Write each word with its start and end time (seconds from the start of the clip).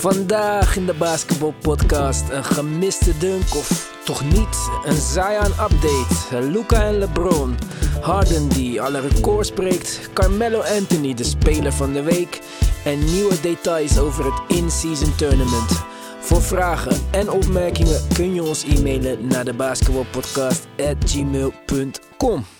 Vandaag 0.00 0.76
in 0.76 0.86
de 0.86 0.94
basketbalpodcast 0.94 2.28
een 2.28 2.44
gemiste 2.44 3.18
dunk 3.18 3.54
of 3.54 3.98
toch 4.04 4.24
niet? 4.24 4.70
Een 4.84 5.00
Zion-update. 5.00 6.48
Luca 6.50 6.82
en 6.82 6.98
LeBron. 6.98 7.56
Harden 8.00 8.48
die 8.48 8.80
alle 8.80 9.00
records 9.00 9.50
breekt. 9.50 10.10
Carmelo 10.12 10.60
Anthony, 10.60 11.14
de 11.14 11.24
speler 11.24 11.72
van 11.72 11.92
de 11.92 12.02
week. 12.02 12.40
En 12.84 13.04
nieuwe 13.04 13.40
details 13.40 13.98
over 13.98 14.24
het 14.24 14.56
in-season 14.56 15.14
tournament. 15.16 15.84
Voor 16.20 16.42
vragen 16.42 16.96
en 17.10 17.30
opmerkingen 17.30 18.00
kun 18.14 18.34
je 18.34 18.42
ons 18.42 18.64
e-mailen 18.64 19.26
naar 19.26 19.44
de 19.44 19.54
basketbalpodcast@gmail.com. 19.54 22.34
I'm 22.34 22.38
a 22.38 22.59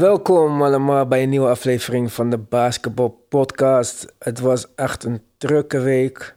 Welkom 0.00 0.62
allemaal 0.62 1.06
bij 1.06 1.22
een 1.22 1.28
nieuwe 1.28 1.48
aflevering 1.48 2.12
van 2.12 2.30
de 2.30 2.38
Basketball 2.38 3.12
Podcast. 3.28 4.14
Het 4.18 4.40
was 4.40 4.74
echt 4.74 5.04
een 5.04 5.22
drukke 5.38 5.80
week. 5.80 6.36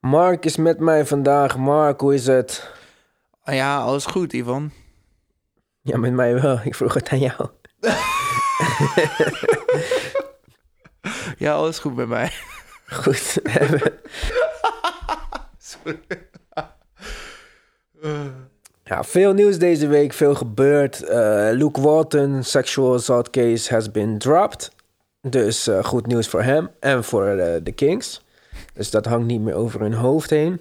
Mark 0.00 0.44
is 0.44 0.56
met 0.56 0.78
mij 0.78 1.06
vandaag. 1.06 1.56
Mark, 1.56 2.00
hoe 2.00 2.14
is 2.14 2.26
het? 2.26 2.70
Ah 3.42 3.54
Ja, 3.54 3.80
alles 3.80 4.06
goed, 4.06 4.32
Ivan. 4.32 4.72
Ja, 5.80 5.96
met 5.96 6.12
mij 6.12 6.40
wel. 6.40 6.60
Ik 6.64 6.74
vroeg 6.74 6.94
het 6.94 7.08
aan 7.08 7.18
jou. 7.18 7.48
Ja, 11.38 11.52
alles 11.54 11.78
goed 11.78 11.94
bij 11.94 12.06
mij. 12.06 12.32
Goed. 12.86 13.38
ja, 15.82 16.21
veel 19.12 19.32
nieuws 19.32 19.58
deze 19.58 19.86
week, 19.86 20.12
veel 20.12 20.34
gebeurd. 20.34 21.02
Eh, 21.02 21.48
Luke 21.52 21.80
Walton, 21.80 22.42
sexual 22.44 22.94
assault 22.94 23.30
case 23.30 23.74
has 23.74 23.90
been 23.90 24.18
dropped. 24.18 24.70
Dus 25.20 25.66
eh, 25.66 25.84
goed 25.84 26.06
nieuws 26.06 26.28
voor 26.28 26.42
hem 26.42 26.68
en 26.80 27.04
voor 27.04 27.26
eh, 27.26 27.60
de 27.62 27.72
Kings. 27.72 28.24
Dus 28.74 28.90
dat 28.90 29.06
hangt 29.06 29.26
niet 29.26 29.40
meer 29.40 29.54
over 29.54 29.80
hun 29.80 29.92
hoofd 29.92 30.30
heen. 30.30 30.60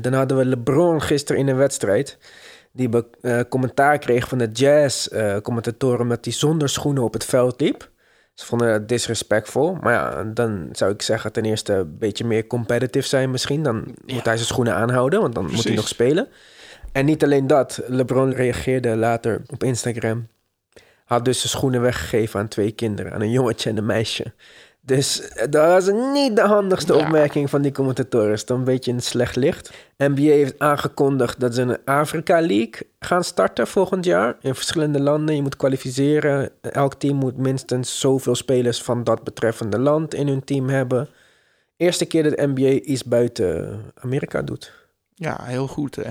Dan 0.00 0.12
hadden 0.12 0.36
we 0.36 0.44
LeBron 0.44 1.02
gisteren 1.02 1.40
in 1.40 1.48
een 1.48 1.56
wedstrijd. 1.56 2.18
Die 2.72 2.88
be- 2.88 3.46
commentaar 3.48 3.98
kreeg 3.98 4.28
van 4.28 4.38
de 4.38 4.48
Jazz-commentatoren 4.52 6.00
omdat 6.00 6.24
hij 6.24 6.34
zonder 6.34 6.68
schoenen 6.68 7.02
op 7.02 7.12
het 7.12 7.24
veld 7.24 7.60
liep. 7.60 7.90
Ze 8.34 8.46
vonden 8.46 8.68
dat 8.68 8.88
disrespectful. 8.88 9.78
Maar 9.80 9.92
ja, 9.92 10.24
dan 10.24 10.68
zou 10.72 10.92
ik 10.92 11.02
zeggen 11.02 11.32
ten 11.32 11.44
eerste 11.44 11.72
een 11.72 11.98
beetje 11.98 12.24
meer 12.24 12.46
competitive 12.46 13.08
zijn 13.08 13.30
misschien. 13.30 13.62
Dan 13.62 13.76
moet 14.06 14.24
hij 14.24 14.36
zijn 14.36 14.48
schoenen 14.48 14.74
aanhouden, 14.74 15.20
want 15.20 15.34
dan 15.34 15.44
moet 15.50 15.64
hij 15.64 15.74
nog 15.74 15.88
spelen. 15.88 16.28
En 16.96 17.04
niet 17.04 17.24
alleen 17.24 17.46
dat. 17.46 17.80
LeBron 17.86 18.32
reageerde 18.32 18.96
later 18.96 19.42
op 19.46 19.64
Instagram. 19.64 20.26
Had 21.04 21.24
dus 21.24 21.38
zijn 21.38 21.48
schoenen 21.48 21.80
weggegeven 21.80 22.40
aan 22.40 22.48
twee 22.48 22.72
kinderen. 22.72 23.12
Aan 23.12 23.20
een 23.20 23.30
jongetje 23.30 23.70
en 23.70 23.76
een 23.76 23.86
meisje. 23.86 24.32
Dus 24.80 25.28
eh, 25.28 25.46
dat 25.50 25.66
was 25.66 25.90
niet 26.12 26.36
de 26.36 26.42
handigste 26.42 26.94
Ja. 26.94 26.98
opmerking 27.04 27.50
van 27.50 27.62
die 27.62 27.72
commentatoren. 27.72 28.38
Dan 28.44 28.58
een 28.58 28.64
beetje 28.64 28.90
in 28.90 29.00
slecht 29.00 29.36
licht. 29.36 29.72
NBA 29.96 30.20
heeft 30.20 30.58
aangekondigd 30.58 31.40
dat 31.40 31.54
ze 31.54 31.62
een 31.62 31.84
Afrika 31.84 32.40
League 32.40 32.74
gaan 32.98 33.24
starten 33.24 33.66
volgend 33.66 34.04
jaar. 34.04 34.36
In 34.40 34.54
verschillende 34.54 35.00
landen. 35.00 35.34
Je 35.36 35.42
moet 35.42 35.56
kwalificeren. 35.56 36.50
Elk 36.60 36.94
team 36.94 37.16
moet 37.16 37.36
minstens 37.36 38.00
zoveel 38.00 38.34
spelers 38.34 38.82
van 38.82 39.04
dat 39.04 39.24
betreffende 39.24 39.78
land 39.78 40.14
in 40.14 40.28
hun 40.28 40.44
team 40.44 40.68
hebben. 40.68 41.08
Eerste 41.76 42.04
keer 42.04 42.22
dat 42.22 42.36
NBA 42.54 42.68
iets 42.68 43.04
buiten 43.04 43.80
Amerika 43.94 44.42
doet. 44.42 44.72
Ja, 45.14 45.38
heel 45.42 45.66
goed, 45.66 45.96
hè. 45.96 46.10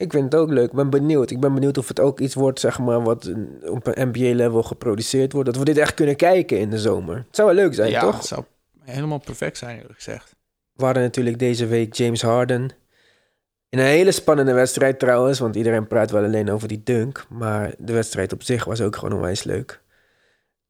Ik 0.00 0.12
vind 0.12 0.24
het 0.24 0.34
ook 0.34 0.50
leuk. 0.50 0.66
Ik 0.66 0.72
ben 0.72 0.90
benieuwd. 0.90 1.30
Ik 1.30 1.40
ben 1.40 1.54
benieuwd 1.54 1.78
of 1.78 1.88
het 1.88 2.00
ook 2.00 2.20
iets 2.20 2.34
wordt, 2.34 2.60
zeg 2.60 2.78
maar, 2.78 3.02
wat 3.02 3.32
op 3.64 3.86
een 3.86 4.08
NBA-level 4.08 4.62
geproduceerd 4.62 5.32
wordt. 5.32 5.48
Dat 5.48 5.58
we 5.58 5.64
dit 5.64 5.78
echt 5.78 5.94
kunnen 5.94 6.16
kijken 6.16 6.58
in 6.58 6.70
de 6.70 6.78
zomer. 6.78 7.16
Het 7.16 7.36
zou 7.36 7.48
wel 7.48 7.56
leuk 7.56 7.74
zijn, 7.74 7.90
ja, 7.90 8.00
toch? 8.00 8.16
het 8.16 8.26
zou 8.26 8.44
helemaal 8.84 9.18
perfect 9.18 9.58
zijn, 9.58 9.76
eerlijk 9.76 9.94
gezegd. 9.94 10.36
We 10.72 10.84
hadden 10.84 11.02
natuurlijk 11.02 11.38
deze 11.38 11.66
week 11.66 11.94
James 11.94 12.22
Harden. 12.22 12.70
In 13.68 13.78
een 13.78 13.84
hele 13.84 14.12
spannende 14.12 14.52
wedstrijd 14.52 14.98
trouwens, 14.98 15.38
want 15.38 15.56
iedereen 15.56 15.86
praat 15.86 16.10
wel 16.10 16.24
alleen 16.24 16.50
over 16.50 16.68
die 16.68 16.82
dunk. 16.84 17.26
Maar 17.28 17.74
de 17.78 17.92
wedstrijd 17.92 18.32
op 18.32 18.42
zich 18.42 18.64
was 18.64 18.80
ook 18.80 18.96
gewoon 18.96 19.14
onwijs 19.14 19.44
leuk. 19.44 19.80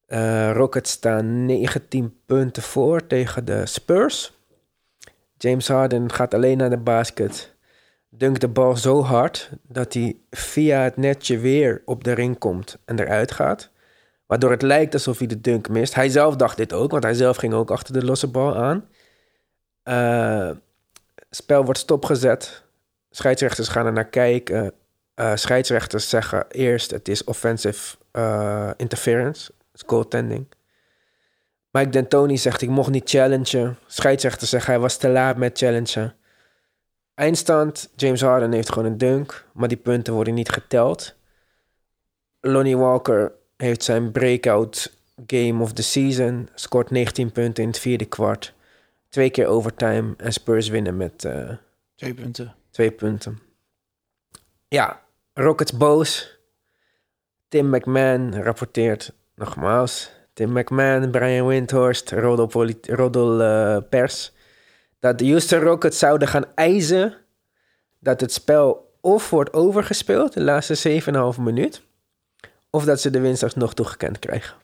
Eh 0.05 0.51
Rockets 0.53 0.91
staan 0.91 1.45
19 1.45 2.15
punten 2.25 2.63
voor 2.63 3.07
tegen 3.07 3.45
de 3.45 3.65
Spurs. 3.65 4.33
James 5.37 5.67
Harden 5.67 6.11
gaat 6.11 6.33
alleen 6.33 6.57
naar 6.57 6.69
de 6.69 6.77
basket. 6.77 7.50
Dunkt 8.13 8.41
de 8.41 8.47
bal 8.47 8.77
zo 8.77 9.03
hard 9.03 9.49
dat 9.67 9.93
hij 9.93 10.17
via 10.29 10.81
het 10.81 10.97
netje 10.97 11.37
weer 11.37 11.81
op 11.85 12.03
de 12.03 12.11
ring 12.11 12.37
komt 12.37 12.77
en 12.85 12.99
eruit 12.99 13.31
gaat. 13.31 13.69
Waardoor 14.25 14.51
het 14.51 14.61
lijkt 14.61 14.93
alsof 14.93 15.17
hij 15.17 15.27
de 15.27 15.41
dunk 15.41 15.69
mist. 15.69 15.93
Hij 15.93 16.09
zelf 16.09 16.35
dacht 16.35 16.57
dit 16.57 16.73
ook, 16.73 16.91
want 16.91 17.03
hij 17.03 17.13
zelf 17.13 17.37
ging 17.37 17.53
ook 17.53 17.71
achter 17.71 17.93
de 17.93 18.05
losse 18.05 18.27
bal 18.27 18.55
aan. 18.55 18.87
Eh, 19.83 20.51
spel 21.29 21.63
wordt 21.63 21.79
stopgezet. 21.79 22.63
Scheidsrechters 23.09 23.67
gaan 23.67 23.85
er 23.85 23.93
naar 23.93 24.09
kijken. 24.09 24.73
Eh, 25.13 25.35
scheidsrechters 25.35 26.09
zeggen 26.09 26.45
eerst 26.49 26.91
het 26.91 27.07
is 27.07 27.23
offensive 27.23 27.97
eh, 28.11 28.69
interference. 28.77 29.51
Is 29.73 29.83
goaltending. 29.85 30.47
Mike 31.71 31.89
D'Antoni 31.89 32.37
zegt 32.37 32.61
ik 32.61 32.69
mocht 32.69 32.89
niet 32.89 33.09
challengen. 33.09 33.77
Scheidsrechters 33.85 34.49
zeggen 34.49 34.71
hij 34.71 34.81
was 34.81 34.97
te 34.97 35.09
laat 35.09 35.37
met 35.37 35.57
challengen. 35.57 36.15
Eindstand, 37.13 37.89
James 37.95 38.21
Harden 38.21 38.51
heeft 38.51 38.71
gewoon 38.71 38.91
een 38.91 38.97
dunk. 38.97 39.45
Maar 39.53 39.67
die 39.67 39.77
punten 39.77 40.13
worden 40.13 40.33
niet 40.33 40.49
geteld. 40.49 41.15
Lonnie 42.41 42.77
Walker 42.77 43.31
heeft 43.57 43.83
zijn 43.83 44.11
breakout 44.11 44.93
game 45.27 45.61
of 45.63 45.73
the 45.73 45.83
season. 45.83 46.49
Scoort 46.55 46.89
19 46.89 47.31
punten 47.31 47.63
in 47.63 47.69
het 47.69 47.79
vierde 47.79 48.05
kwart. 48.05 48.53
Twee 49.09 49.29
keer 49.29 49.45
overtime 49.47 50.13
en 50.17 50.33
Spurs 50.33 50.67
winnen 50.69 50.97
met 50.97 51.25
eh, 51.25 51.49
Twee 51.95 52.13
punten. 52.13 52.55
twee 52.69 52.91
punten. 52.91 53.39
Ja, 54.67 55.01
Rockets 55.33 55.77
boos. 55.77 56.37
Tim 57.47 57.69
McMahon 57.69 58.41
rapporteert 58.41 59.13
nogmaals. 59.35 60.11
Tim 60.33 60.51
McMahon, 60.51 61.11
Brian 61.11 61.47
Windhorst, 61.47 62.11
Rodel, 62.11 62.71
Rodel 62.81 63.41
eh, 63.41 63.77
Pers. 63.89 64.33
Dat 65.01 65.17
de 65.17 65.27
Houston 65.27 65.59
Rockets 65.59 65.99
zouden 65.99 66.27
gaan 66.27 66.45
eisen 66.55 67.17
dat 67.99 68.21
het 68.21 68.33
spel 68.33 68.95
of 69.01 69.29
wordt 69.29 69.53
overgespeeld, 69.53 70.33
de 70.33 70.41
laatste 70.41 71.01
7,5 71.35 71.41
minuut. 71.41 71.81
Of 72.69 72.85
dat 72.85 73.01
ze 73.01 73.09
de 73.09 73.19
winst 73.19 73.43
alsnog 73.43 73.73
toegekend 73.73 74.19
krijgen. 74.19 74.55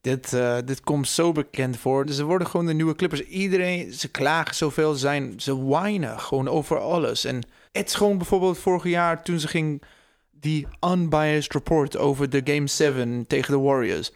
Dit, 0.00 0.32
eh, 0.32 0.56
dit 0.64 0.80
komt 0.80 1.08
zo 1.08 1.32
bekend 1.32 1.76
voor. 1.76 2.06
Dus 2.06 2.16
ze 2.16 2.24
worden 2.24 2.46
gewoon 2.46 2.66
de 2.66 2.72
nieuwe 2.72 2.94
Clippers. 2.94 3.20
Iedereen, 3.20 3.92
ze 3.92 4.08
klagen 4.08 4.54
zoveel, 4.54 4.94
zijn, 4.94 5.40
ze 5.40 5.64
whinen 5.64 6.20
gewoon 6.20 6.48
over 6.48 6.78
alles. 6.78 7.24
En 7.24 7.46
het 7.72 7.88
is 7.88 7.94
gewoon 7.94 8.18
bijvoorbeeld 8.18 8.58
vorig 8.58 8.84
jaar 8.84 9.22
toen 9.22 9.38
ze 9.38 9.48
ging 9.48 9.82
die 10.30 10.66
unbiased 10.80 11.52
report 11.52 11.96
over 11.96 12.30
de 12.30 12.40
Game 12.44 12.66
7 12.66 13.26
tegen 13.26 13.52
de 13.52 13.60
Warriors. 13.60 14.12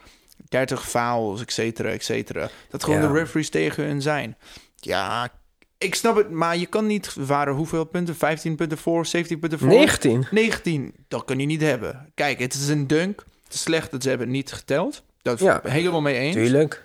30 0.47 0.89
fouls, 0.89 1.41
et 1.41 1.51
cetera, 1.51 1.89
et 1.89 2.03
cetera. 2.03 2.49
Dat 2.69 2.83
gewoon 2.83 3.01
Ja. 3.01 3.07
de 3.07 3.13
referees 3.13 3.49
tegen 3.49 3.83
hun 3.83 4.01
zijn. 4.01 4.37
Ja, 4.75 5.29
ik 5.77 5.95
snap 5.95 6.15
het, 6.15 6.29
maar 6.29 6.57
je 6.57 6.65
kan 6.65 6.87
niet... 6.87 7.13
Waren 7.13 7.53
hoeveel 7.53 7.83
punten? 7.85 8.15
15 8.15 8.55
punten 8.55 8.77
voor, 8.77 9.05
17 9.05 9.39
punten 9.39 9.59
voor? 9.59 9.67
19. 9.67 10.25
19, 10.31 10.93
dat 11.07 11.25
kan 11.25 11.39
je 11.39 11.45
niet 11.45 11.61
hebben. 11.61 12.11
Kijk, 12.13 12.39
het 12.39 12.53
is 12.53 12.67
een 12.67 12.87
dunk. 12.87 13.23
Het 13.43 13.53
is 13.53 13.61
slecht 13.61 13.91
dat 13.91 14.03
ze 14.03 14.09
hebben 14.09 14.29
niet 14.29 14.51
geteld. 14.51 15.03
Dat 15.21 15.39
Ja, 15.39 15.61
helemaal 15.63 16.01
mee 16.01 16.17
eens. 16.17 16.35
Tuurlijk. 16.35 16.83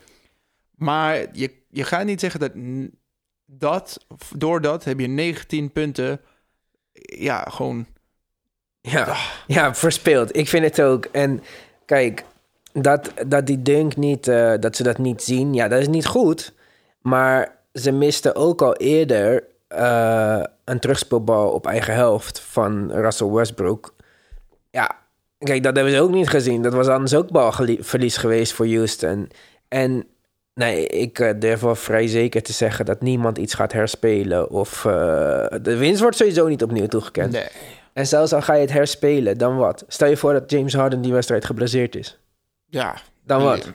Maar 0.74 1.26
je, 1.32 1.52
je 1.70 1.84
gaat 1.84 2.04
niet 2.04 2.20
zeggen 2.20 2.40
dat 2.40 2.52
dat, 3.46 4.06
door 4.36 4.60
dat 4.60 4.84
heb 4.84 5.00
je 5.00 5.06
19 5.06 5.72
punten. 5.72 6.20
Ja, 7.02 7.46
gewoon. 7.50 7.86
Ja, 8.80 9.16
ja, 9.46 9.74
verspeeld. 9.74 10.36
Ik 10.36 10.48
vind 10.48 10.64
het 10.64 10.80
ook. 10.82 11.04
En 11.04 11.42
kijk, 11.86 12.24
dat, 12.82 13.12
dat 13.26 13.46
die 13.46 13.62
dunk 13.62 13.96
niet, 13.96 14.28
eh, 14.28 14.52
dat 14.60 14.76
ze 14.76 14.82
dat 14.82 14.98
niet 14.98 15.22
zien, 15.22 15.54
ja, 15.54 15.68
dat 15.68 15.80
is 15.80 15.88
niet 15.88 16.06
goed. 16.06 16.52
Maar 17.00 17.56
ze 17.72 17.92
misten 17.92 18.36
ook 18.36 18.62
al 18.62 18.76
eerder 18.76 19.44
eh, 19.68 20.42
een 20.64 20.78
terugspeelbal 20.78 21.50
op 21.50 21.66
eigen 21.66 21.94
helft 21.94 22.40
van 22.40 22.92
Russell 22.92 23.26
Westbrook. 23.26 23.94
Ja, 24.70 24.96
kijk, 25.38 25.62
dat 25.62 25.74
hebben 25.76 25.94
ze 25.94 26.00
ook 26.00 26.10
niet 26.10 26.28
gezien. 26.28 26.62
Dat 26.62 26.72
was 26.72 26.88
anders 26.88 27.14
ook 27.14 27.30
balverlies 27.30 28.16
geweest 28.16 28.52
voor 28.52 28.66
Houston. 28.66 29.30
En 29.68 30.06
Nee, 30.54 30.86
ik 30.86 31.18
eh, 31.18 31.30
durf 31.38 31.60
wel 31.60 31.74
vrij 31.74 32.06
zeker 32.06 32.42
te 32.42 32.52
zeggen 32.52 32.84
dat 32.84 33.00
niemand 33.00 33.38
iets 33.38 33.54
gaat 33.54 33.72
herspelen. 33.72 34.50
Of 34.50 34.80
de 35.62 35.76
winst 35.76 36.00
wordt 36.00 36.16
sowieso 36.16 36.48
niet 36.48 36.62
opnieuw 36.62 36.86
toegekend. 36.86 37.32
Nee. 37.32 37.46
En 37.92 38.06
zelfs 38.06 38.32
al 38.32 38.42
ga 38.42 38.54
je 38.54 38.60
het 38.60 38.72
herspelen, 38.72 39.38
dan 39.38 39.56
wat? 39.56 39.84
Stel 39.88 40.08
je 40.08 40.16
voor 40.16 40.32
dat 40.32 40.50
James 40.50 40.74
Harden 40.74 41.00
die 41.00 41.12
wedstrijd 41.12 41.44
geblaseerd 41.44 41.96
is. 41.96 42.18
Ja. 42.74 42.96
Dan 43.24 43.42
wat? 43.42 43.72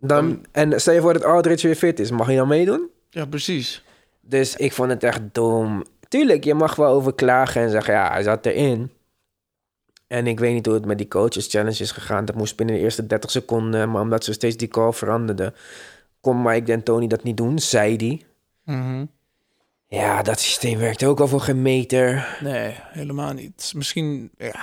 Dan, 0.00 0.46
en 0.52 0.80
stel 0.80 0.94
je 0.94 1.00
voor 1.00 1.12
dat 1.12 1.24
Aldridge 1.24 1.66
weer 1.66 1.76
fit 1.76 2.00
is. 2.00 2.10
Mag 2.10 2.26
hij 2.26 2.36
dan 2.36 2.48
meedoen? 2.48 2.88
Ja, 3.10 3.26
precies. 3.26 3.84
Dus 4.20 4.56
ik 4.56 4.72
vond 4.72 4.90
het 4.90 5.02
echt 5.02 5.20
dom. 5.32 5.84
Tuurlijk, 6.08 6.44
je 6.44 6.54
mag 6.54 6.74
wel 6.74 6.92
over 6.92 7.14
klagen 7.14 7.62
en 7.62 7.70
zeggen, 7.70 7.94
ja, 7.94 8.10
hij 8.10 8.22
zat 8.22 8.46
erin. 8.46 8.90
En 10.06 10.26
ik 10.26 10.38
weet 10.38 10.52
niet 10.52 10.66
hoe 10.66 10.74
het 10.74 10.84
met 10.84 10.98
die 10.98 11.08
coaches 11.08 11.46
challenge 11.46 11.82
is 11.82 11.90
gegaan. 11.90 12.24
Dat 12.24 12.36
moest 12.36 12.56
binnen 12.56 12.74
de 12.74 12.80
eerste 12.80 13.06
30 13.06 13.30
seconden. 13.30 13.90
Maar 13.90 14.02
omdat 14.02 14.24
ze 14.24 14.32
steeds 14.32 14.56
die 14.56 14.68
call 14.68 14.92
veranderden, 14.92 15.54
kon 16.20 16.42
Mike 16.42 16.62
D'Antoni 16.64 17.06
dat 17.06 17.22
niet 17.22 17.36
doen, 17.36 17.58
zei 17.58 17.96
hij. 17.96 18.22
Mhm. 18.74 19.04
Ja, 19.86 20.22
dat 20.22 20.40
systeem 20.40 20.78
werkt 20.78 21.04
ook 21.04 21.20
al 21.20 21.28
voor 21.28 21.40
geen 21.40 21.62
meter. 21.62 22.36
Nee, 22.40 22.74
helemaal 22.76 23.32
niet. 23.32 23.72
Misschien, 23.74 24.30
ja, 24.38 24.60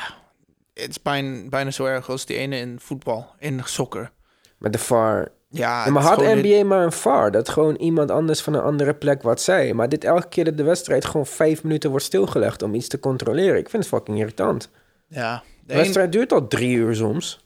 het 0.82 0.90
is 0.90 1.02
bijna, 1.02 1.50
bijna 1.50 1.72
zo 1.72 1.86
erg 1.86 2.10
als 2.10 2.26
die 2.26 2.38
ene 2.38 2.58
in 2.58 2.80
voetbal, 2.80 3.28
in 3.40 3.62
soccer. 3.64 4.12
Met 4.58 4.74
de 4.74 4.80
VAR. 4.80 5.32
Ja, 5.50 5.86
Ja, 5.86 5.92
maar 5.92 6.04
had 6.04 6.18
NBA 6.18 6.64
maar 6.64 6.84
een 6.84 6.92
VAR, 6.92 7.32
dat 7.32 7.50
gewoon 7.50 7.76
iemand 7.76 8.12
anders 8.12 8.42
van 8.42 8.54
een 8.54 8.62
andere 8.62 8.94
plek 8.94 9.22
wat 9.22 9.42
zei. 9.42 9.74
Maar 9.74 9.90
dit 9.90 10.04
elke 10.04 10.28
keer 10.28 10.44
dat 10.46 10.58
de 10.58 10.64
wedstrijd 10.64 11.06
gewoon 11.06 11.26
vijf 11.26 11.64
minuten 11.64 11.90
wordt 11.90 12.06
stilgelegd 12.06 12.62
om 12.62 12.74
iets 12.74 12.88
te 12.88 13.00
controleren. 13.00 13.58
Ik 13.60 13.70
vind 13.70 13.84
het 13.84 13.94
fucking 13.94 14.18
irritant. 14.20 14.70
Ja, 15.08 15.44
de, 15.66 15.74
wedstrijd 15.76 16.12
duurt 16.12 16.32
al 16.34 16.48
drie 16.48 16.76
uur 16.76 16.96
soms. 16.96 17.44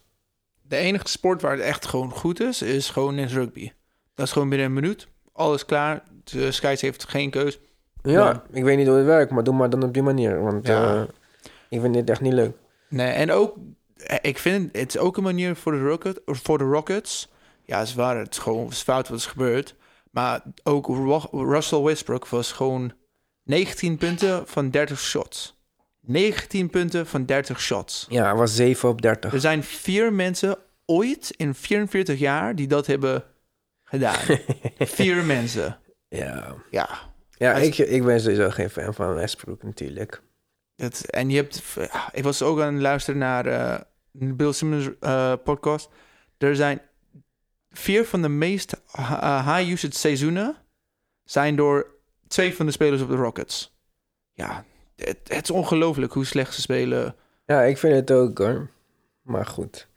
de 0.62 0.76
enige 0.76 1.08
sport 1.08 1.42
waar 1.42 1.52
het 1.52 1.60
echt 1.60 1.86
gewoon 1.86 2.10
goed 2.10 2.40
is, 2.40 2.62
is 2.62 2.90
gewoon 2.90 3.18
in 3.18 3.26
rugby. 3.28 3.72
Dat 4.14 4.26
is 4.26 4.32
gewoon 4.32 4.48
binnen 4.48 4.66
een 4.66 4.72
minuut. 4.74 5.06
Alles 5.32 5.64
klaar. 5.64 6.02
De 6.24 6.52
scheids 6.52 6.82
heeft 6.82 7.08
geen 7.08 7.30
keus. 7.30 7.58
Ja, 8.02 8.10
Ja. 8.12 8.42
ik 8.52 8.64
weet 8.64 8.76
niet 8.76 8.86
hoe 8.86 8.96
het 8.96 9.06
werkt, 9.06 9.30
maar 9.30 9.44
doe 9.44 9.54
maar 9.54 9.70
dan 9.70 9.82
op 9.82 9.92
die 9.94 10.02
manier. 10.02 10.42
Want 10.42 10.66
Ja. 10.66 10.94
eh, 10.94 11.02
ik 11.68 11.80
vind 11.80 11.94
dit 11.94 12.10
echt 12.10 12.20
niet 12.20 12.32
leuk. 12.32 12.56
Nee, 12.90 13.10
en 13.12 13.30
ook, 13.32 13.56
eh, 13.96 14.16
ik 14.22 14.38
vind 14.38 14.66
het, 14.72 14.80
het 14.80 14.94
is 14.94 15.00
ook 15.00 15.16
een 15.16 15.22
manier 15.22 15.56
voor 15.56 15.72
de, 15.72 15.78
Rocket, 15.80 16.20
voor 16.26 16.58
de 16.58 16.64
Rockets. 16.64 17.28
Ja, 17.64 17.80
is 17.80 17.94
waar, 17.94 18.18
het 18.18 18.30
is 18.32 18.38
gewoon 18.38 18.72
fout 18.72 19.08
wat 19.08 19.18
is 19.18 19.26
gebeurd. 19.26 19.74
Maar 20.10 20.42
ook 20.62 20.86
Ru- 20.86 21.44
Russell 21.52 21.80
Westbrook 21.80 22.26
was 22.28 22.52
gewoon 22.52 22.92
19 23.42 23.96
punten 23.96 24.46
van 24.48 24.70
30 24.70 25.00
shots. 25.00 25.58
19 26.00 26.70
punten 26.70 27.06
van 27.06 27.24
30 27.26 27.60
shots. 27.60 28.06
Ja, 28.08 28.28
het 28.28 28.38
was 28.38 28.54
7 28.56 28.88
op 28.88 29.02
30. 29.02 29.32
Er 29.32 29.40
zijn 29.40 29.64
vier 29.64 30.12
mensen 30.12 30.56
ooit 30.86 31.30
in 31.36 31.54
44 31.54 32.18
jaar 32.18 32.54
die 32.54 32.66
dat 32.66 32.86
hebben 32.86 33.24
gedaan. 33.84 34.18
vier 34.78 35.24
mensen. 35.24 35.78
Ja, 36.08 36.54
Ja. 36.70 36.88
ja 37.30 37.52
Hij 37.52 37.66
ik, 37.66 37.78
ik 37.78 38.04
ben 38.04 38.20
sowieso 38.20 38.50
geen 38.50 38.70
fan 38.70 38.94
van 38.94 39.14
Westbrook 39.14 39.62
natuurlijk. 39.62 40.22
En 41.10 41.30
je 41.30 41.36
hebt... 41.36 41.62
Ik 42.12 42.22
was 42.22 42.42
ook 42.42 42.60
aan 42.60 42.72
het 42.72 42.82
luisteren 42.82 43.20
naar 43.20 43.46
eh, 43.46 43.80
de 44.10 44.34
Bill 44.34 44.52
Simmons 44.52 44.88
eh, 45.00 45.32
podcast. 45.44 45.88
Er 46.38 46.56
zijn 46.56 46.80
vier 47.70 48.04
van 48.04 48.22
de 48.22 48.28
meest 48.28 48.82
uh, 48.98 49.56
high-usage 49.56 49.98
seizoenen... 49.98 50.56
zijn 51.24 51.56
door 51.56 51.86
twee 52.28 52.54
van 52.54 52.66
de 52.66 52.72
spelers 52.72 53.02
op 53.02 53.08
de 53.08 53.16
Rockets. 53.16 53.78
Ja, 54.32 54.64
het, 54.96 55.18
het 55.24 55.42
is 55.42 55.50
ongelooflijk 55.50 56.12
hoe 56.12 56.24
slecht 56.24 56.54
ze 56.54 56.60
spelen. 56.60 57.16
Ja, 57.44 57.62
ik 57.62 57.78
vind 57.78 57.94
het 57.94 58.10
ook 58.10 58.38
hoor. 58.38 58.70
Maar 59.22 59.46
goed. 59.46 59.88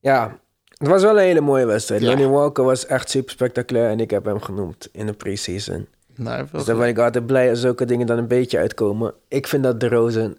Ja, 0.00 0.40
het 0.64 0.88
was 0.88 1.02
wel 1.02 1.18
een 1.18 1.24
hele 1.24 1.40
mooie 1.40 1.66
wedstrijd. 1.66 2.02
Ja. 2.02 2.08
Lonnie 2.08 2.28
Walker 2.28 2.64
was 2.64 2.86
echt 2.86 3.10
super 3.10 3.30
spectaculair 3.30 3.90
en 3.90 4.00
ik 4.00 4.10
heb 4.10 4.24
hem 4.24 4.40
genoemd 4.40 4.88
in 4.92 5.06
de 5.06 5.12
preseason. 5.12 5.88
Nou, 6.16 6.46
Dus 6.52 6.64
dan 6.64 6.78
ben 6.78 6.88
ik 6.88 6.98
altijd 6.98 7.26
blij 7.26 7.50
als 7.50 7.60
zulke 7.60 7.84
dingen 7.84 8.06
dan 8.06 8.18
een 8.18 8.28
beetje 8.28 8.58
uitkomen. 8.58 9.14
Ik 9.28 9.46
vind 9.46 9.62
dat 9.62 9.80
de 9.80 9.88
Rozen 9.88 10.36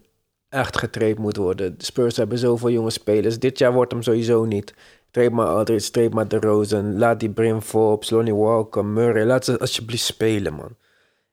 echt 0.49 0.77
getraind 0.77 1.17
moet 1.17 1.37
worden. 1.37 1.77
De 1.77 1.83
Spurs 1.85 2.17
hebben 2.17 2.37
zoveel 2.37 2.69
jonge 2.69 2.89
spelers. 2.89 3.39
Dit 3.39 3.57
jaar 3.57 3.73
wordt 3.73 3.91
hem 3.91 4.03
sowieso 4.03 4.45
niet. 4.45 4.73
Treed 5.11 5.31
maar 5.31 5.47
Aldridge, 5.47 5.91
treed 5.91 6.13
maar 6.13 6.27
de 6.27 6.39
Rozen. 6.39 6.97
Laat 6.97 7.19
die 7.19 7.29
Brim 7.29 7.61
Forbes, 7.61 8.09
Lonnie 8.09 8.35
Walker, 8.35 8.85
Murray. 8.85 9.25
Laat 9.25 9.45
ze 9.45 9.59
alsjeblieft 9.59 10.03
spelen, 10.03 10.53
man. 10.53 10.75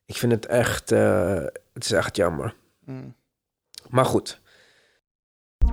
Ik 0.06 0.16
vind 0.16 0.32
het 0.32 0.46
echt... 0.46 0.92
eh, 0.92 1.42
het 1.72 1.84
is 1.84 1.92
echt 1.92 2.16
jammer. 2.16 2.54
Mm. 2.84 3.14
Maar 3.88 4.04
goed. 4.04 4.40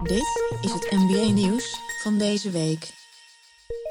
Dit 0.03 0.23
is 0.61 0.71
het 0.73 0.87
NBA-nieuws 0.91 1.79
van 2.03 2.17
deze 2.17 2.51
week. 2.51 3.00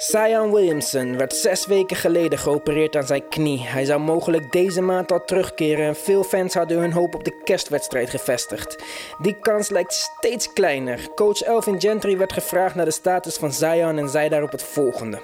Zion 0.00 0.52
Williamson 0.52 1.16
werd 1.16 1.34
zes 1.34 1.66
weken 1.66 1.96
geleden 1.96 2.38
geopereerd 2.38 2.96
aan 2.96 3.06
zijn 3.06 3.28
knie. 3.28 3.60
Hij 3.60 3.84
zou 3.84 4.00
mogelijk 4.00 4.52
deze 4.52 4.80
maand 4.80 5.12
al 5.12 5.24
terugkeren 5.24 5.86
en 5.86 5.96
veel 5.96 6.22
fans 6.22 6.54
hadden 6.54 6.78
hun 6.78 6.92
hoop 6.92 7.14
op 7.14 7.24
de 7.24 7.40
kerstwedstrijd 7.44 8.10
gevestigd. 8.10 8.84
Die 9.18 9.36
kans 9.40 9.70
lijkt 9.70 9.92
steeds 9.92 10.52
kleiner. 10.52 11.08
Coach 11.14 11.42
Elvin 11.42 11.80
Gentry 11.80 12.16
werd 12.16 12.32
gevraagd 12.32 12.74
naar 12.74 12.84
de 12.84 12.90
status 12.90 13.36
van 13.36 13.52
Zion 13.52 13.98
en 13.98 14.08
zei 14.08 14.28
daarop 14.28 14.50
het 14.50 14.62
volgende. 14.62 15.16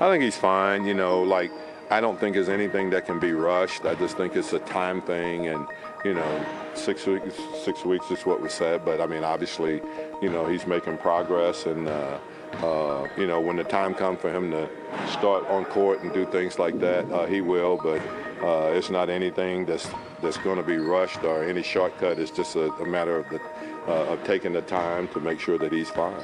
I 0.00 0.10
think 0.10 0.22
he's 0.22 0.36
fine. 0.36 0.80
You 0.84 0.94
know, 0.94 1.38
like 1.38 1.50
I 1.90 2.00
don't 2.00 2.18
think 2.18 2.32
there's 2.34 2.48
anything 2.48 2.90
that 2.90 3.04
can 3.04 3.18
be 3.18 3.32
rushed. 3.32 3.84
I 3.84 3.94
just 4.00 4.16
think 4.16 4.34
it's 4.34 4.52
a 4.52 4.58
time 4.58 5.02
thing, 5.04 5.54
and 5.54 5.68
you 6.02 6.14
know, 6.14 6.40
six 6.74 7.04
weeks, 7.04 7.34
six 7.64 7.84
weeks 7.84 8.10
is 8.10 8.22
what 8.24 8.40
was 8.40 8.54
said. 8.54 8.84
But 8.84 9.00
I 9.00 9.06
mean, 9.06 9.24
obviously, 9.24 9.82
you 10.20 10.30
know, 10.30 10.46
he's 10.46 10.66
making 10.66 10.98
progress, 10.98 11.66
and 11.66 11.86
uh, 11.88 12.16
uh, 12.62 13.06
you 13.16 13.26
know, 13.26 13.40
when 13.46 13.56
the 13.56 13.64
time 13.64 13.94
comes 13.94 14.20
for 14.20 14.30
him 14.30 14.50
to 14.50 14.68
start 15.06 15.42
on 15.48 15.64
court 15.64 16.02
and 16.02 16.12
do 16.12 16.24
things 16.26 16.58
like 16.58 16.78
that, 16.80 17.04
uh, 17.10 17.26
he 17.26 17.40
will. 17.40 17.76
But 17.76 18.00
uh, 18.42 18.76
it's 18.76 18.88
not 18.90 19.08
anything 19.08 19.66
that's 19.66 19.86
that's 20.22 20.42
going 20.42 20.56
to 20.56 20.66
be 20.66 20.76
rushed 20.78 21.22
or 21.24 21.42
any 21.48 21.62
shortcut. 21.62 22.18
It's 22.18 22.36
just 22.36 22.56
a, 22.56 22.70
a 22.80 22.86
matter 22.86 23.18
of 23.18 23.26
the 23.28 23.40
uh, 23.88 24.12
of 24.12 24.18
taking 24.24 24.52
the 24.52 24.62
time 24.64 25.08
to 25.12 25.20
make 25.20 25.40
sure 25.40 25.58
that 25.58 25.70
he's 25.72 25.90
fine. 25.90 26.22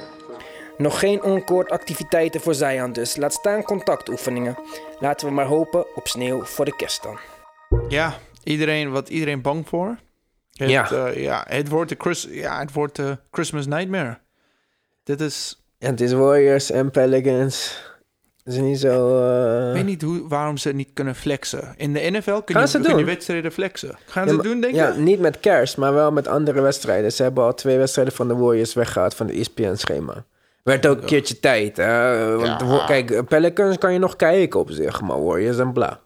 Nog 0.77 0.99
geen 0.99 1.23
oncourt 1.23 1.69
activiteiten 1.69 2.41
voor 2.41 2.53
Zion 2.53 2.91
dus. 2.93 3.15
Laat 3.15 3.33
staan 3.33 3.63
contactoefeningen. 3.63 4.57
Laten 4.99 5.27
we 5.27 5.33
maar 5.33 5.45
hopen 5.45 5.95
op 5.95 6.07
sneeuw 6.07 6.43
voor 6.43 6.65
de 6.65 6.75
kerst 6.75 7.03
dan. 7.03 7.19
Ja, 7.89 8.13
iedereen, 8.43 8.91
wat 8.91 9.09
iedereen 9.09 9.41
bang 9.41 9.67
voor. 9.67 9.97
Het, 10.53 10.69
Ja. 10.69 10.91
eh, 10.91 11.23
ja, 11.23 11.45
het 11.47 11.69
wordt 11.69 11.89
de 11.89 11.95
Chris, 11.97 12.27
ja, 12.29 12.59
het 12.59 12.73
wordt 12.73 12.95
de 12.95 13.17
Christmas 13.31 13.65
Nightmare. 13.67 14.19
Dit 15.03 15.21
is, 15.21 15.58
En 15.79 15.89
het 15.91 16.01
is 16.01 16.11
Warriors 16.13 16.71
en 16.71 16.91
Pelicans. 16.91 17.81
Het 18.43 18.53
is 18.53 18.59
niet 18.59 18.79
zo... 18.79 19.21
eh, 19.21 19.67
ik 19.67 19.73
weet 19.73 19.85
niet 19.85 20.01
hoe, 20.01 20.27
waarom 20.27 20.57
ze 20.57 20.73
niet 20.73 20.89
kunnen 20.93 21.15
flexen. 21.15 21.73
In 21.77 21.93
de 21.93 21.99
NFL 21.99 22.31
kun 22.39 22.55
Gaan 22.55 22.61
je, 22.63 22.69
ze 22.69 22.79
kun 22.79 22.97
je 22.97 23.03
wedstrijden 23.03 23.51
flexen. 23.51 23.97
Gaan 24.05 24.23
Ja, 24.23 24.29
ze 24.29 24.35
maar- 24.35 24.45
doen, 24.45 24.61
denk 24.61 24.75
Ja, 24.75 24.87
je? 24.93 24.99
niet 24.99 25.19
met 25.19 25.39
kerst, 25.39 25.77
maar 25.77 25.93
wel 25.93 26.11
met 26.11 26.27
andere 26.27 26.61
wedstrijden. 26.61 27.11
Ze 27.11 27.23
hebben 27.23 27.43
al 27.43 27.53
twee 27.53 27.77
wedstrijden 27.77 28.13
van 28.13 28.27
de 28.27 28.35
Warriors 28.35 28.73
weggehaald 28.73 29.13
van 29.15 29.27
het 29.27 29.35
ESPN-schema. 29.35 30.25
Werd 30.63 30.87
ook 30.87 30.99
een 31.01 31.05
keertje 31.07 31.39
tijd. 31.39 31.77
Hè? 31.77 32.35
Want 32.35 32.61
Ja. 32.61 32.85
kijk, 32.85 33.25
Pelicans 33.27 33.77
kan 33.77 33.93
je 33.93 33.99
nog 33.99 34.15
kijken 34.15 34.59
op 34.59 34.71
zich, 34.71 35.01
maar 35.01 35.23
Warriors 35.23 35.57
en 35.57 35.73
bla. 35.73 35.99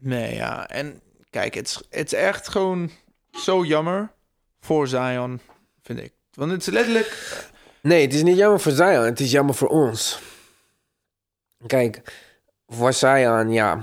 Nee, 0.00 0.34
ja. 0.34 0.68
En 0.68 1.00
kijk, 1.30 1.54
het 1.54 1.66
is, 1.66 1.80
het 1.90 2.12
is 2.12 2.18
echt 2.18 2.48
gewoon 2.48 2.90
zo 3.30 3.64
jammer 3.64 4.10
voor 4.60 4.88
Zion, 4.88 5.40
vind 5.82 5.98
ik. 5.98 6.12
Want 6.34 6.50
het 6.50 6.60
is 6.60 6.66
letterlijk... 6.72 7.16
Nee, 7.82 8.02
het 8.04 8.14
is 8.14 8.22
niet 8.22 8.36
jammer 8.36 8.60
voor 8.60 8.72
Zion, 8.72 9.04
het 9.04 9.20
is 9.20 9.30
jammer 9.30 9.54
voor 9.54 9.68
ons. 9.68 10.20
Kijk, 11.66 12.02
voor 12.68 12.92
Zion, 12.92 13.50
ja, 13.52 13.80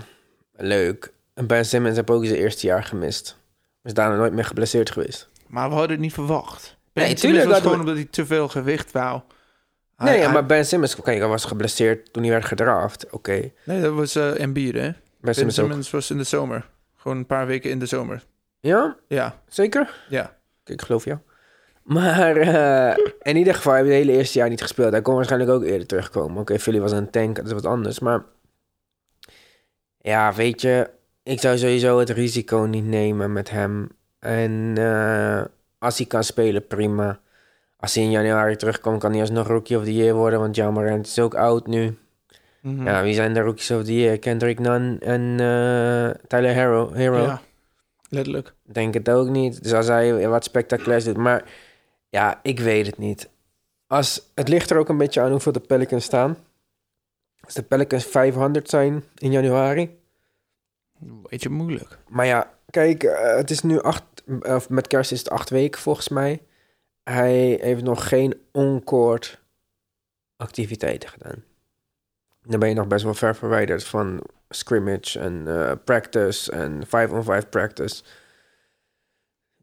leuk. 0.51 1.11
En 1.33 1.47
Ben 1.47 1.65
Simmons 1.65 1.95
heb 1.95 2.09
ook 2.09 2.25
zijn 2.25 2.37
eerste 2.37 2.67
jaar 2.67 2.83
gemist. 2.83 3.37
Is 3.83 3.93
daarna 3.93 4.15
nooit 4.15 4.33
meer 4.33 4.45
geblesseerd 4.45 4.91
geweest. 4.91 5.29
Maar 5.47 5.67
we 5.69 5.73
hadden 5.73 5.91
het 5.91 5.99
niet 5.99 6.13
verwacht. 6.13 6.77
Ben 6.93 7.03
Nee, 7.03 7.13
tuurlijk 7.15 7.47
was 7.47 7.57
gewoon 7.57 7.73
we- 7.73 7.79
omdat 7.79 7.95
hij 7.95 8.05
te 8.05 8.25
veel 8.25 8.47
gewicht 8.47 8.91
wou. 8.91 9.21
Hij- 9.95 10.09
nee, 10.09 10.17
ja, 10.17 10.23
hij- 10.23 10.33
maar 10.33 10.45
Ben 10.45 10.65
Simmons, 10.65 10.95
kijk, 10.95 11.19
hij 11.19 11.27
was 11.27 11.45
geblesseerd 11.45 12.13
toen 12.13 12.23
hij 12.23 12.31
werd 12.31 12.45
gedraft. 12.45 13.09
Oké, 13.09 13.51
Nee, 13.63 13.81
dat 13.81 13.93
was 13.93 14.15
eh 14.15 14.39
Embiid, 14.39 14.73
hè? 14.73 14.81
Ben 14.81 14.95
Ben 15.35 15.51
Simmons 15.51 15.89
was 15.91 16.09
in 16.11 16.17
de 16.17 16.23
zomer. 16.23 16.69
Gewoon 16.95 17.17
een 17.17 17.25
paar 17.25 17.47
weken 17.47 17.69
in 17.69 17.79
de 17.79 17.85
zomer. 17.85 18.23
Ja, 18.59 18.97
Ja, 19.07 19.41
zeker? 19.47 20.05
ja. 20.09 20.37
Ik 20.65 20.81
geloof 20.81 21.05
jou. 21.05 21.19
Maar 21.83 22.37
eh, 22.37 22.97
in 23.21 23.35
ieder 23.35 23.55
geval 23.55 23.73
heb 23.73 23.85
je 23.85 23.91
het 23.91 23.99
hele 23.99 24.17
eerste 24.17 24.37
jaar 24.37 24.49
niet 24.49 24.61
gespeeld. 24.61 24.91
Hij 24.91 25.01
kon 25.01 25.15
waarschijnlijk 25.15 25.51
ook 25.51 25.63
eerder 25.63 25.87
terugkomen. 25.87 26.41
Oké, 26.41 26.59
Philly 26.59 26.79
was 26.79 26.91
een 26.91 27.09
tank, 27.09 27.35
dat 27.35 27.45
is 27.45 27.51
wat 27.51 27.65
anders. 27.65 27.99
Maar 27.99 28.23
ja, 29.97 30.33
weet 30.33 30.61
je, 30.61 30.89
ik 31.23 31.39
zou 31.39 31.57
sowieso 31.57 31.99
het 31.99 32.09
risico 32.09 32.57
niet 32.57 32.85
nemen 32.85 33.33
met 33.33 33.49
hem. 33.49 33.89
En 34.19 34.73
eh, 34.77 35.41
als 35.77 35.97
hij 35.97 36.07
kan 36.07 36.23
spelen, 36.23 36.67
prima. 36.67 37.19
Als 37.77 37.95
hij 37.95 38.03
in 38.03 38.11
januari 38.11 38.55
terugkomt, 38.55 38.99
kan 38.99 39.11
hij 39.11 39.21
alsnog 39.21 39.47
Rookie 39.47 39.77
of 39.77 39.83
the 39.83 39.95
Year 39.95 40.15
worden. 40.15 40.39
Want 40.39 40.55
John 40.55 40.73
Morant 40.73 41.07
is 41.07 41.19
ook 41.19 41.35
oud 41.35 41.67
nu. 41.67 41.97
Mhm. 42.61 42.85
Ja, 42.85 43.03
wie 43.03 43.13
zijn 43.13 43.33
de 43.33 43.41
Rookies 43.41 43.71
of 43.71 43.83
the 43.83 43.99
Year? 43.99 44.19
Kendrick 44.19 44.59
Nunn 44.59 44.99
en 44.99 45.21
eh, 45.39 46.09
Tyler 46.27 46.53
Hero. 46.53 46.93
Hero. 46.93 47.23
Ja, 47.23 47.41
letterlijk. 48.09 48.53
Denk 48.63 48.93
het 48.93 49.09
ook 49.09 49.27
niet. 49.29 49.63
Dus 49.63 49.73
als 49.73 49.87
hij 49.87 50.27
wat 50.27 50.43
spectaculairs 50.43 51.03
doet. 51.03 51.17
Maar 51.17 51.43
ja, 52.09 52.39
ik 52.43 52.59
weet 52.59 52.85
het 52.85 52.97
niet. 52.97 53.29
Als, 53.87 54.31
het 54.35 54.47
ligt 54.47 54.69
er 54.69 54.77
ook 54.77 54.89
een 54.89 54.97
beetje 54.97 55.21
aan 55.21 55.31
hoeveel 55.31 55.51
de 55.51 55.59
Pelicans 55.59 56.03
staan. 56.03 56.37
Als 57.39 57.53
de 57.53 57.63
Pelicans 57.63 58.05
500 58.05 58.69
zijn 58.69 59.03
in 59.15 59.31
januari. 59.31 59.99
Weet 61.23 61.43
je, 61.43 61.49
moeilijk. 61.49 61.97
Maar 62.07 62.25
ja, 62.25 62.53
kijk, 62.69 63.03
eh, 63.03 63.35
het 63.35 63.51
is 63.51 63.61
nu 63.61 63.81
acht... 63.81 64.03
Of 64.41 64.69
met 64.69 64.87
kerst 64.87 65.11
is 65.11 65.19
het 65.19 65.29
acht 65.29 65.49
weken 65.49 65.81
volgens 65.81 66.09
mij. 66.09 66.41
Hij 67.03 67.57
heeft 67.61 67.83
nog 67.83 68.07
geen 68.07 68.41
on-court 68.51 69.41
activiteiten 70.37 71.09
gedaan. 71.09 71.43
Dan 72.41 72.59
ben 72.59 72.69
je 72.69 72.75
nog 72.75 72.87
best 72.87 73.03
wel 73.03 73.13
ver 73.13 73.35
verwijderd 73.35 73.83
van 73.83 74.23
scrimmage 74.49 75.19
en 75.19 75.47
eh, 75.47 75.71
practice 75.83 76.51
en 76.51 76.85
5-on-5 76.85 77.49
practice. 77.49 78.03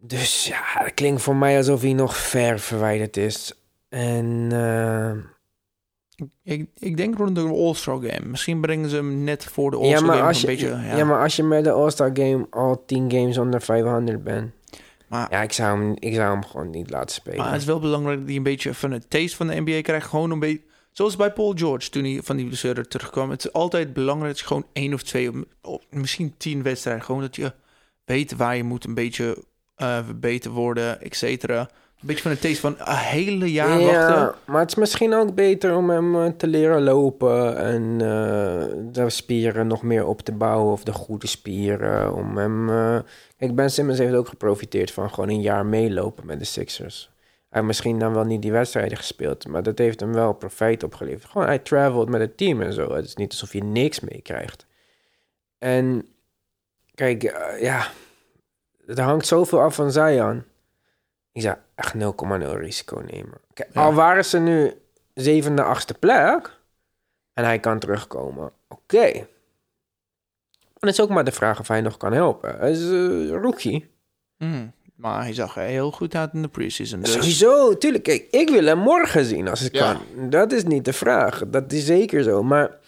Dus 0.00 0.46
ja, 0.46 0.60
het 0.62 0.94
klinkt 0.94 1.22
voor 1.22 1.36
mij 1.36 1.56
alsof 1.56 1.80
hij 1.80 1.92
nog 1.92 2.16
ver 2.16 2.58
verwijderd 2.58 3.16
is. 3.16 3.52
En 3.88 4.48
eh, 4.52 5.10
Ik, 6.42 6.68
ik 6.78 6.96
denk 6.96 7.16
rond 7.18 7.34
de 7.34 7.40
All-Star 7.40 7.98
Game. 8.02 8.26
Misschien 8.28 8.60
brengen 8.60 8.88
ze 8.90 8.96
hem 8.96 9.24
net 9.24 9.44
voor 9.44 9.70
de 9.70 9.76
All-Star 9.76 9.98
Game 10.14 10.22
als 10.26 10.42
een 10.42 10.50
je, 10.50 10.56
beetje... 10.68 10.96
ja. 10.96 11.04
maar 11.04 11.22
als 11.22 11.36
je 11.36 11.42
met 11.42 11.64
de 11.64 11.70
All-Star 11.70 12.10
Game 12.12 12.46
al 12.50 12.84
10 12.86 13.10
games 13.10 13.38
onder 13.38 13.62
500 13.62 14.24
bent. 14.24 14.50
Maar- 15.08 15.26
ja, 15.30 15.42
ik 15.42 15.52
zou, 15.52 15.78
hem, 15.80 15.94
ik 15.98 16.14
zou 16.14 16.30
hem 16.32 16.44
gewoon 16.44 16.70
niet 16.70 16.90
laten 16.90 17.14
spelen. 17.14 17.38
Maar 17.38 17.52
het 17.52 17.60
is 17.60 17.66
wel 17.66 17.80
belangrijk 17.80 18.18
dat 18.18 18.26
hij 18.26 18.36
een 18.36 18.42
beetje 18.42 18.74
van 18.74 18.90
het 18.90 19.10
taste 19.10 19.36
van 19.36 19.46
de 19.46 19.60
NBA 19.60 19.80
krijgt. 19.80 20.06
Gewoon 20.06 20.30
een 20.30 20.38
beetje... 20.38 20.60
Zoals 20.92 21.16
bij 21.16 21.32
Paul 21.32 21.52
George 21.56 21.90
toen 21.90 22.04
hij 22.04 22.20
van 22.22 22.36
die 22.36 22.46
blessure 22.46 22.86
terugkwam. 22.88 23.30
Het 23.30 23.44
is 23.44 23.52
altijd 23.52 23.92
belangrijk 23.92 24.30
dat 24.30 24.38
je 24.40 24.46
gewoon 24.46 24.66
één 24.72 24.94
of 24.94 25.02
twee, 25.02 25.30
of- 25.30 25.44
of 25.62 25.82
misschien 25.90 26.34
tien 26.36 26.62
wedstrijden. 26.62 27.04
Gewoon 27.04 27.20
dat 27.20 27.36
je 27.36 27.52
weet 28.04 28.36
waar 28.36 28.56
je 28.56 28.64
moet 28.64 28.84
een 28.84 28.94
beetje 28.94 29.44
eh 29.76 30.04
verbeterd 30.04 30.54
worden, 30.54 31.00
et 31.00 31.16
cetera. 31.16 31.60
Een 32.00 32.06
beetje 32.06 32.22
van 32.22 32.30
het 32.30 32.40
taste 32.40 32.60
van 32.60 32.76
een 32.78 32.96
hele 32.96 33.52
jaar 33.52 33.80
wachten. 33.82 34.34
maar 34.46 34.60
het 34.60 34.68
is 34.70 34.74
misschien 34.74 35.14
ook 35.14 35.34
beter 35.34 35.76
om 35.76 35.90
hem 35.90 36.16
eh, 36.16 36.26
te 36.36 36.46
leren 36.46 36.82
lopen 36.82 37.56
en 37.56 37.92
eh, 37.92 38.64
de 38.92 39.10
spieren 39.10 39.66
nog 39.66 39.82
meer 39.82 40.06
op 40.06 40.20
te 40.22 40.32
bouwen 40.32 40.72
of 40.72 40.84
de 40.84 40.92
goede 40.92 41.26
spieren. 41.26 42.14
Om 42.14 42.36
hem. 42.36 42.68
eh, 42.70 42.98
Kijk, 43.36 43.54
Ben 43.54 43.70
Simmons 43.70 43.98
heeft 43.98 44.14
ook 44.14 44.28
geprofiteerd 44.28 44.90
van 44.90 45.10
gewoon 45.10 45.28
een 45.30 45.40
jaar 45.40 45.66
meelopen 45.66 46.26
met 46.26 46.38
de 46.38 46.44
Sixers. 46.44 47.10
Hij 47.22 47.44
heeft 47.48 47.66
misschien 47.66 47.98
dan 47.98 48.14
wel 48.14 48.24
niet 48.24 48.42
die 48.42 48.52
wedstrijden 48.52 48.96
gespeeld, 48.96 49.48
maar 49.48 49.62
dat 49.62 49.78
heeft 49.78 50.00
hem 50.00 50.12
wel 50.12 50.32
profijt 50.32 50.82
opgeleverd. 50.82 51.30
Gewoon, 51.30 51.46
hij 51.46 51.58
travelt 51.58 52.08
met 52.08 52.20
het 52.20 52.36
team 52.36 52.62
en 52.62 52.72
zo. 52.72 52.94
Het 52.94 53.04
is 53.04 53.14
niet 53.14 53.30
alsof 53.30 53.52
je 53.52 53.64
niks 53.64 54.00
meekrijgt. 54.00 54.66
En 55.58 56.06
kijk, 56.94 57.22
ja, 57.60 57.86
er 58.86 59.00
hangt 59.00 59.26
zoveel 59.26 59.60
af 59.60 59.74
van 59.74 59.92
Zion. 59.92 60.44
Ik 61.32 61.42
zou 61.42 61.56
echt 61.74 61.94
0,0 61.94 61.98
risico 62.58 62.98
nemen. 63.12 63.38
Kijk, 63.54 63.68
Ja. 63.72 63.82
Al 63.84 63.94
waren 63.94 64.24
ze 64.24 64.38
nu 64.38 64.72
zevende, 65.14 65.62
achtste 65.62 65.94
plek 65.94 66.58
en 67.32 67.44
hij 67.44 67.58
kan 67.58 67.78
terugkomen, 67.78 68.52
oké. 68.68 69.26
Dan 70.78 70.90
is 70.90 71.00
ook 71.00 71.08
maar 71.08 71.24
de 71.24 71.32
vraag 71.32 71.60
of 71.60 71.68
hij 71.68 71.80
nog 71.80 71.96
kan 71.96 72.12
helpen. 72.12 72.58
Hij 72.58 72.70
is 72.70 72.80
een 72.80 73.28
rookie. 73.42 73.90
Mm, 74.38 74.72
maar 74.96 75.22
hij 75.22 75.34
zag 75.34 75.56
er 75.56 75.62
heel 75.62 75.90
goed 75.90 76.14
uit 76.14 76.32
in 76.32 76.42
de 76.42 76.48
preseason. 76.48 77.00
Dus 77.00 77.12
Sowieso, 77.12 77.78
tuurlijk. 77.78 78.04
Kijk, 78.04 78.26
ik 78.30 78.48
wil 78.48 78.64
hem 78.64 78.78
morgen 78.78 79.24
zien 79.24 79.48
als 79.48 79.60
het 79.60 79.74
Ja. 79.76 79.92
kan. 80.16 80.30
Dat 80.30 80.52
is 80.52 80.64
niet 80.64 80.84
de 80.84 80.92
vraag. 80.92 81.42
Dat 81.46 81.72
is 81.72 81.84
zeker 81.86 82.22
zo. 82.22 82.42
Maar 82.42 82.78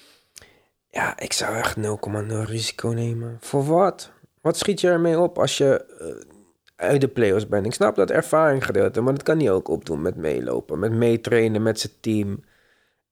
ja, 0.90 1.18
ik 1.18 1.32
zou 1.32 1.56
echt 1.56 1.76
0,0 1.76 2.42
risico 2.44 2.88
nemen. 2.88 3.36
Voor 3.40 3.66
wat? 3.66 4.10
Wat 4.48 4.58
schiet 4.58 4.80
je 4.80 4.88
ermee 4.88 5.18
op 5.18 5.38
als 5.38 5.58
je 5.58 5.84
eh, 5.98 6.86
uit 6.86 7.00
de 7.00 7.08
playoffs 7.08 7.48
bent? 7.48 7.66
Ik 7.66 7.72
snap 7.72 7.96
dat 7.96 8.10
ervaring 8.10 8.64
gedeelte, 8.64 9.00
maar 9.00 9.12
dat 9.12 9.22
kan 9.22 9.38
hij 9.38 9.50
ook 9.50 9.68
opdoen 9.68 10.02
met 10.02 10.16
meelopen, 10.16 10.78
met 10.78 10.92
meetrainen 10.92 11.62
met 11.62 11.80
zijn 11.80 11.92
team. 12.00 12.44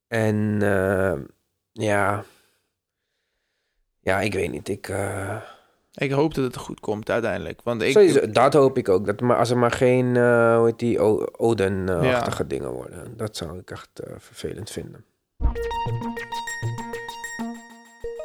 En 0.07 0.57
eh, 0.61 1.19
ja, 1.71 2.23
ja, 3.99 4.19
ik 4.19 4.33
weet 4.33 4.51
niet. 4.51 4.69
Ik, 4.69 4.87
eh, 4.87 5.41
ik 5.93 6.11
hoop 6.11 6.33
dat 6.33 6.43
het 6.43 6.57
goed 6.57 6.79
komt 6.79 7.09
uiteindelijk. 7.09 7.61
Want 7.63 7.81
ik, 7.81 7.91
Sowieso, 7.91 8.31
dat 8.31 8.53
hoop 8.53 8.77
ik 8.77 8.89
ook. 8.89 9.05
Dat 9.05 9.19
maar, 9.21 9.37
als 9.37 9.49
er 9.49 9.57
maar 9.57 9.71
geen, 9.71 10.15
eh 10.15 10.57
hoe 10.57 10.65
heet 10.65 10.79
die, 10.79 10.99
Oden-achtige 11.39 12.47
dingen 12.47 12.71
worden. 12.71 13.17
Dat 13.17 13.37
zou 13.37 13.57
ik 13.57 13.71
echt 13.71 13.89
vervelend 14.17 14.69
vinden. 14.69 15.05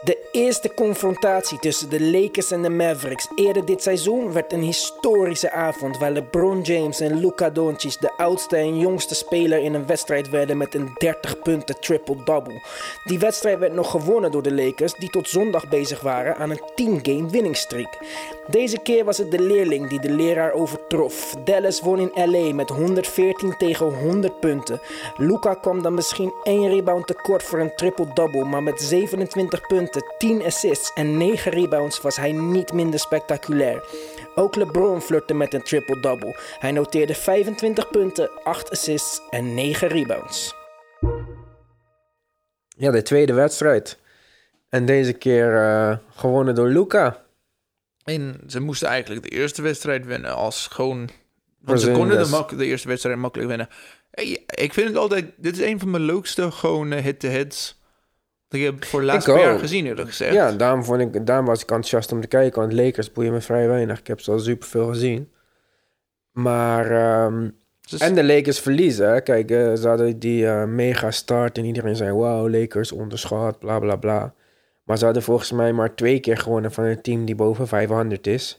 De 0.04 0.28
eerste 0.32 0.74
confrontatie 0.74 1.58
tussen 1.58 1.90
de 1.90 2.00
Lakers 2.00 2.50
en 2.50 2.62
de 2.62 2.70
Mavericks 2.70 3.28
eerder 3.34 3.64
dit 3.64 3.82
seizoen 3.82 4.32
werd 4.32 4.52
een 4.52 4.62
historische 4.62 5.50
avond 5.50 5.98
waar 5.98 6.10
LeBron 6.10 6.60
James 6.60 7.00
en 7.00 7.18
Luka 7.20 7.50
Doncic 7.50 8.00
de 8.00 8.16
oudste 8.16 8.56
en 8.56 8.78
jongste 8.78 9.14
speler 9.14 9.58
in 9.58 9.74
een 9.74 9.86
wedstrijd 9.86 10.30
werden 10.30 10.56
met 10.56 10.74
een 10.74 10.90
30 10.94 11.38
punten 11.38 11.80
triple-double. 11.80 12.62
Die 13.04 13.18
wedstrijd 13.18 13.58
werd 13.58 13.72
nog 13.72 13.90
gewonnen 13.90 14.30
door 14.30 14.42
de 14.42 14.54
Lakers 14.54 14.94
die 14.94 15.10
tot 15.10 15.28
zondag 15.28 15.68
bezig 15.68 16.00
waren 16.00 16.36
aan 16.36 16.50
een 16.50 17.00
10-game 17.00 17.30
winningstreak. 17.30 17.98
Deze 18.46 18.78
keer 18.78 19.04
was 19.04 19.18
het 19.18 19.30
de 19.30 19.40
leerling 19.40 19.88
die 19.88 20.00
de 20.00 20.10
leraar 20.10 20.52
overtrof. 20.52 21.34
Dallas 21.44 21.80
won 21.80 21.98
in 21.98 22.30
LA 22.30 22.54
met 22.54 22.68
114 22.68 23.56
tegen 23.56 23.86
100 23.86 24.40
punten. 24.40 24.80
Luka 25.16 25.54
kwam 25.54 25.82
dan 25.82 25.94
misschien 25.94 26.32
één 26.42 26.68
rebound 26.68 27.06
tekort 27.06 27.42
voor 27.42 27.58
een 27.58 27.74
triple-double, 27.76 28.44
maar 28.44 28.62
met 28.62 28.80
27 28.80 29.66
punten, 29.66 29.91
10 30.18 30.42
assists 30.42 30.92
en 30.92 31.16
9 31.16 31.52
rebounds 31.52 32.00
was 32.00 32.16
hij 32.16 32.32
niet 32.32 32.72
minder 32.72 33.00
spectaculair. 33.00 33.84
Ook 34.34 34.56
LeBron 34.56 35.00
flirte 35.00 35.34
met 35.34 35.54
een 35.54 35.62
triple-double. 35.62 36.36
Hij 36.58 36.72
noteerde 36.72 37.14
25 37.14 37.90
punten, 37.90 38.30
8 38.44 38.70
assists 38.70 39.20
en 39.30 39.54
9 39.54 39.88
rebounds. 39.88 40.54
Ja, 42.68 42.90
de 42.90 43.02
tweede 43.02 43.32
wedstrijd. 43.32 43.98
En 44.68 44.86
deze 44.86 45.12
keer 45.12 45.56
eh, 45.56 45.96
gewonnen 46.14 46.54
door 46.54 46.68
Luca. 46.68 47.24
En 48.04 48.40
ze 48.46 48.60
moesten 48.60 48.88
eigenlijk 48.88 49.22
de 49.22 49.36
eerste 49.36 49.62
wedstrijd 49.62 50.06
winnen 50.06 50.34
als 50.34 50.66
gewoon... 50.66 51.10
Want 51.60 51.80
ze 51.80 51.92
konden 51.92 52.30
de, 52.30 52.56
de 52.56 52.66
eerste 52.66 52.88
wedstrijd 52.88 53.18
makkelijk 53.18 53.48
winnen. 53.48 53.68
Hey, 54.10 54.44
ik 54.46 54.72
vind 54.72 54.88
het 54.88 54.96
altijd... 54.96 55.30
Dit 55.36 55.58
is 55.58 55.66
een 55.66 55.78
van 55.78 55.90
mijn 55.90 56.02
leukste 56.02 56.50
gewoon 56.50 56.92
eh, 56.92 57.04
ik 58.52 58.62
heb 58.62 58.84
voor 58.84 59.00
de 59.00 59.06
laatste 59.06 59.32
jaar 59.32 59.58
gezien, 59.58 59.86
eerlijk 59.86 60.08
gezegd. 60.08 60.34
Ja, 60.34 60.52
daarom, 60.52 60.84
vond 60.84 61.00
ik, 61.00 61.26
daarom 61.26 61.46
was 61.46 61.56
ik 61.62 61.70
enthousiast 61.70 62.12
om 62.12 62.20
te 62.20 62.26
kijken. 62.26 62.60
Want 62.60 62.72
Lakers 62.72 63.12
boeien 63.12 63.32
me 63.32 63.40
vrij 63.40 63.68
weinig. 63.68 63.98
Ik 63.98 64.06
heb 64.06 64.20
ze 64.20 64.30
al 64.30 64.38
superveel 64.38 64.86
gezien. 64.86 65.30
Maar... 66.32 66.90
ehm, 66.90 67.48
Dus- 67.90 68.00
En 68.00 68.14
de 68.14 68.24
Lakers 68.24 68.60
verliezen. 68.60 69.08
hè. 69.12 69.20
Kijk, 69.20 69.50
eh, 69.50 69.74
ze 69.74 69.88
hadden 69.88 70.18
die 70.18 70.46
eh, 70.46 70.64
mega 70.64 71.10
start 71.10 71.58
en 71.58 71.64
iedereen 71.64 71.96
zei: 71.96 72.12
Wauw, 72.12 72.48
Lakers 72.50 72.92
onderschat, 72.92 73.58
bla 73.58 73.78
bla 73.78 73.96
bla. 73.96 74.34
Maar 74.84 74.98
ze 74.98 75.04
hadden 75.04 75.22
volgens 75.22 75.52
mij 75.52 75.72
maar 75.72 75.94
twee 75.94 76.20
keer 76.20 76.36
gewonnen 76.36 76.72
van 76.72 76.84
een 76.84 77.00
team 77.02 77.24
die 77.24 77.34
boven 77.34 77.68
500 77.68 78.26
is. 78.26 78.56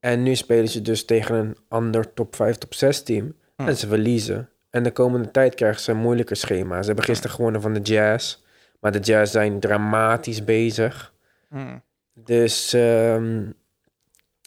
En 0.00 0.22
nu 0.22 0.34
spelen 0.34 0.68
ze 0.68 0.82
dus 0.82 1.04
tegen 1.04 1.34
een 1.34 1.56
ander 1.68 2.12
top 2.12 2.36
5, 2.36 2.56
top 2.56 2.74
6 2.74 3.02
team. 3.02 3.34
Hm. 3.56 3.68
En 3.68 3.76
ze 3.76 3.86
verliezen. 3.86 4.48
En 4.70 4.82
de 4.82 4.90
komende 4.92 5.30
tijd 5.30 5.54
krijgen 5.54 5.80
ze 5.80 5.90
een 5.90 5.96
moeilijker 5.96 6.36
schema. 6.36 6.80
Ze 6.80 6.86
hebben 6.86 7.04
gisteren 7.04 7.34
gewonnen 7.36 7.60
van 7.60 7.72
de 7.72 7.80
Jazz. 7.80 8.41
Maar 8.82 8.92
de 8.92 8.98
Jazz 8.98 9.32
zijn 9.32 9.60
dramatisch 9.60 10.44
bezig. 10.44 11.12
Hmm. 11.48 11.82
Dus 12.14 12.72
ehm, 12.72 13.48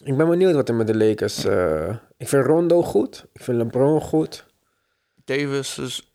ik 0.04 0.16
ben 0.16 0.28
benieuwd 0.28 0.54
wat 0.54 0.68
er 0.68 0.74
met 0.74 0.86
de 0.86 0.96
Lakers... 0.96 1.44
eh, 1.44 1.96
ik 2.16 2.28
vind 2.28 2.46
Rondo 2.46 2.82
goed. 2.82 3.26
Ik 3.32 3.42
vind 3.42 3.58
LeBron 3.58 4.00
goed. 4.00 4.46
Davis 5.24 5.78
is... 5.78 6.10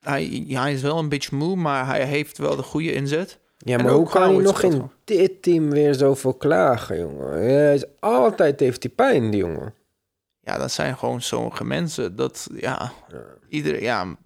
Hij, 0.00 0.44
hij 0.48 0.72
is 0.72 0.82
wel 0.82 0.98
een 0.98 1.08
beetje 1.08 1.36
moe, 1.36 1.56
maar 1.56 1.86
hij 1.86 2.04
heeft 2.04 2.38
wel 2.38 2.56
de 2.56 2.62
goede 2.62 2.92
inzet. 2.92 3.38
Ja, 3.58 3.78
maar 3.78 3.92
hoe 3.92 4.08
kan 4.08 4.22
hij 4.22 4.30
Howard 4.30 4.62
nog 4.62 4.62
in 4.72 4.90
dit 5.04 5.42
team 5.42 5.70
weer 5.70 5.94
zoveel 5.94 6.34
klagen, 6.34 6.98
jongen? 6.98 7.42
Ja, 7.42 7.48
hij 7.48 7.74
is, 7.74 7.84
altijd 8.00 8.60
heeft 8.60 8.82
hij 8.82 8.92
pijn, 8.92 9.30
die 9.30 9.40
jongen. 9.40 9.74
Ja, 10.40 10.58
dat 10.58 10.72
zijn 10.72 10.96
gewoon 10.96 11.22
sommige 11.22 11.64
mensen. 11.64 12.16
Dat, 12.16 12.48
ja, 12.54 12.92
iedereen, 13.48 13.82
ja, 13.82 14.16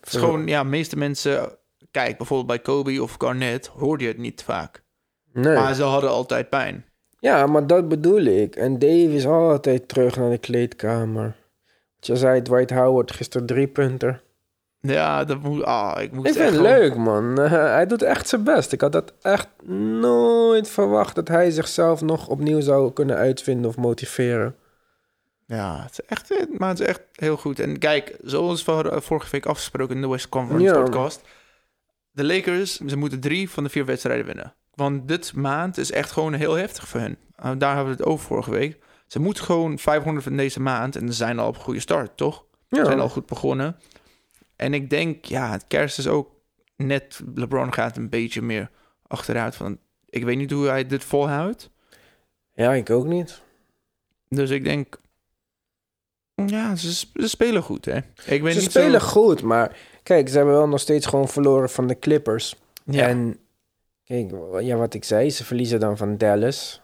het 0.00 0.12
is 0.12 0.18
gewoon, 0.18 0.46
ja, 0.46 0.62
meeste 0.62 0.96
mensen, 0.96 1.58
kijk, 1.94 2.16
bijvoorbeeld 2.16 2.48
bij 2.48 2.58
Kobe 2.74 3.02
of 3.02 3.14
Garnett, 3.18 3.66
hoorde 3.66 4.04
je 4.04 4.10
het 4.10 4.18
niet 4.18 4.42
vaak. 4.42 4.82
Nee. 5.32 5.54
Maar 5.56 5.74
ze 5.74 5.82
hadden 5.82 6.10
altijd 6.10 6.48
pijn. 6.50 6.84
Ja, 7.18 7.46
maar 7.46 7.66
dat 7.66 7.88
bedoel 7.88 8.20
ik. 8.22 8.56
En 8.56 8.78
Dave 8.78 9.14
is 9.14 9.26
altijd 9.26 9.88
terug 9.88 10.16
naar 10.16 10.30
de 10.30 10.38
kleedkamer. 10.38 11.36
Wat 11.96 12.06
je 12.06 12.16
zei, 12.16 12.42
Dwight 12.42 12.70
Howard 12.70 13.12
gisteren 13.12 13.46
drie 13.46 13.66
punten. 13.66 14.20
Ja, 14.80 15.24
dat 15.24 15.42
moet, 15.42 15.62
ah, 15.64 16.02
ik 16.02 16.12
moest 16.12 16.26
Ik 16.26 16.32
vind 16.34 16.46
het 16.46 16.54
gewoon- 16.56 16.72
leuk, 16.78 16.96
man. 16.96 17.36
hij 17.76 17.86
doet 17.86 18.02
echt 18.02 18.28
zijn 18.28 18.44
best. 18.44 18.72
Ik 18.72 18.80
had 18.80 18.92
dat 18.92 19.12
echt 19.22 19.48
nooit 20.00 20.68
verwacht... 20.68 21.14
dat 21.14 21.28
hij 21.28 21.50
zichzelf 21.50 22.00
nog 22.00 22.28
opnieuw 22.28 22.60
zou 22.60 22.92
kunnen 22.92 23.16
uitvinden 23.16 23.70
of 23.70 23.76
motiveren. 23.76 24.56
Ja, 25.46 25.82
het 25.82 25.90
is 25.90 26.00
echt, 26.06 26.46
maar 26.58 26.68
het 26.68 26.80
is 26.80 26.86
echt 26.86 27.00
heel 27.12 27.36
goed. 27.36 27.58
En 27.60 27.78
kijk, 27.78 28.16
zoals 28.22 28.64
we 28.64 29.00
vorige 29.00 29.30
week 29.30 29.46
afgesproken 29.46 29.94
in 29.94 30.00
de 30.00 30.08
West 30.08 30.28
Conference 30.28 30.74
Ja. 30.74 30.82
podcast. 30.82 31.22
De 32.14 32.24
Lakers, 32.24 32.76
ze 32.76 32.96
moeten 32.96 33.20
drie 33.20 33.50
van 33.50 33.64
de 33.64 33.70
vier 33.70 33.84
wedstrijden 33.84 34.26
winnen. 34.26 34.54
Want 34.74 35.08
dit 35.08 35.32
maand 35.34 35.78
is 35.78 35.90
echt 35.90 36.10
gewoon 36.10 36.32
heel 36.32 36.54
heftig 36.54 36.88
voor 36.88 37.00
hen. 37.00 37.18
Uh, 37.44 37.50
daar 37.58 37.74
hebben 37.74 37.96
we 37.96 38.02
het 38.02 38.08
over 38.10 38.26
vorige 38.26 38.50
week. 38.50 38.78
Ze 39.06 39.20
moeten 39.20 39.44
gewoon 39.44 39.78
500 39.78 40.24
van 40.24 40.36
deze 40.36 40.60
maand. 40.60 40.96
En 40.96 41.06
ze 41.06 41.12
zijn 41.14 41.38
al 41.38 41.48
op 41.48 41.54
een 41.54 41.60
goede 41.60 41.80
start, 41.80 42.16
toch? 42.16 42.44
Ze 42.70 42.76
Ja. 42.76 42.84
zijn 42.84 43.00
al 43.00 43.08
goed 43.08 43.26
begonnen. 43.26 43.76
En 44.56 44.74
ik 44.74 44.90
denk, 44.90 45.24
ja, 45.24 45.50
het 45.50 45.64
kerst 45.66 45.98
is 45.98 46.06
ook 46.06 46.30
net 46.76 47.20
LeBron 47.34 47.72
gaat 47.72 47.96
een 47.96 48.08
beetje 48.08 48.42
meer 48.42 48.70
achteruit. 49.06 49.56
Van, 49.56 49.78
ik 50.08 50.24
weet 50.24 50.36
niet 50.36 50.50
hoe 50.50 50.66
hij 50.66 50.86
dit 50.86 51.04
volhoudt. 51.04 51.70
Ja, 52.54 52.72
ik 52.74 52.90
ook 52.90 53.06
niet. 53.06 53.42
Dus 54.28 54.50
ik 54.50 54.64
denk... 54.64 55.00
Ja, 56.46 56.76
ze, 56.76 56.92
ze 56.92 57.28
spelen 57.28 57.62
goed, 57.62 57.84
hè? 57.84 57.96
Ik 58.26 58.42
ben 58.42 58.52
Ze 58.52 58.58
niet 58.60 58.70
spelen 58.70 59.00
zo... 59.00 59.06
goed, 59.06 59.42
maar 59.42 59.76
kijk, 60.04 60.28
ze 60.28 60.36
hebben 60.36 60.54
wel 60.54 60.68
nog 60.68 60.80
steeds 60.80 61.06
gewoon 61.06 61.28
verloren 61.28 61.70
van 61.70 61.86
de 61.86 61.98
Clippers. 61.98 62.56
Ja. 62.84 63.08
En 63.08 63.38
kijk, 64.04 64.30
ja, 64.60 64.76
wat 64.76 64.94
ik 64.94 65.04
zei, 65.04 65.30
ze 65.30 65.44
verliezen 65.44 65.80
dan 65.80 65.96
van 65.96 66.16
Dallas. 66.16 66.80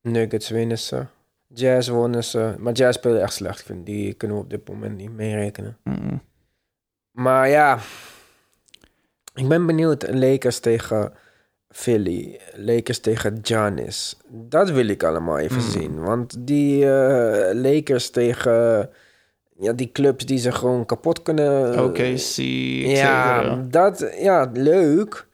Nuggets 0.00 0.48
winnen 0.48 0.78
ze. 0.78 1.06
Jazz 1.46 1.88
wonnen 1.88 2.24
ze. 2.24 2.54
Maar 2.58 2.72
Jazz 2.72 2.98
spelen 2.98 3.22
echt 3.22 3.32
slecht. 3.32 3.58
Ik 3.60 3.66
vind 3.66 3.86
die 3.86 4.14
kunnen 4.14 4.36
we 4.36 4.42
op 4.42 4.50
dit 4.50 4.68
moment 4.68 4.96
niet 4.96 5.12
meerekenen. 5.12 5.76
Mm. 5.84 6.22
Maar 7.10 7.48
ja, 7.48 7.78
ik 9.34 9.48
ben 9.48 9.66
benieuwd. 9.66 10.14
Lakers 10.14 10.58
tegen 10.58 11.12
Philly. 11.68 12.40
Lakers 12.54 12.98
tegen 12.98 13.38
Giannis. 13.42 14.16
Dat 14.28 14.70
wil 14.70 14.86
ik 14.88 15.02
allemaal 15.02 15.38
even 15.38 15.62
Mm. 15.62 15.70
zien. 15.70 16.00
Want 16.00 16.36
die 16.46 16.92
eh, 16.92 17.54
Lakers 17.54 18.10
tegen 18.10 18.90
ja, 19.62 19.72
die 19.72 19.92
clubs 19.92 20.26
die 20.26 20.38
ze 20.38 20.52
gewoon 20.52 20.86
kapot 20.86 21.22
kunnen... 21.22 21.84
OKC, 21.84 22.36
Ja, 22.36 23.40
ja. 23.40 23.64
dat, 23.68 24.12
ja, 24.18 24.50
leuk. 24.52 25.26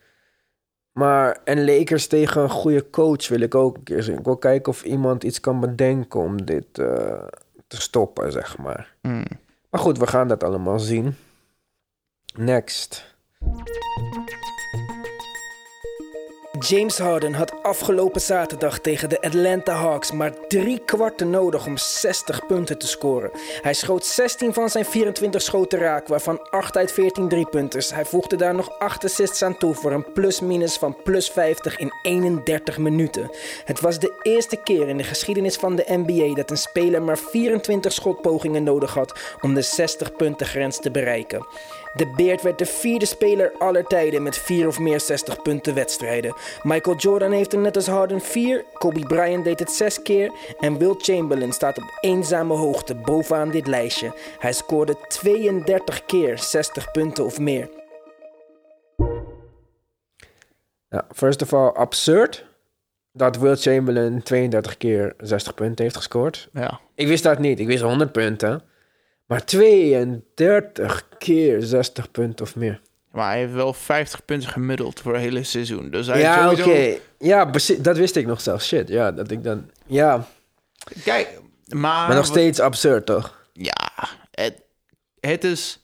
Maar 0.93 1.41
en 1.45 1.65
Lakers 1.65 2.07
tegen 2.07 2.43
een 2.43 2.51
goede 2.51 2.91
coach 2.91 3.29
wil 3.29 3.41
ik 3.41 3.55
ook 3.55 3.77
een 3.77 3.83
keer 3.83 4.03
zien. 4.03 4.19
Ik 4.19 4.25
wil 4.25 4.37
kijken 4.37 4.73
of 4.73 4.83
iemand 4.83 5.25
iets 5.25 5.41
kan 5.41 5.61
bedenken 5.61 6.21
om 6.21 6.45
dit 6.45 6.79
eh, 6.79 7.23
te 7.67 7.81
stoppen, 7.81 8.33
zeg 8.33 8.59
maar. 8.59 8.95
Mm. 9.03 9.25
Maar 9.71 9.81
goed, 9.81 9.99
we 9.99 10.07
gaan 10.07 10.29
dat 10.29 10.45
allemaal 10.45 10.79
zien. 10.79 11.15
Next. 12.35 13.17
James 16.59 16.99
Harden 16.99 17.35
had 17.35 17.63
afgelopen 17.63 18.21
zaterdag 18.21 18.79
tegen 18.79 19.09
de 19.09 19.21
Atlanta 19.21 19.75
Hawks 19.75 20.13
maar 20.13 20.33
drie 20.49 20.79
kwarten 20.79 21.31
nodig 21.31 21.67
om 21.67 21.77
60 21.77 22.47
punten 22.47 22.79
te 22.79 22.87
scoren. 22.87 23.31
Hij 23.63 23.75
schoot 23.75 24.07
16 24.07 24.55
van 24.55 24.69
zijn 24.69 24.85
24 24.85 25.43
schoten 25.43 25.79
raak, 25.79 26.09
waarvan 26.09 26.51
8 26.51 26.77
uit 26.77 26.93
14 26.93 27.29
driepunters. 27.29 27.93
Hij 27.95 28.05
voegde 28.05 28.37
daar 28.37 28.55
nog 28.55 28.79
8 28.79 29.05
assists 29.05 29.43
aan 29.43 29.59
toe 29.59 29.75
voor 29.75 29.93
een 29.93 30.13
plus-minus 30.13 30.77
van 30.77 30.97
plus 31.03 31.31
50 31.31 31.79
in 31.79 31.93
31 32.03 32.79
minuten. 32.79 33.31
Het 33.65 33.81
was 33.81 33.99
de 33.99 34.19
eerste 34.23 34.57
keer 34.57 34.89
in 34.89 34.97
de 34.97 35.05
geschiedenis 35.05 35.57
van 35.57 35.77
de 35.77 35.85
NBA 35.87 36.35
dat 36.35 36.51
een 36.51 36.57
speler 36.57 37.03
maar 37.03 37.19
24 37.19 37.93
schotpogingen 37.93 38.63
nodig 38.63 38.95
had 38.95 39.21
om 39.41 39.55
de 39.55 39.63
60 39.63 40.17
punten 40.17 40.47
grens 40.47 40.81
te 40.81 40.91
bereiken. 40.91 41.47
De 41.95 42.13
Beard 42.17 42.43
werd 42.43 42.59
de 42.59 42.67
vierde 42.67 43.07
speler 43.07 43.53
aller 43.59 43.85
tijden 43.85 44.23
met 44.23 44.39
vier 44.39 44.67
of 44.67 44.79
meer 44.79 45.01
60 45.01 45.43
punten 45.43 45.75
wedstrijden. 45.75 46.35
Michael 46.63 46.97
Jordan 46.97 47.33
heeft 47.33 47.53
er 47.53 47.59
net 47.59 47.77
als 47.77 47.87
Harden 47.87 48.21
vier, 48.21 48.65
Kobe 48.73 49.07
Bryant 49.07 49.45
deed 49.45 49.59
het 49.59 49.71
zes 49.71 50.03
keer 50.03 50.33
en 50.61 50.79
Will 50.79 50.95
Chamberlain 50.99 51.53
staat 51.53 51.79
op 51.79 51.99
eenzame 52.01 52.55
hoogte 52.55 52.95
bovenaan 52.95 53.51
dit 53.51 53.67
lijstje. 53.67 54.13
Hij 54.39 54.53
scoorde 54.53 54.97
32 55.09 56.05
keer 56.05 56.39
60 56.39 56.91
punten 56.91 57.25
of 57.25 57.39
meer. 57.39 57.71
Ja, 60.89 61.07
first 61.15 61.43
of 61.43 61.53
all, 61.53 61.69
absurd 61.69 62.45
dat 63.13 63.37
Will 63.37 63.57
Chamberlain 63.57 64.23
32 64.23 64.77
keer 64.77 65.15
60 65.19 65.55
punten 65.55 65.85
heeft 65.85 65.97
gescoord. 65.97 66.49
ja. 66.53 66.81
Ik 66.95 67.07
wist 67.07 67.23
dat 67.23 67.39
niet. 67.39 67.61
Ik 67.61 67.67
wist 67.67 67.83
100 67.83 68.13
punten. 68.13 68.63
Maar 69.29 69.45
32 69.45 71.09
keer 71.19 71.63
60 71.63 72.11
punten 72.11 72.45
of 72.45 72.57
meer. 72.57 72.81
Maar 73.13 73.31
hij 73.31 73.39
heeft 73.39 73.53
wel 73.53 73.73
50 73.73 74.25
punten 74.25 74.49
gemiddeld 74.49 75.01
voor 75.01 75.13
het 75.13 75.23
hele 75.23 75.43
seizoen. 75.43 75.91
Dus 75.91 76.07
hij 76.07 76.21
Ja, 76.21 76.49
heeft 76.49 76.61
oké. 76.61 76.71
sowieso... 76.71 76.99
Ja, 77.19 77.45
dat 77.79 77.97
wist 77.97 78.17
ik 78.17 78.27
nog 78.27 78.41
zelfs. 78.41 78.67
Shit, 78.67 78.89
ja, 78.89 79.13
dat 79.13 79.31
ik 79.31 79.43
dan... 79.45 79.71
Ja, 79.87 80.27
Kijk, 81.05 81.41
maar... 81.67 82.07
maar 82.07 82.17
nog 82.17 82.27
steeds 82.27 82.61
absurd, 82.61 83.07
toch? 83.07 83.47
Ja, 83.53 84.09
het, 84.31 84.63
het 85.21 85.45
is... 85.45 85.83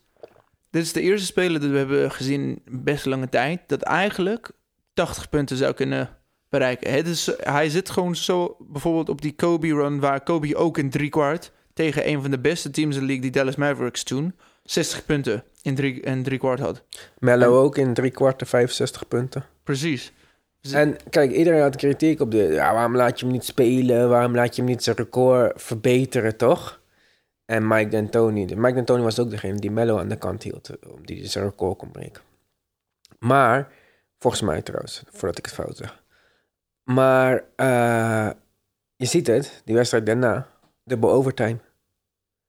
Dit 0.70 0.82
is 0.82 0.92
de 0.92 1.00
eerste 1.00 1.26
speler 1.26 1.60
dat 1.60 1.70
we 1.70 1.76
hebben 1.76 2.10
gezien 2.10 2.62
best 2.64 3.04
lange 3.04 3.28
tijd... 3.28 3.60
dat 3.66 3.82
eigenlijk 3.82 4.50
80 4.94 5.28
punten 5.28 5.56
zou 5.56 5.72
kunnen 5.72 6.16
bereiken. 6.48 6.92
Het 6.92 7.06
is, 7.06 7.30
hij 7.36 7.68
zit 7.68 7.90
gewoon 7.90 8.16
zo 8.16 8.56
bijvoorbeeld 8.60 9.08
op 9.08 9.22
die 9.22 9.32
Kobe-run... 9.32 10.00
waar 10.00 10.20
Kobe 10.20 10.56
ook 10.56 10.78
in 10.78 10.90
drie 10.90 11.10
kwart... 11.10 11.52
tegen 11.74 12.08
een 12.08 12.22
van 12.22 12.30
de 12.30 12.38
beste 12.38 12.70
teams 12.70 12.94
in 12.94 13.00
de 13.00 13.06
league, 13.06 13.22
die 13.22 13.32
Dallas 13.32 13.56
Mavericks 13.56 14.02
toen... 14.02 14.34
60 14.64 15.04
punten 15.06 15.44
in 15.62 15.74
drie, 15.74 16.00
in 16.00 16.22
drie 16.22 16.38
kwart 16.38 16.60
had. 16.60 16.82
Mello 17.18 17.62
ook 17.62 17.76
in 17.76 17.94
drie 17.94 18.10
kwart 18.10 18.42
65 18.46 19.08
punten. 19.08 19.44
Precies. 19.62 20.12
En 20.72 20.96
kijk, 21.10 21.32
iedereen 21.32 21.60
had 21.60 21.76
kritiek 21.76 22.20
op 22.20 22.30
de... 22.30 22.36
Ja, 22.36 22.72
waarom 22.72 22.96
laat 22.96 23.18
je 23.18 23.24
hem 23.24 23.34
niet 23.34 23.44
spelen? 23.44 24.08
Waarom 24.08 24.34
laat 24.34 24.56
je 24.56 24.62
hem 24.62 24.70
niet 24.70 24.82
zijn 24.82 24.96
record 24.96 25.62
verbeteren, 25.62 26.36
toch? 26.36 26.80
En 27.44 27.68
Mike 27.68 27.88
D'Antoni. 27.88 28.54
Mike 28.54 28.74
D'Antoni 28.74 29.02
was 29.02 29.18
ook 29.18 29.30
degene 29.30 29.58
die 29.58 29.70
Mello 29.70 29.98
aan 29.98 30.08
de 30.08 30.16
kant 30.16 30.42
hield... 30.42 30.68
eh, 30.68 30.92
om 30.92 31.06
die 31.06 31.26
zijn 31.26 31.44
record 31.44 31.78
kon 31.78 31.90
breken. 31.90 32.22
Maar, 33.18 33.72
volgens 34.18 34.42
mij 34.42 34.62
trouwens, 34.62 35.02
voordat 35.10 35.38
ik 35.38 35.44
het 35.44 35.54
fout 35.54 35.76
zeg. 35.76 36.02
Maar, 36.84 37.44
eh, 37.56 38.30
je 38.96 39.06
ziet 39.06 39.26
het, 39.26 39.62
die 39.64 39.74
wedstrijd 39.74 40.06
daarna, 40.06 40.48
dubbel 40.84 41.10
overtime. 41.10 41.58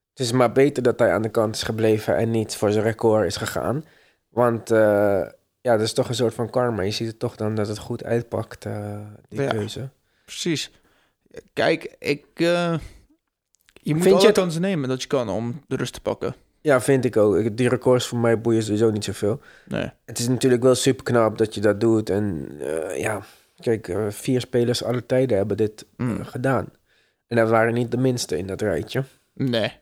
Het 0.09 0.19
is 0.25 0.31
maar 0.31 0.51
beter 0.51 0.83
dat 0.83 0.99
hij 0.99 1.11
aan 1.13 1.21
de 1.21 1.29
kant 1.29 1.55
is 1.55 1.63
gebleven 1.63 2.15
en 2.15 2.31
niet 2.31 2.55
voor 2.55 2.71
zijn 2.71 2.83
record 2.83 3.25
is 3.25 3.35
gegaan. 3.37 3.85
Want 4.29 4.71
eh, 4.71 4.79
ja, 5.61 5.71
dat 5.77 5.81
is 5.81 5.93
toch 5.93 6.09
een 6.09 6.15
soort 6.15 6.33
van 6.33 6.49
karma. 6.49 6.81
Je 6.81 6.91
ziet 6.91 7.07
het 7.07 7.19
toch 7.19 7.35
dan 7.35 7.55
dat 7.55 7.67
het 7.67 7.77
goed 7.77 8.03
uitpakt, 8.03 8.65
eh, 8.65 8.99
die 9.29 9.41
Ja. 9.41 9.49
keuze. 9.49 9.89
Precies. 10.25 10.71
Kijk, 11.53 11.95
ik... 11.99 12.25
eh, 12.33 12.77
je 13.73 13.93
moet 13.93 14.03
Vind 14.03 14.03
je 14.03 14.11
alle 14.19 14.25
het- 14.25 14.35
kansen 14.37 14.61
nemen 14.61 14.89
dat 14.89 15.01
je 15.01 15.07
kan 15.07 15.29
om 15.29 15.61
de 15.67 15.75
rust 15.75 15.93
te 15.93 16.01
pakken. 16.01 16.35
Ja, 16.61 16.81
vind 16.81 17.05
ik 17.05 17.17
ook. 17.17 17.57
Die 17.57 17.69
records 17.69 18.07
voor 18.07 18.17
mij 18.17 18.41
boeien 18.41 18.63
sowieso 18.63 18.91
niet 18.91 19.03
zoveel. 19.03 19.39
Nee. 19.67 19.91
Het 20.05 20.19
is 20.19 20.27
natuurlijk 20.27 20.63
wel 20.63 20.75
super 20.75 21.03
knap 21.03 21.37
dat 21.37 21.55
je 21.55 21.61
dat 21.61 21.79
doet. 21.79 22.09
En 22.09 22.47
ja, 22.95 23.21
kijk, 23.59 23.95
vier 24.09 24.41
spelers 24.41 24.83
alle 24.83 25.05
tijden 25.05 25.37
hebben 25.37 25.57
dit 25.57 25.85
Mm. 25.97 26.23
gedaan. 26.23 26.67
En 27.27 27.35
dat 27.35 27.49
waren 27.49 27.73
niet 27.73 27.91
de 27.91 27.97
minste 27.97 28.38
in 28.38 28.47
dat 28.47 28.61
rijtje. 28.61 29.03
Nee. 29.33 29.73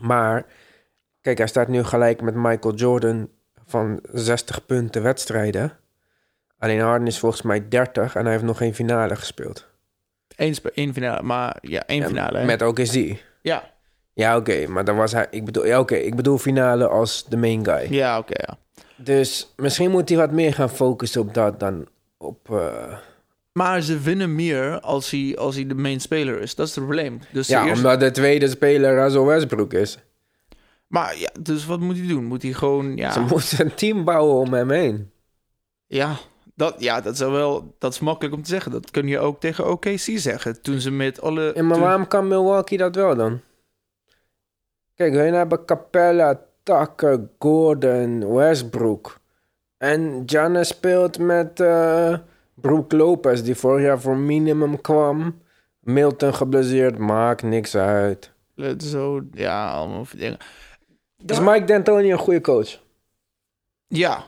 Maar 0.00 0.46
kijk, 1.20 1.38
hij 1.38 1.46
staat 1.46 1.68
nu 1.68 1.82
gelijk 1.84 2.20
met 2.22 2.34
Michael 2.34 2.74
Jordan 2.74 3.28
van 3.66 3.98
60 4.12 4.66
punten 4.66 5.02
wedstrijden. 5.02 5.72
Alleen 6.58 6.80
Harden 6.80 7.06
is 7.06 7.18
volgens 7.18 7.42
mij 7.42 7.68
30 7.68 8.14
en 8.16 8.22
hij 8.22 8.32
heeft 8.32 8.44
nog 8.44 8.56
geen 8.56 8.74
finale 8.74 9.16
gespeeld. 9.16 9.66
Eén, 10.36 10.54
één 10.74 10.92
finale, 10.92 11.22
maar 11.22 11.56
ja, 11.60 11.82
één 11.86 12.00
Ja, 12.00 12.06
finale. 12.06 12.38
hè? 12.38 12.44
Met 12.44 12.62
OKC. 12.62 13.16
Ja, 13.42 13.70
Ja, 14.14 14.36
oké, 14.36 14.66
maar 14.66 14.84
dan 14.84 14.96
was 14.96 15.12
hij. 15.12 15.26
Ik 15.30 15.44
bedoel, 15.44 15.66
ja, 15.66 15.80
oké, 15.80 15.94
ik 15.94 16.16
bedoel 16.16 16.38
finale 16.38 16.88
als 16.88 17.24
de 17.24 17.36
main 17.36 17.64
guy. 17.64 17.92
ja 17.94 18.18
oké. 18.18 18.32
ja. 18.46 18.58
Dus 18.96 19.52
misschien 19.56 19.90
moet 19.90 20.08
hij 20.08 20.18
wat 20.18 20.30
meer 20.30 20.54
gaan 20.54 20.70
focussen 20.70 21.20
op 21.20 21.34
dat 21.34 21.60
dan 21.60 21.88
op. 22.18 22.50
eh, 22.50 22.96
Maar 23.52 23.80
ze 23.80 23.98
winnen 24.00 24.34
meer 24.34 24.80
als 24.80 25.10
hij, 25.10 25.36
als 25.38 25.54
hij 25.54 25.66
de 25.66 25.74
main 25.74 26.00
speler 26.00 26.40
is. 26.40 26.54
Dat 26.54 26.68
is 26.68 26.74
het 26.74 26.84
probleem. 26.84 27.20
Dus 27.32 27.46
de 27.46 27.52
ja, 27.52 27.60
eerste- 27.66 27.76
omdat 27.86 28.00
de 28.00 28.10
tweede 28.10 28.48
speler 28.48 28.94
Russell 28.94 29.20
Westbrook 29.22 29.72
is. 29.72 29.98
Maar 30.86 31.18
ja, 31.18 31.28
dus 31.40 31.66
wat 31.66 31.80
moet 31.80 31.98
hij 31.98 32.06
doen? 32.06 32.24
Moet 32.24 32.42
hij 32.42 32.52
gewoon, 32.52 32.96
ja... 32.96 33.10
Ze 33.12 33.20
moeten 33.20 33.60
een 33.64 33.74
team 33.74 34.04
bouwen 34.04 34.34
om 34.36 34.52
hem 34.52 34.70
heen. 34.70 35.10
Ja, 35.86 36.16
dat, 36.54 36.74
ja, 36.78 37.00
dat 37.00 37.12
is 37.14 37.18
wel... 37.20 37.74
Dat 37.78 37.92
is 37.92 38.00
makkelijk 38.00 38.34
om 38.34 38.42
te 38.42 38.48
zeggen. 38.50 38.72
Dat 38.72 38.90
kun 38.90 39.06
je 39.08 39.18
ook 39.18 39.40
tegen 39.40 39.70
OKC 39.70 39.98
zeggen. 40.00 40.62
Toen 40.62 40.80
ze 40.80 40.90
met 40.90 41.20
alle... 41.20 41.52
Ja, 41.54 41.62
maar 41.62 41.72
toen- 41.76 41.82
waarom 41.86 42.06
kan 42.08 42.28
Milwaukee 42.28 42.78
dat 42.78 42.94
wel 42.94 43.16
dan? 43.16 43.40
Kijk, 44.94 45.12
hun 45.12 45.34
hebben 45.34 45.64
Capella, 45.64 46.40
Tucker, 46.62 47.28
Gordon, 47.38 48.34
Westbrook. 48.34 49.20
En 49.78 50.22
Giannis 50.26 50.68
speelt 50.68 51.18
met 51.18 51.60
eh 51.60 52.14
Brook 52.54 52.92
Lopez, 52.92 53.40
die 53.40 53.54
vorig 53.54 53.84
jaar 53.84 54.00
voor 54.00 54.16
minimum 54.16 54.80
kwam. 54.80 55.40
Milton 55.80 56.34
geblesseerd, 56.34 56.98
maakt 56.98 57.42
niks 57.42 57.76
uit. 57.76 58.30
Zo, 58.78 59.20
ja, 59.32 59.70
allemaal 59.72 60.06
dingen. 60.16 60.38
Is 61.26 61.40
Mike 61.40 61.64
D'Antoni 61.64 62.12
een 62.12 62.18
goede 62.18 62.40
coach? 62.40 62.78
Ja. 63.88 64.24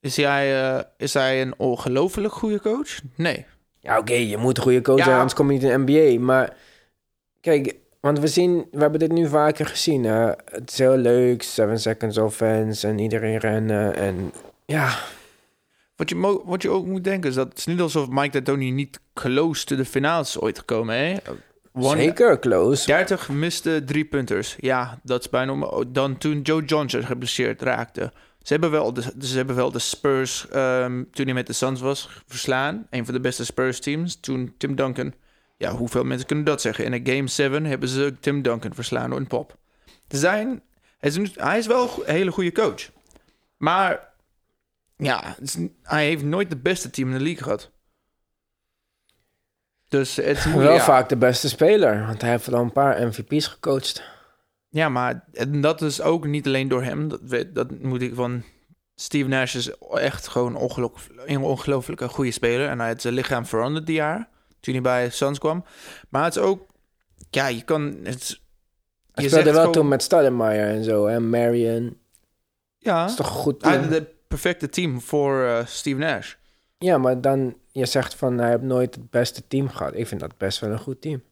Is 0.00 0.16
hij, 0.16 0.62
eh, 0.76 0.82
is 0.96 1.14
hij 1.14 1.42
een 1.42 1.54
ongelooflijk 1.56 2.32
goede 2.32 2.60
coach? 2.60 3.00
Nee. 3.16 3.46
Ja, 3.78 3.98
oké, 3.98 4.12
je 4.14 4.36
moet 4.36 4.56
een 4.56 4.62
goede 4.62 4.80
coach 4.82 4.98
Ja. 4.98 5.04
zijn, 5.04 5.16
anders 5.16 5.34
kom 5.34 5.46
je 5.46 5.52
niet 5.52 5.62
in 5.70 5.86
de 5.86 5.92
NBA. 5.92 6.24
Maar 6.24 6.56
kijk, 7.40 7.74
want 8.00 8.18
we 8.18 8.26
zien, 8.26 8.66
we 8.70 8.78
hebben 8.80 8.98
dit 8.98 9.12
nu 9.12 9.28
vaker 9.28 9.66
gezien. 9.66 10.04
Hè? 10.04 10.26
Het 10.44 10.70
is 10.70 10.78
heel 10.78 10.96
leuk, 10.96 11.42
7 11.42 11.80
seconds 11.80 12.18
offense 12.18 12.86
en 12.88 12.98
iedereen 12.98 13.36
rennen. 13.38 13.94
En 13.96 14.32
ja, 14.66 14.98
Wat 16.02 16.10
je, 16.10 16.40
wat 16.44 16.62
je 16.62 16.70
ook 16.70 16.86
moet 16.86 17.04
denken 17.04 17.30
is 17.30 17.36
dat 17.36 17.48
het 17.48 17.58
is 17.58 17.66
niet 17.66 17.80
alsof 17.80 18.08
Mike 18.08 18.30
D'Antoni 18.30 18.70
niet 18.70 19.00
close 19.14 19.64
to 19.64 19.76
de 19.76 19.84
finales 19.84 20.40
ooit 20.40 20.58
gekomen, 20.58 20.96
hè? 20.96 21.16
One- 21.72 21.96
zeker 22.00 22.38
close. 22.38 22.86
30 22.86 23.28
miste 23.28 23.82
drie 23.86 24.04
punters. 24.04 24.56
Ja, 24.60 24.98
dat 25.02 25.20
is 25.20 25.28
bijna 25.30 25.52
om- 25.52 25.92
dan 25.92 26.18
toen 26.18 26.40
Joe 26.40 26.64
Johnson 26.64 27.02
geblesseerd 27.02 27.62
raakte. 27.62 28.12
Ze 28.42 28.52
hebben 28.52 28.70
wel 28.70 28.92
de, 28.92 29.02
ze 29.20 29.36
hebben 29.36 29.56
wel 29.56 29.70
de 29.72 29.78
Spurs, 29.78 30.48
ehm, 30.48 31.02
toen 31.12 31.24
hij 31.24 31.34
met 31.34 31.46
de 31.46 31.52
Suns 31.52 31.80
was, 31.80 32.08
verslaan. 32.26 32.86
Een 32.90 33.04
van 33.04 33.14
de 33.14 33.20
beste 33.20 33.44
Spurs 33.44 33.80
teams. 33.80 34.20
Toen 34.20 34.54
Tim 34.58 34.74
Duncan, 34.74 35.12
ja, 35.56 35.70
hoeveel 35.72 36.04
mensen 36.04 36.26
kunnen 36.26 36.44
dat 36.44 36.60
zeggen? 36.60 36.84
In 36.84 36.92
een 36.92 37.06
Game 37.14 37.28
7 37.28 37.64
hebben 37.64 37.88
ze 37.88 38.14
Tim 38.20 38.42
Duncan 38.42 38.74
verslaan 38.74 39.10
door 39.10 39.18
een 39.18 39.26
pop. 39.26 39.56
Ze 40.08 40.16
zijn, 40.18 40.62
hij 40.98 41.10
is, 41.10 41.18
hij 41.34 41.58
is 41.58 41.66
wel 41.66 41.90
een 42.06 42.14
hele 42.14 42.30
goede 42.30 42.52
coach. 42.52 42.90
Maar 43.56 44.10
ja, 45.04 45.36
is- 45.40 45.56
hij 45.82 46.06
heeft 46.06 46.24
nooit 46.24 46.50
de 46.50 46.56
beste 46.56 46.90
team 46.90 47.08
in 47.12 47.18
de 47.18 47.24
league 47.24 47.42
gehad. 47.42 47.70
Dus 49.88 50.16
het 50.16 50.26
is. 50.26 50.44
Wel 50.44 50.72
ja. 50.72 50.80
vaak 50.80 51.08
de 51.08 51.16
beste 51.16 51.48
speler, 51.48 52.06
want 52.06 52.20
hij 52.20 52.30
heeft 52.30 52.46
wel 52.46 52.60
een 52.60 52.72
paar 52.72 53.06
MVP's 53.06 53.46
gecoacht. 53.46 54.02
Ja, 54.68 54.88
maar 54.88 55.24
en 55.32 55.60
dat 55.60 55.82
is 55.82 56.00
ook 56.00 56.26
niet 56.26 56.46
alleen 56.46 56.68
door 56.68 56.82
hem. 56.82 57.08
Dat, 57.08 57.20
weet, 57.22 57.54
dat 57.54 57.82
moet 57.82 58.02
ik 58.02 58.14
van... 58.14 58.42
Steve 58.94 59.28
Nash 59.28 59.54
is 59.54 59.70
echt 59.90 60.28
gewoon 60.28 60.56
ongeluk- 60.56 60.96
een 61.26 61.40
ongelooflijke 61.42 62.08
goede 62.08 62.30
speler. 62.30 62.68
En 62.68 62.78
hij 62.78 62.88
heeft 62.88 63.00
zijn 63.00 63.14
lichaam 63.14 63.46
veranderd 63.46 63.86
die 63.86 63.94
jaar. 63.94 64.28
Toen 64.60 64.74
hij 64.74 64.82
bij 64.82 65.10
Suns 65.10 65.38
kwam. 65.38 65.64
Maar 66.08 66.24
het 66.24 66.36
is 66.36 66.42
ook... 66.42 66.66
Ja, 67.30 67.46
je 67.46 67.62
kan... 67.62 67.96
Het, 68.02 68.40
je 69.14 69.28
speelde 69.28 69.44
wel 69.44 69.54
gewoon- 69.54 69.72
toen 69.72 69.88
met 69.88 70.02
Stoudemire 70.02 70.62
en 70.66 70.84
zo, 70.84 71.06
en 71.06 71.28
Marion. 71.30 71.98
Ja, 72.78 73.00
Dat 73.00 73.10
is 73.10 73.16
toch 73.16 73.26
een 73.26 73.32
goed 73.32 73.62
hij 73.62 73.88
de 73.88 74.14
perfecte 74.32 74.68
team 74.68 75.00
voor 75.00 75.44
eh, 75.44 75.66
Steve 75.66 75.98
Nash. 75.98 76.34
Ja, 76.78 76.98
maar 76.98 77.20
dan, 77.20 77.56
je 77.72 77.86
zegt 77.86 78.14
van, 78.14 78.38
hij 78.38 78.50
heeft 78.50 78.62
nooit 78.62 78.94
het 78.94 79.10
beste 79.10 79.42
team 79.48 79.68
gehad. 79.68 79.94
Ik 79.96 80.06
vind 80.06 80.20
dat 80.20 80.36
best 80.38 80.58
wel 80.60 80.70
een 80.70 80.78
goed 80.78 81.00
team. 81.00 81.22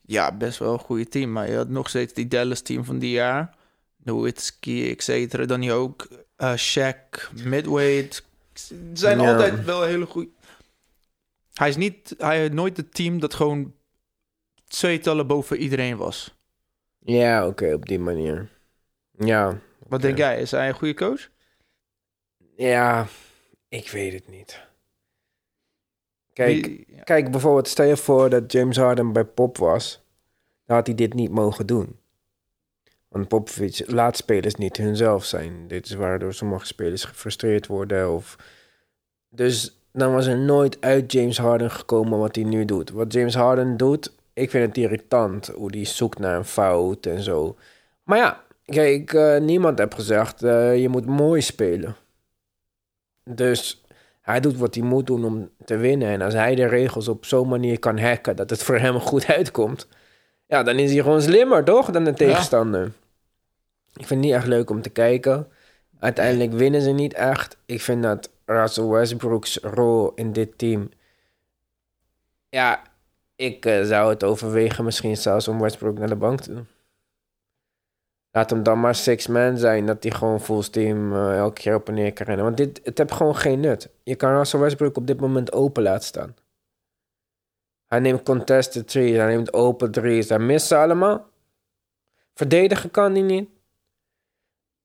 Ja, 0.00 0.32
best 0.36 0.58
wel 0.58 0.72
een 0.72 0.78
goede 0.78 1.08
team. 1.08 1.32
Maar 1.32 1.50
je 1.50 1.56
had 1.56 1.68
nog 1.68 1.88
steeds 1.88 2.12
die 2.12 2.28
Dallas 2.28 2.60
team 2.60 2.84
van 2.84 2.98
die 2.98 3.10
jaar. 3.10 3.54
Nowitzki, 3.96 4.90
et 4.90 5.02
cetera. 5.02 5.44
Dan 5.44 5.62
je 5.62 5.72
ook 5.72 6.08
eh 6.36 6.56
Shaq. 6.56 7.30
Ze 8.52 8.90
zijn 8.92 9.20
Ja. 9.20 9.32
altijd 9.32 9.64
wel 9.64 9.82
hele 9.82 10.06
goede. 10.06 10.30
Hij 11.54 11.68
is 11.68 11.76
niet, 11.76 12.14
hij 12.18 12.38
heeft 12.38 12.52
nooit 12.52 12.76
het 12.76 12.94
team 12.94 13.20
dat 13.20 13.34
gewoon 13.34 13.74
tweetallen 14.68 15.26
boven 15.26 15.56
iedereen 15.56 15.96
was. 15.96 16.34
Ja, 16.98 17.46
oké, 17.46 17.72
op 17.74 17.86
die 17.86 17.98
manier. 17.98 18.48
Ja, 19.18 19.58
Wat 19.88 20.02
denk 20.02 20.16
jij? 20.16 20.40
Is 20.40 20.50
hij 20.50 20.68
een 20.68 20.74
goede 20.74 20.94
coach? 20.94 21.28
Ja, 22.58 23.06
ik 23.68 23.90
weet 23.90 24.12
het 24.12 24.28
niet. 24.28 24.60
Kijk, 26.32 26.66
Wie- 26.66 26.84
ja. 26.88 27.02
kijk, 27.02 27.30
bijvoorbeeld, 27.30 27.68
stel 27.68 27.86
je 27.86 27.96
voor 27.96 28.30
dat 28.30 28.52
James 28.52 28.76
Harden 28.76 29.12
bij 29.12 29.24
Pop 29.24 29.58
was. 29.58 30.00
Dan 30.66 30.76
had 30.76 30.86
hij 30.86 30.96
dit 30.96 31.14
niet 31.14 31.30
mogen 31.30 31.66
doen. 31.66 31.96
Want 33.08 33.28
Popovic 33.28 33.82
laat 33.86 34.16
spelers 34.16 34.54
niet 34.54 34.76
hunzelf 34.76 35.24
zijn. 35.24 35.68
Dit 35.68 35.86
is 35.86 35.94
waardoor 35.94 36.34
sommige 36.34 36.66
spelers 36.66 37.04
gefrustreerd 37.04 37.66
worden. 37.66 38.12
Of... 38.12 38.36
Dus 39.28 39.78
dan 39.92 40.12
was 40.12 40.26
er 40.26 40.38
nooit 40.38 40.80
uit 40.80 41.12
James 41.12 41.38
Harden 41.38 41.70
gekomen 41.70 42.18
wat 42.18 42.34
hij 42.34 42.44
nu 42.44 42.64
doet. 42.64 42.90
Wat 42.90 43.12
James 43.12 43.34
Harden 43.34 43.76
doet, 43.76 44.12
ik 44.32 44.50
vind 44.50 44.66
het 44.66 44.76
irritant. 44.76 45.46
Hoe 45.46 45.70
hij 45.70 45.84
zoekt 45.84 46.18
naar 46.18 46.36
een 46.36 46.44
fout 46.44 47.06
en 47.06 47.22
zo. 47.22 47.56
Maar 48.02 48.18
ja, 48.18 48.42
kijk, 48.64 49.12
eh, 49.12 49.40
niemand 49.40 49.78
heeft 49.78 49.94
gezegd, 49.94 50.42
eh, 50.42 50.80
je 50.80 50.88
moet 50.88 51.06
mooi 51.06 51.40
spelen. 51.40 51.96
Dus 53.34 53.84
hij 54.20 54.40
doet 54.40 54.56
wat 54.56 54.74
hij 54.74 54.84
moet 54.84 55.06
doen 55.06 55.24
om 55.24 55.50
te 55.64 55.76
winnen. 55.76 56.08
En 56.08 56.22
als 56.22 56.34
hij 56.34 56.54
de 56.54 56.66
regels 56.66 57.08
op 57.08 57.24
zo'n 57.24 57.48
manier 57.48 57.78
kan 57.78 57.98
hacken 57.98 58.36
dat 58.36 58.50
het 58.50 58.62
voor 58.62 58.78
hem 58.78 58.98
goed 59.00 59.26
uitkomt, 59.26 59.88
ja, 60.46 60.62
dan 60.62 60.78
is 60.78 60.92
hij 60.92 61.02
gewoon 61.02 61.22
slimmer, 61.22 61.64
toch? 61.64 61.90
Dan 61.90 62.04
de 62.04 62.14
tegenstander. 62.14 62.84
Ik 63.94 64.06
vind 64.06 64.10
het 64.10 64.18
niet 64.18 64.32
echt 64.32 64.46
leuk 64.46 64.70
om 64.70 64.82
te 64.82 64.90
kijken. 64.90 65.48
Uiteindelijk 65.98 66.52
winnen 66.52 66.80
ze 66.82 66.90
niet 66.90 67.14
echt. 67.14 67.56
Ik 67.66 67.80
vind 67.80 68.02
dat 68.02 68.30
Russell 68.44 68.84
Westbrook's 68.84 69.58
rol 69.62 70.12
in 70.14 70.32
dit 70.32 70.58
team. 70.58 70.88
Ja, 72.48 72.82
ik 73.36 73.66
eh, 73.66 73.82
zou 73.82 74.10
het 74.10 74.24
overwegen 74.24 74.84
misschien 74.84 75.16
zelfs 75.16 75.48
om 75.48 75.60
Westbrook 75.60 75.98
naar 75.98 76.08
de 76.08 76.16
bank 76.16 76.40
te 76.40 76.54
doen. 76.54 76.66
Laat 78.38 78.50
hem 78.50 78.62
dan 78.62 78.80
maar 78.80 78.94
six 78.94 79.26
man 79.26 79.58
zijn, 79.58 79.86
dat 79.86 80.02
hij 80.02 80.12
gewoon 80.12 80.40
full 80.40 80.62
steam 80.62 81.12
eh, 81.12 81.36
elke 81.36 81.60
keer 81.60 81.74
op 81.74 81.88
en 81.88 81.94
neer 81.94 82.12
kan 82.12 82.26
rennen. 82.26 82.44
Want 82.44 82.56
dit, 82.56 82.80
het 82.84 82.98
heeft 82.98 83.12
gewoon 83.12 83.36
geen 83.36 83.60
nut. 83.60 83.88
Je 84.02 84.14
kan 84.14 84.36
Russell 84.36 84.60
Westbrook 84.60 84.96
op 84.96 85.06
dit 85.06 85.20
moment 85.20 85.52
open 85.52 85.82
laten 85.82 86.04
staan. 86.04 86.34
Hij 87.86 87.98
neemt 87.98 88.22
contested 88.22 88.88
threes, 88.88 89.16
hij 89.16 89.26
neemt 89.26 89.52
open 89.52 89.90
threes, 89.90 90.28
hij 90.28 90.38
mist 90.38 90.66
ze 90.66 90.76
allemaal. 90.76 91.26
Verdedigen 92.34 92.90
kan 92.90 93.12
hij 93.12 93.22
niet. 93.22 93.48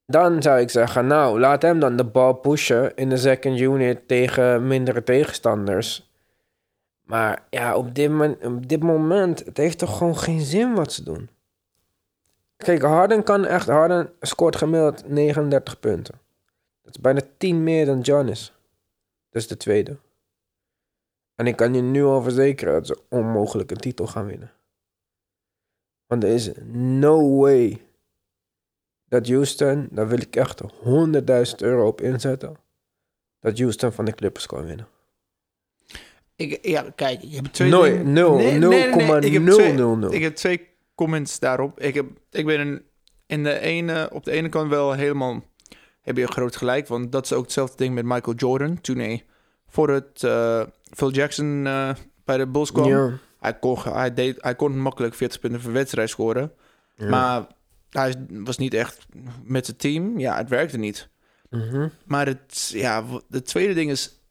Dan 0.06 0.42
zou 0.42 0.60
ik 0.60 0.70
zeggen, 0.70 1.06
nou, 1.06 1.40
laat 1.40 1.62
hem 1.62 1.80
dan 1.80 1.96
de 1.96 2.04
bal 2.04 2.32
pushen 2.32 2.96
in 2.96 3.08
de 3.08 3.16
second 3.16 3.60
unit 3.60 4.08
tegen 4.08 4.66
mindere 4.66 5.02
tegenstanders. 5.02 6.12
Maar 7.02 7.46
ja, 7.50 7.76
op 7.76 7.94
dit, 7.94 8.10
moment, 8.10 8.44
op 8.44 8.68
dit 8.68 8.82
moment, 8.82 9.44
het 9.44 9.56
heeft 9.56 9.78
toch 9.78 9.96
gewoon 9.96 10.18
geen 10.18 10.40
zin 10.40 10.74
wat 10.74 10.92
ze 10.92 11.02
doen. 11.02 11.28
Kijk, 12.56 12.82
Harden 12.82 13.22
kan 13.22 13.44
echt, 13.44 13.66
Harden 13.66 14.12
scoort 14.20 14.56
gemiddeld 14.56 15.08
39 15.08 15.80
punten. 15.80 16.14
Dat 16.82 16.94
is 16.94 17.00
bijna 17.00 17.20
10 17.38 17.62
meer 17.64 17.86
dan 17.86 18.04
Giannis. 18.04 18.52
Dat 19.30 19.42
is 19.42 19.48
de 19.48 19.56
tweede. 19.56 19.96
En 21.34 21.46
ik 21.46 21.56
kan 21.56 21.74
je 21.74 21.80
nu 21.82 22.04
al 22.04 22.22
verzekeren 22.22 22.72
dat 22.72 22.86
ze 22.86 22.98
onmogelijk 23.08 23.70
een 23.70 23.76
titel 23.76 24.06
gaan 24.06 24.26
winnen. 24.26 24.52
Want 26.06 26.22
er 26.24 26.30
is 26.30 26.50
no 26.72 27.36
way 27.38 27.82
dat 29.08 29.28
Houston, 29.28 29.88
daar 29.90 30.08
wil 30.08 30.20
ik 30.20 30.36
echt 30.36 30.60
100.000 30.62 30.68
euro 31.56 31.86
op 31.86 32.00
inzetten, 32.00 32.56
dat 33.40 33.58
Houston 33.58 33.92
van 33.92 34.04
de 34.04 34.12
Clippers 34.14 34.46
kan 34.46 34.64
winnen. 34.64 34.88
Ik, 36.36 36.66
ja, 36.66 36.90
kijk, 36.96 37.20
je 37.22 37.36
hebt 37.36 37.52
twee 37.52 37.70
Nooit, 37.70 37.92
dingen- 37.92 38.12
nul, 38.12 38.34
Nee, 38.36 38.58
nee, 38.58 38.58
nee, 38.58 38.88
nee, 38.94 39.20
ik 39.20 39.32
heb 39.32 39.42
0,000. 39.42 40.02
twee- 40.02 40.16
Ik 40.16 40.22
heb 40.22 40.34
twee 40.34 40.68
comments 40.94 41.38
daarop. 41.38 41.80
Ik, 41.80 41.94
heb, 41.94 42.06
ik 42.30 42.46
ben 42.46 42.60
een, 42.60 42.82
in 43.26 43.42
de 43.42 43.58
ene, 43.58 44.08
op 44.12 44.24
de 44.24 44.30
ene 44.30 44.48
kant 44.48 44.70
wel 44.70 44.92
helemaal... 44.92 45.42
Heb 46.00 46.16
je 46.16 46.26
groot 46.26 46.56
gelijk, 46.56 46.88
want 46.88 47.12
dat 47.12 47.24
is 47.24 47.32
ook 47.32 47.42
hetzelfde 47.42 47.76
ding 47.76 47.94
met 47.94 48.04
Michael 48.04 48.36
Jordan. 48.36 48.80
Toen 48.80 48.98
hij 48.98 49.24
voor 49.66 49.90
het 49.90 50.22
eh, 50.22 50.62
Phil 50.90 51.10
Jackson 51.10 51.66
eh, 51.66 51.90
bij 52.24 52.36
de 52.36 52.46
Bulls 52.46 52.72
kwam. 52.72 53.18
Hij, 53.40 53.58
kon, 53.58 53.78
hij, 53.78 54.14
deed, 54.14 54.42
hij 54.42 54.54
kon 54.54 54.78
makkelijk 54.78 55.14
40 55.14 55.40
punten 55.40 55.60
per 55.60 55.72
wedstrijd 55.72 56.10
scoren. 56.10 56.52
Maar 56.96 57.46
hij 57.90 58.26
was 58.28 58.58
niet 58.58 58.74
echt 58.74 59.06
met 59.42 59.64
zijn 59.64 59.76
team. 59.76 60.18
Ja, 60.18 60.36
het 60.36 60.48
werkte 60.48 60.78
niet. 60.78 61.08
Mhm. 61.50 61.88
Maar 62.04 62.26
het, 62.26 62.70
ja, 62.74 63.04
het 63.30 63.46
tweede 63.46 63.74
ding 63.74 63.90
is... 63.90 64.22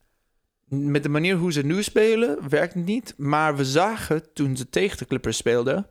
Met 0.68 1.04
de 1.04 1.10
manier 1.10 1.36
hoe 1.36 1.52
ze 1.52 1.66
nu 1.66 1.84
spelen, 1.84 2.50
werkt 2.50 2.74
het 2.74 2.86
niet. 2.86 3.14
Maar 3.18 3.56
we 3.56 3.66
zagen 3.66 4.34
toen 4.34 4.58
ze 4.58 4.70
tegen 4.70 4.98
de 4.98 5.06
Clippers 5.06 5.38
speelden... 5.38 5.88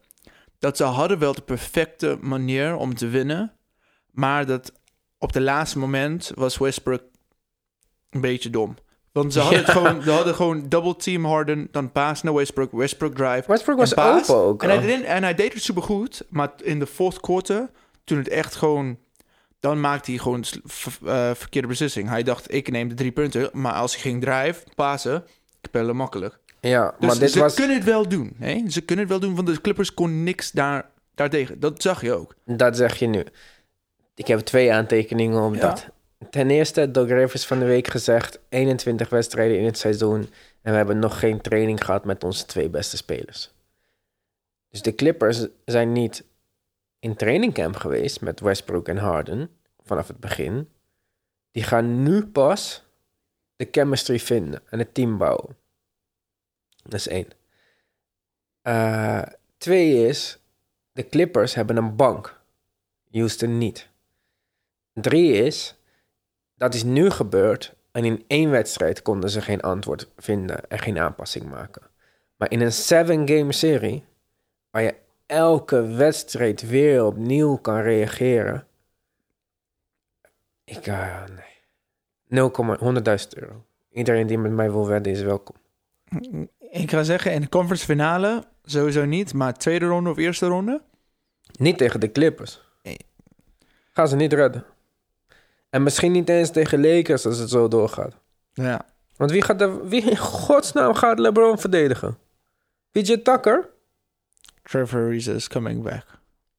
dat 0.62 0.77
ze 0.77 0.85
hadden 0.85 1.18
wel 1.18 1.33
de 1.33 1.42
perfecte 1.42 2.18
manier 2.20 2.77
om 2.77 2.94
te 2.94 3.09
winnen. 3.09 3.53
Maar 4.11 4.46
dat 4.46 4.72
op 5.18 5.35
het 5.35 5.42
laatste 5.42 5.79
moment 5.79 6.33
was 6.35 6.59
Westbrook 6.59 7.03
een 8.11 8.20
beetje 8.20 8.51
dom. 8.51 8.75
Want 9.12 9.33
ze 9.33 9.40
hadden, 9.40 9.59
het 9.59 9.70
gewoon, 9.70 10.03
ze 10.03 10.11
hadden 10.11 10.35
gewoon 10.35 10.68
double 10.68 10.96
team 10.96 11.25
Harden, 11.25 11.68
dan 11.70 11.92
pass 11.92 12.22
naar 12.22 12.35
Westbrook, 12.35 12.72
Westbrook 12.72 13.14
drive. 13.14 13.44
Westbrook 13.46 13.79
was 13.79 13.90
en 13.90 13.94
paas. 13.94 14.29
open 14.29 14.42
ook. 14.44 14.62
En 14.62 14.68
hij, 14.68 14.81
deed, 14.81 15.05
en 15.05 15.22
hij 15.22 15.35
deed 15.35 15.53
het 15.53 15.62
supergoed, 15.62 16.25
maar 16.29 16.53
in 16.62 16.79
de 16.79 16.87
fourth 16.87 17.20
quarter, 17.20 17.70
toen 18.05 18.18
het 18.18 18.29
echt 18.29 18.55
gewoon... 18.55 18.98
Dan 19.61 19.81
maakte 19.81 20.11
hij 20.11 20.20
gewoon 20.20 20.44
eh, 21.05 21.31
verkeerde 21.35 21.68
beslissing. 21.68 22.09
Hij 22.09 22.22
dacht, 22.22 22.55
ik 22.55 22.70
neem 22.70 22.88
de 22.88 22.94
drie 22.94 23.12
punten. 23.12 23.51
Maar 23.53 23.72
als 23.72 23.92
hij 23.92 24.01
ging 24.01 24.22
drive, 24.22 24.64
pasen, 24.75 25.25
spelen 25.62 25.96
makkelijk. 25.96 26.40
Ja, 26.68 26.94
Dus 26.98 27.09
maar 27.09 27.18
dit 27.18 27.31
ze 27.31 27.38
was... 27.38 27.55
kunnen 27.55 27.77
het 27.77 27.85
wel 27.85 28.09
doen. 28.09 28.37
Hè? 28.38 28.70
Ze 28.70 28.81
kunnen 28.81 29.05
het 29.09 29.18
wel 29.18 29.20
doen, 29.29 29.35
want 29.35 29.46
de 29.48 29.61
Clippers 29.61 29.94
kon 29.94 30.22
niks 30.22 30.51
daar, 30.51 30.90
daartegen. 31.14 31.61
Dat 31.61 31.83
zag 31.83 32.03
je 32.03 32.12
ook. 32.12 32.35
Dat 32.44 32.77
zeg 32.77 32.96
je 32.96 33.07
nu. 33.07 33.25
Ik 34.14 34.27
heb 34.27 34.40
twee 34.40 34.72
aantekeningen 34.72 35.42
op 35.42 35.55
Ja. 35.55 35.61
dat. 35.61 35.88
Ten 36.31 36.51
eerste, 36.51 36.90
Doc 36.90 37.09
Rivers 37.09 37.46
van 37.46 37.59
de 37.59 37.64
week 37.64 37.88
gezegd... 37.88 38.38
21 38.48 39.09
wedstrijden 39.09 39.59
in 39.59 39.64
het 39.64 39.79
seizoen... 39.79 40.20
en 40.62 40.70
we 40.70 40.77
hebben 40.77 40.98
nog 40.98 41.18
geen 41.18 41.40
training 41.40 41.85
gehad 41.85 42.05
met 42.05 42.25
onze 42.25 42.46
twee 42.46 42.68
beste 42.68 42.96
spelers. 42.96 43.51
Dus 44.68 44.83
de 44.83 44.94
Clippers 44.94 45.46
zijn 45.64 45.92
niet 45.92 46.25
in 46.98 47.16
trainingcamp 47.16 47.77
geweest... 47.77 48.20
met 48.20 48.40
Westbrook 48.40 48.88
en 48.88 48.96
Harden 48.96 49.51
vanaf 49.85 50.09
het 50.09 50.20
begin. 50.20 50.68
Die 51.51 51.62
gaan 51.62 52.03
nu 52.03 52.27
pas 52.27 52.85
de 53.57 53.68
chemistry 53.70 54.18
vinden 54.18 54.62
en 54.70 54.79
het 54.79 54.94
team 54.94 55.18
bouwen. 55.18 55.57
Dat 56.82 56.94
is 56.94 57.08
één. 57.08 57.28
Eh, 58.62 59.22
twee 59.56 60.06
is, 60.08 60.38
de 60.92 61.08
Clippers 61.08 61.54
hebben 61.54 61.76
een 61.76 61.96
bank. 61.96 62.40
Houston 63.10 63.58
niet. 63.58 63.88
Drie 64.92 65.32
is, 65.32 65.76
dat 66.54 66.74
is 66.74 66.82
nu 66.82 67.10
gebeurd 67.10 67.74
en 67.90 68.04
in 68.04 68.24
één 68.26 68.50
wedstrijd 68.50 69.02
konden 69.02 69.30
ze 69.30 69.40
geen 69.40 69.60
antwoord 69.60 70.10
vinden 70.16 70.70
en 70.70 70.78
geen 70.78 70.98
aanpassing 70.98 71.50
maken. 71.50 71.82
Maar 72.36 72.50
in 72.50 72.60
een 72.60 72.72
seven-game 72.72 73.52
serie, 73.52 74.04
waar 74.70 74.82
je 74.82 74.94
elke 75.26 75.86
wedstrijd 75.86 76.68
weer 76.68 77.04
opnieuw 77.04 77.56
kan 77.56 77.80
reageren, 77.80 78.66
Ik, 80.64 80.86
uh, 80.86 81.24
nee. 81.26 82.50
0,100.000 82.50 83.28
euro. 83.28 83.64
Iedereen 83.90 84.26
die 84.26 84.38
met 84.38 84.52
mij 84.52 84.70
wil 84.70 84.86
wedden 84.86 85.12
is 85.12 85.22
welkom. 85.22 85.56
Ik 86.72 86.90
ga 86.90 87.02
zeggen, 87.02 87.32
in 87.32 87.40
de 87.40 87.48
conference 87.48 87.85
finale 87.85 88.44
sowieso 88.64 89.04
niet, 89.04 89.35
maar 89.35 89.54
tweede 89.54 89.87
ronde 89.87 90.11
of 90.11 90.16
eerste 90.16 90.46
ronde? 90.46 90.80
Niet 91.58 91.78
tegen 91.78 92.00
de 92.00 92.12
Clippers. 92.12 92.61
Nee. 92.82 92.96
Gaan 93.92 94.08
ze 94.08 94.16
niet 94.16 94.32
redden. 94.32 94.64
En 95.70 95.82
misschien 95.82 96.12
niet 96.12 96.28
eens 96.28 96.50
tegen 96.50 96.80
Lakers 96.80 97.26
als 97.26 97.38
het 97.38 97.50
zo 97.50 97.68
doorgaat. 97.68 98.14
Ja. 98.52 98.85
Want 99.16 99.30
wie, 99.30 99.42
gaat 99.42 99.61
er, 99.61 99.88
wie 99.88 100.11
in 100.11 100.16
godsnaam 100.16 100.94
gaat 100.94 101.18
LeBron 101.18 101.58
verdedigen? 101.58 102.18
PJ 102.90 103.16
Tucker? 103.16 103.68
Trevor 104.62 105.00
Ariza 105.00 105.32
is 105.32 105.48
coming 105.48 105.82
back. 105.82 106.04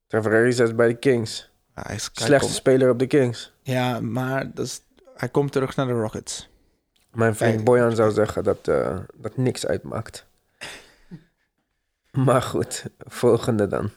Trevor 0.07 0.31
Ariza 0.33 0.63
is 0.63 0.75
bij 0.75 0.87
de 0.87 0.95
Kings. 0.95 1.51
Hij 1.73 1.95
is, 1.95 2.09
Slechtste 2.13 2.53
speler 2.53 2.89
op 2.89 2.99
de 2.99 3.07
Kings. 3.07 3.53
ja, 3.61 3.99
maar 3.99 4.51
dat 4.53 4.65
is, 4.65 4.81
hij 5.15 5.29
komt 5.29 5.51
terug 5.51 5.75
naar 5.75 5.87
de 5.87 5.93
Rockets. 5.93 6.49
Mijn 7.13 7.35
vriend 7.35 7.53
Kijk. 7.53 7.65
Bojan 7.65 7.95
zou 7.95 8.11
zeggen 8.11 8.43
dat, 8.43 8.67
eh, 8.67 8.97
dat 9.13 9.37
niks 9.37 9.65
uitmaakt. 9.67 10.25
Maar 12.25 12.41
goed, 12.41 12.85
volgende 12.97 13.67
dan. 13.67 13.91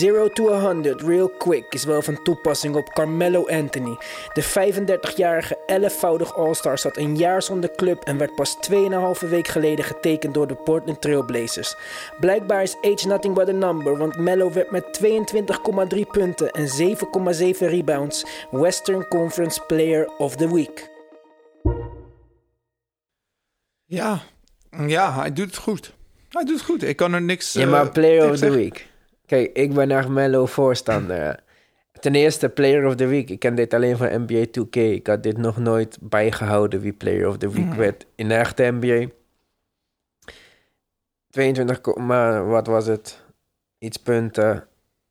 0 0.00 0.28
to 0.28 0.60
100 0.60 1.02
real 1.02 1.28
quick 1.38 1.64
is 1.70 1.84
wel 1.84 2.02
van 2.02 2.22
toepassing 2.22 2.74
op 2.76 2.88
Carmelo 2.88 3.46
Anthony. 3.46 3.96
De 4.32 4.42
35-jarige 4.42 5.58
11-voudig 5.80 6.36
All-Star 6.36 6.78
zat 6.78 6.96
een 6.96 7.16
jaar 7.16 7.42
zonder 7.42 7.70
club 7.76 8.02
en 8.02 8.18
werd 8.18 8.34
pas 8.34 8.56
2,5 8.70 9.28
week 9.28 9.48
geleden 9.48 9.84
getekend 9.84 10.34
door 10.34 10.46
de 10.46 10.54
Portland 10.54 11.00
Trail 11.00 11.24
Blazers. 11.24 11.76
Blijkbaar 12.20 12.62
is 12.62 12.76
age 12.76 13.06
nothing 13.06 13.34
but 13.34 13.48
a 13.48 13.52
number, 13.52 13.96
want 13.96 14.16
Melo 14.16 14.52
werd 14.52 14.70
met 14.70 15.00
22,3 15.94 16.00
punten 16.10 16.50
en 16.50 16.66
7,7 16.66 17.58
rebounds 17.58 18.24
Western 18.50 19.08
Conference 19.08 19.62
Player 19.66 20.12
of 20.18 20.36
the 20.36 20.54
Week. 20.54 20.90
Ja. 23.84 24.22
ja, 24.86 25.14
hij 25.20 25.32
doet 25.32 25.46
het 25.46 25.56
goed. 25.56 25.94
Hij 26.28 26.44
doot 26.44 26.54
het 26.54 26.64
goed. 26.64 26.82
Ik 26.82 26.96
kan 26.96 27.12
er 27.12 27.22
niks... 27.22 27.52
Ja, 27.52 27.62
eh, 27.62 27.70
maar 27.70 27.90
Player 27.90 28.20
niks 28.20 28.32
of 28.32 28.32
the 28.32 28.38
zeggen. 28.38 28.58
Week. 28.60 28.86
Kijk, 29.26 29.50
ik 29.52 29.72
ben 29.72 29.90
echt 29.90 30.08
Mello 30.08 30.46
voorstander. 30.46 31.41
Ten 32.02 32.14
eerste, 32.14 32.48
Player 32.48 32.86
of 32.86 32.94
the 32.94 33.06
Week. 33.06 33.30
Ik 33.30 33.38
ken 33.38 33.54
dit 33.54 33.74
alleen 33.74 33.96
van 33.96 34.22
NBA 34.22 34.44
2K. 34.46 34.76
Ik 34.76 35.06
had 35.06 35.22
dit 35.22 35.36
nog 35.36 35.56
nooit 35.58 35.98
bijgehouden 36.00 36.80
wie 36.80 36.92
Player 36.92 37.28
of 37.28 37.36
the 37.38 37.50
Week 37.50 37.64
Mhm. 37.64 37.76
werd 37.76 38.06
in 38.14 38.28
de 38.28 38.34
echte 38.34 38.62
NBA. 38.80 39.08
22, 41.30 41.80
ko- 41.80 41.94
maar 42.00 42.46
wat 42.46 42.66
was 42.66 42.86
het? 42.86 43.24
Iets 43.78 43.96
punten. 43.96 44.66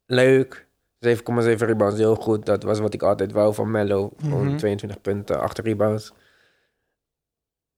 Leuk. 0.05 0.67
7,7 0.99 1.67
rebounds, 1.67 1.97
heel 1.97 2.15
goed. 2.15 2.45
Dat 2.45 2.63
was 2.63 2.79
wat 2.79 2.93
ik 2.93 3.01
altijd 3.03 3.31
wou 3.31 3.53
van 3.53 3.71
Mello. 3.71 4.11
Mhm. 4.23 4.57
22 4.57 5.01
punten, 5.01 5.39
8 5.39 5.59
rebounds. 5.59 6.13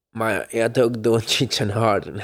Maar 0.10 0.47
je 0.56 0.62
had 0.62 0.82
ook 0.82 1.04
Doncic 1.04 1.54
en 1.54 1.69
Harden. 1.69 2.19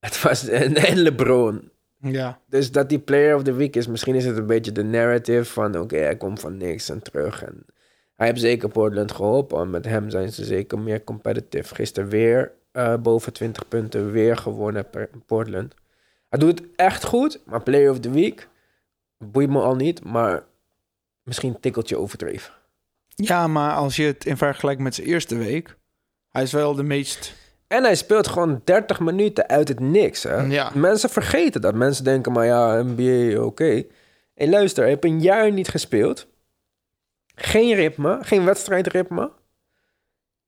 Het 0.00 0.22
was 0.22 0.48
en, 0.48 0.74
en 0.74 0.98
LeBron. 0.98 1.70
Ja. 2.00 2.40
Dus 2.46 2.72
dat 2.72 2.88
die 2.88 2.98
player 2.98 3.36
of 3.36 3.42
the 3.42 3.52
week 3.52 3.76
is, 3.76 3.86
misschien 3.86 4.14
is 4.14 4.24
het 4.24 4.36
een 4.36 4.46
beetje 4.46 4.72
de 4.72 4.84
narrative 4.84 5.44
van 5.44 5.78
oké, 5.78 5.96
hij 5.96 6.16
komt 6.16 6.40
van 6.40 6.56
niks 6.56 6.88
en 6.88 7.02
terug. 7.02 7.42
En 7.42 7.66
hij 8.16 8.26
heeft 8.26 8.40
zeker 8.40 8.68
Portland 8.68 9.12
geholpen. 9.12 9.60
En 9.60 9.70
met 9.70 9.84
hem 9.84 10.10
zijn 10.10 10.32
ze 10.32 10.44
zeker 10.44 10.78
meer 10.78 11.04
competitive. 11.04 11.74
Gisteren 11.74 12.08
weer 12.08 12.52
eh, 12.72 12.96
boven 12.96 13.32
20 13.32 13.68
punten, 13.68 14.10
weer 14.10 14.36
gewonnen 14.36 14.90
per 14.90 15.10
Portland. 15.26 15.74
Hij 16.28 16.38
doet 16.38 16.58
het 16.58 16.68
echt 16.76 17.04
goed, 17.04 17.40
maar 17.44 17.62
player 17.62 17.90
of 17.90 18.00
the 18.00 18.10
week 18.10 18.48
boeit 19.18 19.50
me 19.50 19.60
al 19.60 19.76
niet, 19.76 20.04
maar 20.04 20.44
misschien 21.22 21.54
een 21.54 21.60
tikkeltje 21.60 21.96
overdreven. 21.96 22.52
ja, 23.06 23.46
maar 23.46 23.74
als 23.74 23.96
je 23.96 24.04
het 24.04 24.24
in 24.26 24.36
vergelijking 24.36 24.84
met 24.84 24.94
zijn 24.94 25.06
eerste 25.06 25.36
week... 25.36 25.76
Hij 26.28 26.42
is 26.42 26.52
wel 26.52 26.74
de 26.74 26.82
meest... 26.82 27.34
En 27.68 27.82
hij 27.82 27.94
speelt 27.94 28.28
gewoon 28.28 28.60
30 28.64 29.00
minuten 29.00 29.48
uit 29.48 29.68
het 29.68 29.80
niks. 29.80 30.22
Hè? 30.22 30.36
Ja. 30.36 30.70
Mensen 30.74 31.10
vergeten 31.10 31.60
dat. 31.60 31.74
Mensen 31.74 32.04
denken 32.04 32.32
maar 32.32 32.46
ja, 32.46 32.82
NBA, 32.82 33.40
oké. 33.40 33.84
Hé, 34.34 34.46
luister, 34.46 34.82
hij 34.82 34.92
heeft 34.92 35.04
een 35.04 35.20
jaar 35.20 35.52
niet 35.52 35.68
gespeeld. 35.68 36.26
Geen 37.34 37.74
ritme, 37.74 38.18
geen 38.22 38.44
wedstrijdritme. 38.44 39.32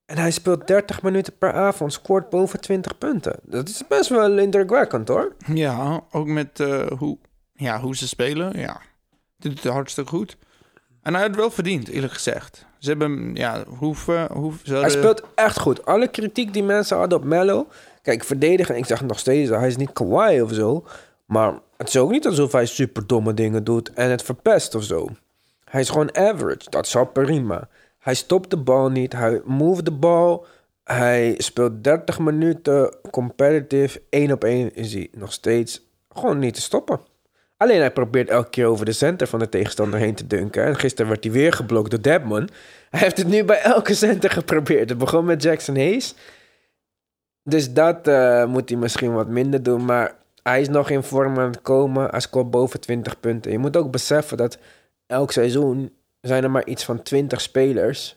En 0.04 0.18
hij 0.18 0.30
speelt 0.30 0.66
30 0.66 1.02
minuten 1.02 1.38
per 1.38 1.52
avond, 1.52 1.92
scoort 1.92 2.30
boven 2.30 2.60
20 2.60 2.98
punten. 2.98 3.36
Dat 3.42 3.68
is 3.68 3.86
best 3.86 4.08
wel 4.08 4.38
indrukwekkend 4.38 5.08
hoor. 5.08 5.34
Ja, 5.54 6.04
ook 6.10 6.26
met 6.26 6.60
eh, 6.60 6.86
hoe, 6.86 7.18
ja, 7.52 7.80
hoe 7.80 7.96
ze 7.96 8.08
spelen. 8.08 8.58
Ja, 8.58 8.80
doet 9.36 9.62
het 9.62 9.72
hartstikke 9.72 10.10
goed. 10.10 10.36
En 11.02 11.12
hij 11.12 11.20
had 11.22 11.30
het 11.30 11.40
wel 11.40 11.50
verdiend, 11.50 11.88
eerlijk 11.88 12.12
gezegd. 12.12 12.66
Ze 12.78 12.88
hebben 12.88 13.34
ja, 13.34 13.64
hoeven... 13.78 14.28
hoeven 14.32 14.66
ze 14.66 14.74
Hij 14.74 14.90
speelt 14.90 15.22
echt 15.34 15.58
goed. 15.58 15.84
Alle 15.84 16.08
kritiek 16.08 16.52
die 16.52 16.62
mensen 16.62 16.96
hadden 16.96 17.18
op 17.18 17.24
Mello. 17.24 17.66
Kijk, 18.02 18.24
verdedigen. 18.24 18.76
Ik 18.76 18.86
zeg 18.86 19.02
nog 19.02 19.18
steeds, 19.18 19.50
hij 19.50 19.66
is 19.66 19.76
niet 19.76 19.92
Kawhi 19.92 20.40
of 20.40 20.52
zo. 20.52 20.84
Maar 21.24 21.58
het 21.76 21.88
is 21.88 21.96
ook 21.96 22.10
niet 22.10 22.26
alsof 22.26 22.52
hij 22.52 22.66
super 22.66 23.06
domme 23.06 23.34
dingen 23.34 23.64
doet 23.64 23.92
en 23.92 24.10
het 24.10 24.22
verpest 24.22 24.74
of 24.74 24.82
zo. 24.82 25.08
Hij 25.64 25.80
is 25.80 25.88
gewoon 25.88 26.16
average. 26.16 26.70
Dat 26.70 26.86
is 26.86 26.96
al 26.96 27.06
prima. 27.06 27.68
Hij 27.98 28.14
stopt 28.14 28.50
de 28.50 28.56
bal 28.56 28.88
niet. 28.88 29.12
Hij 29.12 29.40
move 29.44 29.82
de 29.82 29.90
bal. 29.90 30.46
Hij 30.84 31.34
speelt 31.38 31.84
30 31.84 32.18
minuten 32.18 32.96
competitive. 33.10 34.02
1 34.10 34.32
op 34.32 34.44
1 34.44 34.74
is 34.74 34.92
hij 34.92 35.08
nog 35.12 35.32
steeds 35.32 35.82
gewoon 36.12 36.38
niet 36.38 36.54
te 36.54 36.60
stoppen. 36.60 37.00
Alleen 37.62 37.80
hij 37.80 37.90
probeert 37.90 38.28
elke 38.28 38.50
keer 38.50 38.66
over 38.66 38.84
de 38.84 38.92
center 38.92 39.26
van 39.26 39.38
de 39.38 39.48
tegenstander 39.48 39.98
heen 40.00 40.14
te 40.14 40.26
dunken. 40.26 40.64
En 40.64 40.76
gisteren 40.76 41.10
werd 41.10 41.24
hij 41.24 41.32
weer 41.32 41.52
geblokt 41.52 41.90
door 41.90 42.00
Debman. 42.00 42.48
Hij 42.90 43.00
heeft 43.00 43.16
het 43.16 43.26
nu 43.26 43.44
bij 43.44 43.60
elke 43.60 43.94
center 43.94 44.30
geprobeerd. 44.30 44.88
Het 44.88 44.98
begon 44.98 45.24
met 45.24 45.42
Jackson 45.42 45.76
Hayes. 45.76 46.14
Dus 47.42 47.72
dat 47.72 48.08
eh, 48.08 48.44
moet 48.44 48.68
hij 48.68 48.78
misschien 48.78 49.12
wat 49.12 49.28
minder 49.28 49.62
doen. 49.62 49.84
Maar 49.84 50.14
hij 50.42 50.60
is 50.60 50.68
nog 50.68 50.90
in 50.90 51.02
vorm 51.02 51.38
aan 51.38 51.50
het 51.50 51.62
komen. 51.62 52.08
Hij 52.10 52.20
scoort 52.20 52.50
boven 52.50 52.80
20 52.80 53.20
punten. 53.20 53.52
Je 53.52 53.58
moet 53.58 53.76
ook 53.76 53.90
beseffen 53.90 54.36
dat 54.36 54.58
elk 55.06 55.32
seizoen 55.32 55.92
zijn 56.20 56.42
er 56.44 56.50
maar 56.50 56.66
iets 56.66 56.84
van 56.84 57.02
20 57.02 57.40
spelers 57.40 58.16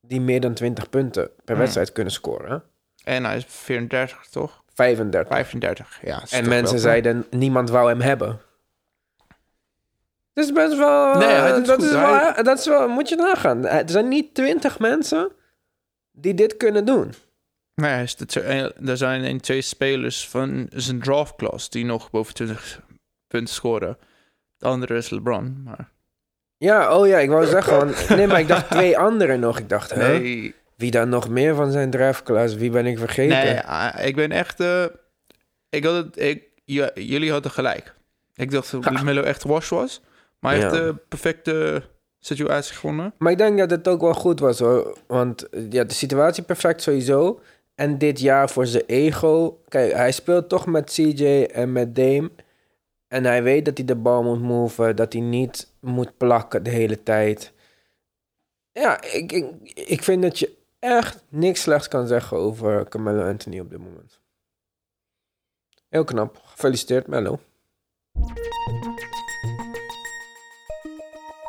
die 0.00 0.20
meer 0.20 0.40
dan 0.40 0.54
20 0.54 0.90
punten 0.90 1.30
per 1.44 1.54
Hmm. 1.54 1.58
wedstrijd 1.58 1.92
kunnen 1.92 2.12
scoren. 2.12 2.62
En 3.04 3.24
hij 3.24 3.36
is 3.36 3.44
34, 3.48 4.26
toch? 4.30 4.62
35. 4.74 5.28
35, 5.34 5.98
ja. 6.02 6.22
En 6.30 6.48
mensen 6.48 6.78
zeiden, 6.78 7.26
niemand 7.30 7.70
wou 7.70 7.88
hem 7.88 8.00
hebben. 8.00 8.40
Dat 10.38 10.46
is 10.46 10.52
best 10.52 10.76
wel... 10.76 11.14
Nee, 11.14 11.28
hij 11.28 11.48
doet 11.48 11.56
het 11.56 11.66
dat, 11.66 11.76
goed. 11.76 11.84
is 11.84 11.90
Hij- 11.90 12.32
wel 12.34 12.42
dat 12.44 12.58
is 12.58 12.66
wel... 12.66 12.88
Moet 12.88 13.08
je 13.08 13.16
nagaan. 13.16 13.66
Er 13.66 13.90
zijn 13.90 14.08
niet 14.08 14.34
20 14.34 14.78
mensen 14.78 15.32
die 16.12 16.34
dit 16.34 16.56
kunnen 16.56 16.84
doen. 16.84 17.14
Nee, 17.74 18.06
er 18.84 18.96
zijn 18.96 19.24
een, 19.24 19.40
twee 19.40 19.60
spelers 19.60 20.28
van 20.28 20.66
zijn 20.74 21.00
draft 21.00 21.36
class 21.36 21.70
die 21.70 21.84
nog 21.84 22.10
boven 22.10 22.34
20 22.34 22.80
punten 23.26 23.54
scoren. 23.54 23.98
De 24.56 24.66
andere 24.66 24.96
is 24.96 25.10
LeBron, 25.10 25.62
maar... 25.64 25.90
Ja, 26.56 26.96
oh 26.96 27.06
ja, 27.06 27.18
ik 27.18 27.28
wou 27.28 27.46
zeggen... 27.46 27.76
Want, 27.76 28.08
nee, 28.16 28.26
maar 28.26 28.40
ik 28.40 28.48
dacht 28.48 28.70
twee 28.70 28.98
anderen 28.98 29.40
nog. 29.40 29.58
Ik 29.58 29.68
dacht, 29.68 29.90
hè, 29.94 30.18
Nee, 30.18 30.54
wie 30.76 30.90
dan 30.90 31.08
nog 31.08 31.28
meer 31.28 31.54
van 31.54 31.72
zijn 31.72 31.90
draftklasse? 31.90 32.58
Wie 32.58 32.70
ben 32.70 32.86
ik 32.86 32.98
vergeten? 32.98 33.38
nee 33.38 34.06
ik 34.06 34.16
ben 34.16 34.30
echt... 34.30 34.60
eh, 34.60 34.84
ik 35.68 35.84
had 35.84 35.94
het, 35.94 36.16
ik, 36.18 36.42
ja, 36.64 36.90
jullie 36.94 37.32
hadden 37.32 37.50
gelijk. 37.50 37.94
Ik 38.34 38.50
dacht 38.50 38.70
dat 38.70 39.02
Melo 39.02 39.22
echt 39.22 39.42
wash 39.42 39.68
was. 39.68 40.00
Maar 40.40 40.52
hij 40.52 40.60
Ja. 40.60 40.70
heeft 40.70 40.82
de 40.84 40.94
perfecte 41.08 41.82
situatie 42.18 42.74
gewonnen. 42.74 43.14
Maar 43.18 43.32
ik 43.32 43.38
denk 43.38 43.58
dat 43.58 43.70
het 43.70 43.88
ook 43.88 44.00
wel 44.00 44.14
goed 44.14 44.40
was 44.40 44.58
hoor. 44.58 44.98
Want 45.06 45.48
eh, 45.48 45.70
ja, 45.70 45.84
de 45.84 45.94
situatie 45.94 46.42
perfect 46.42 46.82
sowieso. 46.82 47.40
En 47.74 47.98
dit 47.98 48.20
jaar 48.20 48.50
voor 48.50 48.66
zijn 48.66 48.84
ego. 48.86 49.60
Kijk, 49.68 49.92
hij 49.92 50.12
speelt 50.12 50.48
toch 50.48 50.66
met 50.66 50.90
CJ 50.92 51.42
en 51.52 51.72
met 51.72 51.94
Dame. 51.96 52.30
En 53.08 53.24
hij 53.24 53.42
weet 53.42 53.64
dat 53.64 53.76
hij 53.76 53.86
de 53.86 53.96
bal 53.96 54.22
moet 54.22 54.42
moven. 54.42 54.96
Dat 54.96 55.12
hij 55.12 55.22
niet 55.22 55.72
moet 55.80 56.16
plakken 56.16 56.62
de 56.62 56.70
hele 56.70 57.02
tijd. 57.02 57.52
Ja, 58.72 59.02
ik, 59.02 59.32
ik, 59.32 59.46
ik 59.74 60.02
vind 60.02 60.22
dat 60.22 60.38
je 60.38 60.56
echt 60.78 61.24
niks 61.28 61.62
slechts 61.62 61.88
kan 61.88 62.06
zeggen 62.06 62.36
over 62.36 62.88
Carmelo 62.88 63.28
Anthony 63.28 63.60
op 63.60 63.70
dit 63.70 63.78
moment. 63.78 64.20
Heel 65.88 66.04
knap. 66.04 66.40
Gefeliciteerd, 66.44 67.06
Melo. 67.06 67.40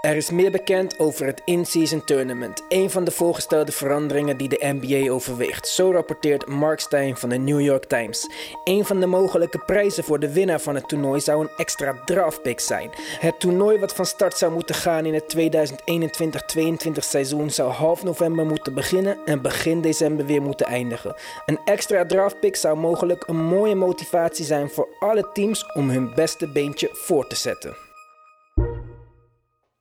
Er 0.10 0.16
is 0.16 0.30
meer 0.30 0.52
bekend 0.52 1.00
over 1.00 1.26
het 1.26 1.42
in-season 1.46 2.04
tournament, 2.04 2.64
een 2.70 2.90
van 2.90 3.04
de 3.04 3.12
voorgestelde 3.12 3.72
veranderingen 3.72 4.38
die 4.38 4.50
de 4.50 4.78
NBA 4.80 5.12
overweegt. 5.12 5.68
Zo 5.68 5.92
rapporteert 5.92 6.48
Mark 6.48 6.80
Stein 6.80 7.18
van 7.18 7.30
de 7.30 7.38
New 7.38 7.62
York 7.62 7.86
Times. 7.86 8.30
Een 8.64 8.86
van 8.86 9.00
de 9.00 9.06
mogelijke 9.06 9.58
prijzen 9.58 10.04
voor 10.04 10.20
de 10.20 10.34
winnaar 10.34 10.60
van 10.60 10.76
het 10.76 10.88
toernooi 10.88 11.20
zou 11.20 11.42
een 11.42 11.50
extra 11.58 12.02
draftpick 12.06 12.60
zijn. 12.60 12.90
Het 13.20 13.40
toernooi 13.40 13.80
wat 13.80 13.96
van 13.96 14.06
start 14.06 14.38
zou 14.38 14.52
moeten 14.52 14.76
gaan 14.76 15.06
in 15.06 15.14
het 15.14 15.36
2021-22 15.38 16.92
seizoen 16.98 17.50
zou 17.50 17.72
half 17.72 18.04
november 18.04 18.46
moeten 18.46 18.74
beginnen 18.74 19.18
en 19.26 19.42
begin 19.42 19.82
december 19.82 20.26
weer 20.26 20.42
moeten 20.42 20.66
eindigen. 20.66 21.16
Een 21.46 21.60
extra 21.66 22.06
draftpick 22.06 22.56
zou 22.56 22.78
mogelijk 22.78 23.28
een 23.28 23.44
mooie 23.44 23.76
motivatie 23.76 24.46
zijn 24.46 24.70
voor 24.70 24.88
alle 25.00 25.30
teams 25.34 25.72
om 25.74 25.90
hun 25.90 26.14
beste 26.16 26.48
beentje 26.48 26.90
voor 26.92 27.28
te 27.28 27.36
zetten. 27.36 27.89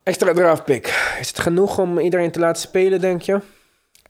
Extra 0.08 0.32
draftpick. 0.32 1.16
Is 1.20 1.28
het 1.28 1.38
genoeg 1.38 1.78
om 1.78 1.98
iedereen 1.98 2.30
te 2.30 2.38
laten 2.38 2.62
spelen, 2.62 3.00
denk 3.00 3.22
je? 3.22 3.40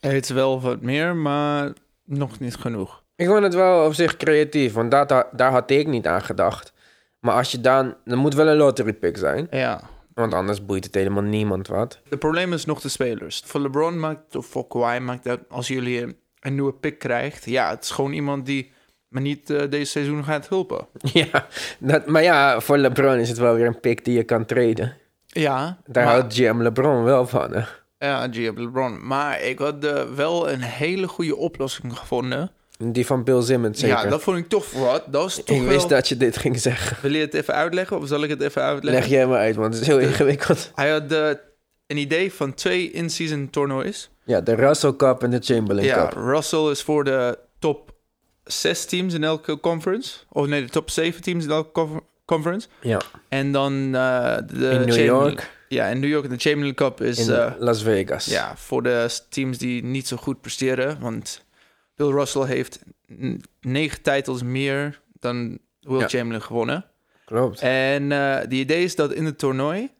Het 0.00 0.24
is 0.24 0.30
wel 0.30 0.61
wat 0.61 0.80
meer, 0.80 1.16
maar 1.16 1.72
nog 2.04 2.40
niet 2.40 2.56
genoeg. 2.56 3.02
Ik 3.16 3.26
vond 3.26 3.42
het 3.42 3.54
wel 3.54 3.87
op 3.87 3.94
zich 3.94 4.16
creatief, 4.16 4.72
want 4.72 4.90
dat, 4.90 5.26
daar 5.32 5.50
had 5.50 5.70
ik 5.70 5.87
niet 5.87 6.06
aan 6.06 6.22
gedacht. 6.22 6.72
Maar 7.20 7.34
als 7.34 7.50
je 7.50 7.61
dan... 7.61 7.94
Dan 8.04 8.18
moet 8.18 8.34
wel 8.34 8.46
een 8.46 8.56
lottery 8.56 8.92
pick 8.92 9.16
zijn. 9.16 9.46
Ja. 9.50 9.80
Want 10.14 10.34
anders 10.34 10.64
boeit 10.64 10.84
het 10.84 10.94
helemaal 10.94 11.22
niemand 11.22 11.66
wat. 11.66 12.00
Het 12.08 12.18
probleem 12.18 12.52
is 12.52 12.64
nog 12.64 12.80
de 12.80 12.88
spelers. 12.88 13.42
Voor 13.44 13.61
LeBron 13.61 14.00
maakt, 14.00 14.37
of 14.37 14.46
voor 14.46 14.66
Kawhi 14.66 14.98
maakt 14.98 15.24
dat 15.24 15.40
als 15.48 15.68
jullie 15.68 16.02
een, 16.40 16.54
nieuwe 16.54 16.72
pick 16.72 16.98
krijgt. 16.98 17.44
Ja, 17.44 17.70
het 17.70 17.84
is 17.84 17.90
gewoon 17.90 18.12
iemand 18.12 18.46
die 18.46 18.72
me 19.08 19.20
niet 19.20 19.50
eh, 19.50 19.70
deze 19.70 19.90
seizoen 19.90 20.24
gaat 20.24 20.48
helpen. 20.48 20.87
Ja, 21.12 21.46
dat, 21.78 22.06
maar 22.06 22.22
ja, 22.22 22.61
voor 22.61 22.78
LeBron 22.78 23.18
is 23.18 23.28
het 23.28 23.38
wel 23.38 23.54
weer 23.54 23.66
een 23.66 23.80
pick 23.80 24.04
die 24.04 24.16
je 24.16 24.24
kan 24.24 24.44
treden. 24.44 24.96
Ja, 25.33 25.79
Daar 25.87 26.05
maar- 26.05 26.12
houdt 26.14 26.35
GM 26.35 26.61
LeBron 26.62 27.03
wel 27.05 27.27
van. 27.27 27.55
Hè? 27.55 27.62
Ja, 27.99 28.29
GM 28.31 28.53
LeBron. 28.61 29.07
Maar 29.07 29.43
ik 29.43 29.59
had 29.59 29.85
eh, 29.85 30.03
wel 30.14 30.51
een 30.51 30.61
hele 30.62 31.09
goede 31.09 31.37
oplossing 31.37 31.99
gevonden. 31.99 32.51
Die 32.79 33.07
van 33.07 33.25
Bill 33.25 33.43
Simmons 33.43 33.81
zeker. 33.81 33.97
Ja, 33.97 34.07
dat 34.07 34.23
vond 34.23 34.37
ik 34.38 34.49
toch 34.49 34.73
wat. 34.73 35.03
Dat 35.07 35.23
was 35.23 35.35
toch 35.37 35.57
ik 35.57 35.62
wel... 35.62 35.71
wist 35.71 35.88
dat 35.88 36.09
je 36.09 36.17
dit 36.17 36.37
ging 36.37 36.61
zeggen. 36.61 36.97
Wil 37.03 37.12
je 37.14 37.21
het 37.21 37.35
even 37.35 37.55
uitleggen 37.55 37.99
of 37.99 38.09
zal 38.09 38.23
ik 38.23 38.31
het 38.31 38.41
even 38.41 38.62
uitleggen? 38.62 39.03
Leg 39.03 39.11
jij 39.11 39.27
maar 39.27 39.38
uit, 39.38 39.57
want 39.57 39.73
het 39.73 39.83
is 39.83 39.88
heel 39.88 39.99
ingewikkeld. 39.99 40.73
Hij 40.75 40.91
had 40.91 41.12
eh, 41.12 41.29
een 41.87 41.97
idee 41.97 42.33
van 42.33 42.55
twee 42.55 42.91
in-season 42.91 43.51
toernoois. 43.51 44.11
Ja, 44.25 44.41
de 44.41 44.55
Russell 44.55 44.97
Cup 44.97 45.23
en 45.23 45.31
de 45.31 45.38
Chamberlain 45.41 45.87
Ja, 45.87 46.09
Cup. 46.09 46.12
Russell 46.12 46.71
is 46.71 46.83
voor 46.83 47.05
de 47.05 47.38
top 47.59 47.93
zes 48.45 48.85
teams 48.85 49.14
in 49.14 49.25
elke 49.25 49.61
conference. 49.61 50.19
Of 50.29 50.47
nee, 50.47 50.62
de 50.64 50.71
top 50.71 50.91
zeven 50.91 51.23
teams 51.23 51.45
in 51.45 51.51
elke 51.51 52.03
conference. 52.29 52.69
Ja, 52.81 53.01
En 53.29 53.53
dan 53.53 53.73
eh, 53.95 54.37
de 54.47 54.71
in 54.71 54.87
New 54.87 55.05
York, 55.05 55.51
Ja, 55.69 55.87
in 55.87 56.01
New 56.01 56.11
York. 56.11 56.29
De 56.29 56.37
Chamberlain 56.37 56.75
Cup 56.75 57.01
is 57.01 57.19
in 57.29 57.35
eh, 57.35 57.53
Las 57.59 57.83
Vegas. 57.83 58.25
ja, 58.27 58.57
voor 58.57 58.83
de 58.83 59.19
teams 59.29 59.59
die 59.59 59.85
niet 59.85 60.09
zo 60.09 60.17
goed 60.17 60.41
presteren. 60.41 61.01
Want 61.01 61.45
Bill 61.95 62.11
Russell 62.11 62.47
heeft 62.47 62.79
negen 63.61 64.03
titels 64.03 64.43
meer 64.43 65.01
dan 65.19 65.59
Will 65.81 65.99
Ja. 65.99 66.09
Chamberlain 66.09 66.43
gewonnen. 66.43 66.85
Klopt. 67.25 67.61
En 67.61 68.12
eh 68.12 68.41
de 68.49 68.55
idee 68.57 68.83
is 68.85 68.95
dat 68.97 69.12
in 69.12 69.25
het 69.25 69.38
toernooi... 69.38 69.91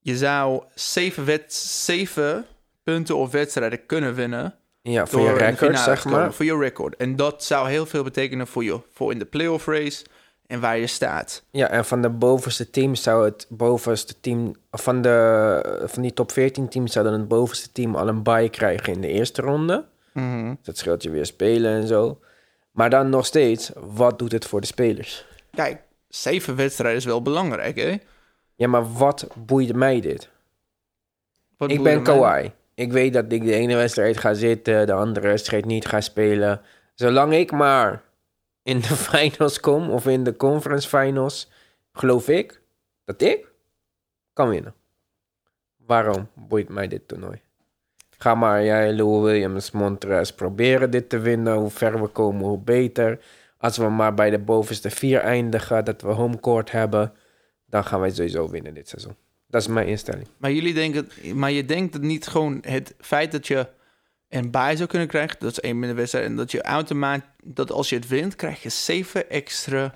je 0.00 0.16
zou 0.16 0.62
zeven, 0.74 1.24
wet, 1.24 1.54
zeven 1.54 2.46
punten 2.82 3.16
of 3.16 3.30
wedstrijden 3.30 3.86
kunnen 3.86 4.14
winnen... 4.14 4.54
Ja, 4.82 5.06
voor 5.06 5.20
je 5.20 5.32
record, 5.32 5.78
zeg 5.78 6.04
maar. 6.04 6.32
Voor 6.34 6.44
je 6.44 6.56
record. 6.58 6.96
En 6.96 7.16
dat 7.16 7.44
zou 7.44 7.68
heel 7.68 7.86
veel 7.86 8.02
betekenen 8.02 8.46
voor 8.46 8.64
je. 8.64 8.80
Voor 8.92 9.12
in 9.12 9.18
de 9.18 9.24
playoff 9.24 9.66
race 9.66 10.04
en 10.48 10.60
waar 10.60 10.78
je 10.78 10.86
staat. 10.86 11.44
Ja, 11.50 11.68
en 11.70 11.84
van 11.84 12.02
de 12.02 12.08
bovenste 12.08 12.70
teams 12.70 13.02
zou 13.02 13.24
het 13.24 13.46
bovenste 13.48 14.20
team... 14.20 14.54
of 14.70 14.82
Van, 14.82 15.02
de, 15.02 15.82
van 15.84 16.02
die 16.02 16.12
top 16.12 16.32
14 16.32 16.68
teams 16.68 16.92
zou 16.92 17.04
dan 17.04 17.14
het 17.14 17.28
bovenste 17.28 17.72
team 17.72 17.94
al 17.94 18.08
een 18.08 18.22
bye 18.22 18.48
krijgen 18.48 18.92
in 18.92 19.00
de 19.00 19.08
eerste 19.08 19.42
ronde. 19.42 19.84
Dat 20.62 20.76
scheelt 20.76 21.02
je 21.02 21.10
weer 21.10 21.26
spelen 21.26 21.80
en 21.80 21.86
zo. 21.86 22.20
Maar 22.70 22.90
dan 22.90 23.08
nog 23.08 23.26
steeds, 23.26 23.70
wat 23.74 24.18
doet 24.18 24.32
het 24.32 24.44
voor 24.44 24.60
de 24.60 24.66
spelers? 24.66 25.26
Kijk, 25.50 25.82
zeven 26.08 26.56
wedstrijden 26.56 26.98
is 26.98 27.04
wel 27.04 27.22
belangrijk, 27.22 27.76
hè? 27.76 27.96
Ja, 28.54 28.68
maar 28.68 28.92
wat 28.92 29.26
boeit 29.34 29.74
mij 29.74 30.00
dit? 30.00 30.28
Wat 31.56 31.70
ik 31.70 31.82
ben? 31.82 32.02
Kawhi. 32.02 32.50
Ik 32.74 32.92
weet 32.92 33.12
dat 33.12 33.32
ik 33.32 33.44
de 33.44 33.54
ene 33.54 33.76
wedstrijd 33.76 34.18
ga 34.18 34.34
zitten, 34.34 34.86
de 34.86 34.92
andere 34.92 35.28
wedstrijd 35.28 35.64
niet 35.64 35.86
ga 35.86 36.00
spelen. 36.00 36.60
Zolang 36.94 37.34
ik 37.34 37.50
maar 37.50 38.02
in 38.68 38.80
de 38.80 38.96
finals 39.12 39.60
kom 39.60 39.90
of 39.90 40.06
in 40.06 40.24
de 40.24 40.36
conference 40.36 40.88
finals, 40.88 41.50
geloof 41.92 42.28
ik 42.28 42.60
dat 43.04 43.22
ik 43.22 43.46
kan 44.32 44.48
winnen. 44.48 44.74
Waarom 45.76 46.28
boeit 46.34 46.68
mij 46.68 46.88
dit 46.88 47.08
toernooi? 47.08 47.40
Ga 48.10 48.34
maar 48.34 48.64
jij, 48.64 48.92
Lou 48.92 49.22
Williams, 49.22 49.70
Montrez 49.70 50.30
proberen 50.30 50.90
dit 50.90 51.08
te 51.08 51.18
winnen. 51.18 51.56
Hoe 51.56 51.70
ver 51.70 52.00
we 52.00 52.06
komen, 52.06 52.44
hoe 52.44 52.58
beter. 52.58 53.20
Als 53.58 53.76
we 53.76 53.88
maar 53.88 54.14
bij 54.14 54.30
de 54.30 54.38
bovenste 54.38 54.90
vier 54.90 55.20
eindigen, 55.20 55.84
dat 55.84 56.02
we 56.02 56.08
homecourt 56.08 56.70
hebben, 56.70 57.12
dan 57.66 57.84
gaan 57.84 58.00
wij 58.00 58.10
sowieso 58.10 58.50
winnen 58.50 58.74
dit 58.74 58.88
seizoen. 58.88 59.16
Dat 59.46 59.60
is 59.60 59.66
mijn 59.66 59.86
instelling. 59.86 60.26
Maar 60.36 60.52
jullie 60.52 60.74
denken, 60.74 61.08
maar 61.34 61.50
je 61.50 61.64
denkt 61.64 61.92
dat 61.92 62.02
niet 62.02 62.26
gewoon 62.26 62.58
het 62.66 62.94
feit 62.98 63.32
dat 63.32 63.46
je 63.46 63.66
een 64.28 64.50
bye 64.50 64.76
zou 64.76 64.88
kunnen 64.88 65.08
krijgen, 65.08 65.36
dat 65.38 65.50
is 65.50 65.60
één 65.60 65.78
minder 65.78 65.96
wedstrijd, 65.96 66.24
en 66.26 66.36
dat 66.36 66.50
je 66.50 66.62
automatisch, 66.62 67.28
dat 67.44 67.72
als 67.72 67.88
je 67.88 67.96
het 67.96 68.08
wint, 68.08 68.36
krijg 68.36 68.62
je 68.62 68.68
zeven 68.68 69.30
extra 69.30 69.94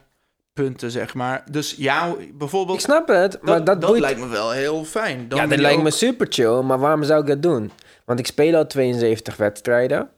punten, 0.53 0.91
zeg 0.91 1.15
maar. 1.15 1.45
Dus 1.51 1.75
jou, 1.79 2.33
bijvoorbeeld, 2.35 2.79
Ik 2.79 2.85
snap 2.85 3.09
het, 3.09 3.43
maar 3.43 3.65
dat, 3.65 3.81
boeit... 3.81 4.01
lijkt 4.01 4.21
me 4.21 4.29
wel 4.29 4.51
heel 4.51 4.85
fijn. 4.85 5.29
Dan 5.29 5.39
ja, 5.39 5.47
dat 5.47 5.59
lijkt 5.59 5.77
ook- 5.79 5.83
me 5.85 5.91
super 5.91 6.27
chill, 6.31 6.61
maar 6.63 6.79
waarom 6.79 7.05
zou 7.05 7.21
ik 7.21 7.27
dat 7.27 7.43
doen? 7.43 7.71
Want 8.05 8.19
ik 8.19 8.27
speel 8.27 8.57
al 8.57 8.67
72 8.67 9.37
wedstrijden. 9.37 10.09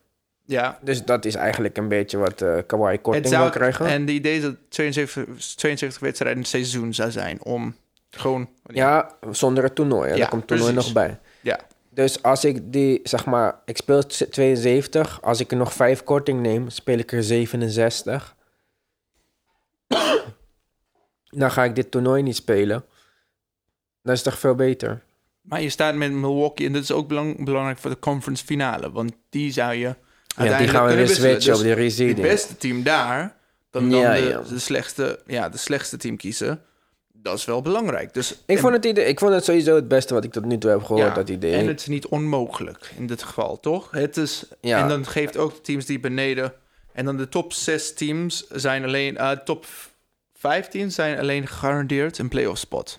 Ja, 0.46 0.78
Dus 0.82 1.04
dat 1.04 1.24
is 1.24 1.34
eigenlijk 1.34 1.76
een 1.76 1.88
beetje 1.88 2.18
wat 2.18 2.42
eh 2.42 2.56
Kawhi 2.66 2.92
het 2.92 3.00
korting 3.00 3.26
zou, 3.28 3.42
wil 3.42 3.50
krijgen. 3.50 3.86
en 3.86 4.04
de 4.06 4.12
idee 4.12 4.36
is 4.36 4.42
dat 4.42 4.54
72, 4.68 5.24
72 5.56 6.00
wedstrijden 6.02 6.38
een 6.38 6.44
seizoen 6.44 6.94
zou 6.94 7.10
zijn 7.10 7.44
om 7.44 7.74
gewoon... 8.10 8.48
Ja, 8.66 9.10
zonder 9.30 9.64
het 9.64 9.74
toernooi. 9.74 10.10
Ja, 10.10 10.16
Daar 10.16 10.28
komt 10.28 10.40
het 10.40 10.48
toernooi 10.50 10.72
precies. 10.72 10.92
nog 10.92 11.04
bij. 11.06 11.18
Dus 11.94 12.22
als 12.22 12.44
ik 12.44 12.72
die, 12.72 13.00
zeg 13.02 13.24
maar, 13.24 13.60
ik 13.64 13.76
speel 13.76 14.06
72. 14.06 15.22
Als 15.22 15.40
ik 15.40 15.50
er 15.50 15.56
nog 15.56 15.72
5 15.72 16.02
korting 16.02 16.40
neem, 16.40 16.70
speel 16.70 16.98
ik 16.98 17.12
er 17.12 17.22
67. 17.22 18.36
Dan 21.30 21.50
ga 21.50 21.64
ik 21.64 21.74
dit 21.74 21.90
toernooi 21.90 22.22
niet 22.22 22.36
spelen. 22.36 22.84
Dat 24.02 24.14
is 24.14 24.22
toch 24.22 24.38
veel 24.38 24.54
beter? 24.54 25.02
maar 25.44 25.62
je 25.62 25.70
staat 25.70 25.94
met 25.94 26.12
Milwaukee 26.12 26.66
en 26.66 26.72
dat 26.72 26.82
is 26.82 26.92
ook 26.92 27.08
belang- 27.08 27.44
belangrijk 27.44 27.78
voor 27.78 27.90
de 27.90 27.98
conference 27.98 28.44
finale, 28.44 28.90
want 28.90 29.12
die 29.30 29.52
zou 29.52 29.74
je 29.74 29.94
Ja, 30.36 30.58
die 30.58 30.68
gaan 30.68 30.86
we 30.86 30.94
weer 30.94 31.08
switchen 31.08 31.62
Dus 31.62 31.74
op 31.74 31.96
die 31.96 32.08
het 32.08 32.20
beste 32.20 32.56
team 32.56 32.82
daar, 32.82 33.36
dan, 33.70 33.90
dan 33.90 34.00
Ja, 34.00 34.14
de, 34.14 34.20
ja. 34.20 34.40
De, 34.40 34.58
slechtste, 34.58 35.20
ja, 35.26 35.48
de 35.48 35.56
slechtste 35.56 35.96
team 35.96 36.16
kiezen. 36.16 36.62
Dat 37.24 37.38
is 37.38 37.44
wel 37.44 37.62
belangrijk. 37.62 38.14
Dus, 38.14 38.30
Ik 38.32 38.38
en- 38.46 38.58
vond, 38.58 38.72
het 38.74 38.84
idee, 38.84 39.04
ik 39.06 39.18
vond 39.18 39.32
het 39.34 39.44
sowieso 39.44 39.74
het 39.74 39.88
beste 39.88 40.14
wat 40.14 40.24
ik 40.24 40.32
tot 40.32 40.44
nu 40.44 40.58
toe 40.58 40.70
heb 40.70 40.82
gehoord, 40.82 41.06
ja, 41.06 41.14
dat 41.14 41.28
idee. 41.28 41.54
En 41.54 41.66
het 41.66 41.80
is 41.80 41.86
niet 41.86 42.06
onmogelijk 42.06 42.90
in 42.96 43.06
dit 43.06 43.22
geval, 43.22 43.60
toch? 43.60 43.90
Het 43.90 44.16
is, 44.16 44.44
Ja. 44.60 44.82
En 44.82 44.88
dan 44.88 45.06
geeft 45.06 45.36
ook 45.36 45.54
de 45.54 45.60
teams 45.60 45.86
die 45.86 46.00
beneden... 46.00 46.52
En 46.92 47.04
dan 47.04 47.16
de 47.16 47.28
top 47.28 47.52
6 47.52 47.94
teams 47.94 48.46
zijn 48.48 48.84
alleen... 48.84 49.16
eh 49.16 49.30
top 49.30 49.66
5 50.34 50.68
teams 50.68 50.94
zijn 50.94 51.18
alleen 51.18 51.46
gegarandeerd 51.46 52.18
een 52.18 52.28
playoff 52.28 52.58
spot. 52.58 52.98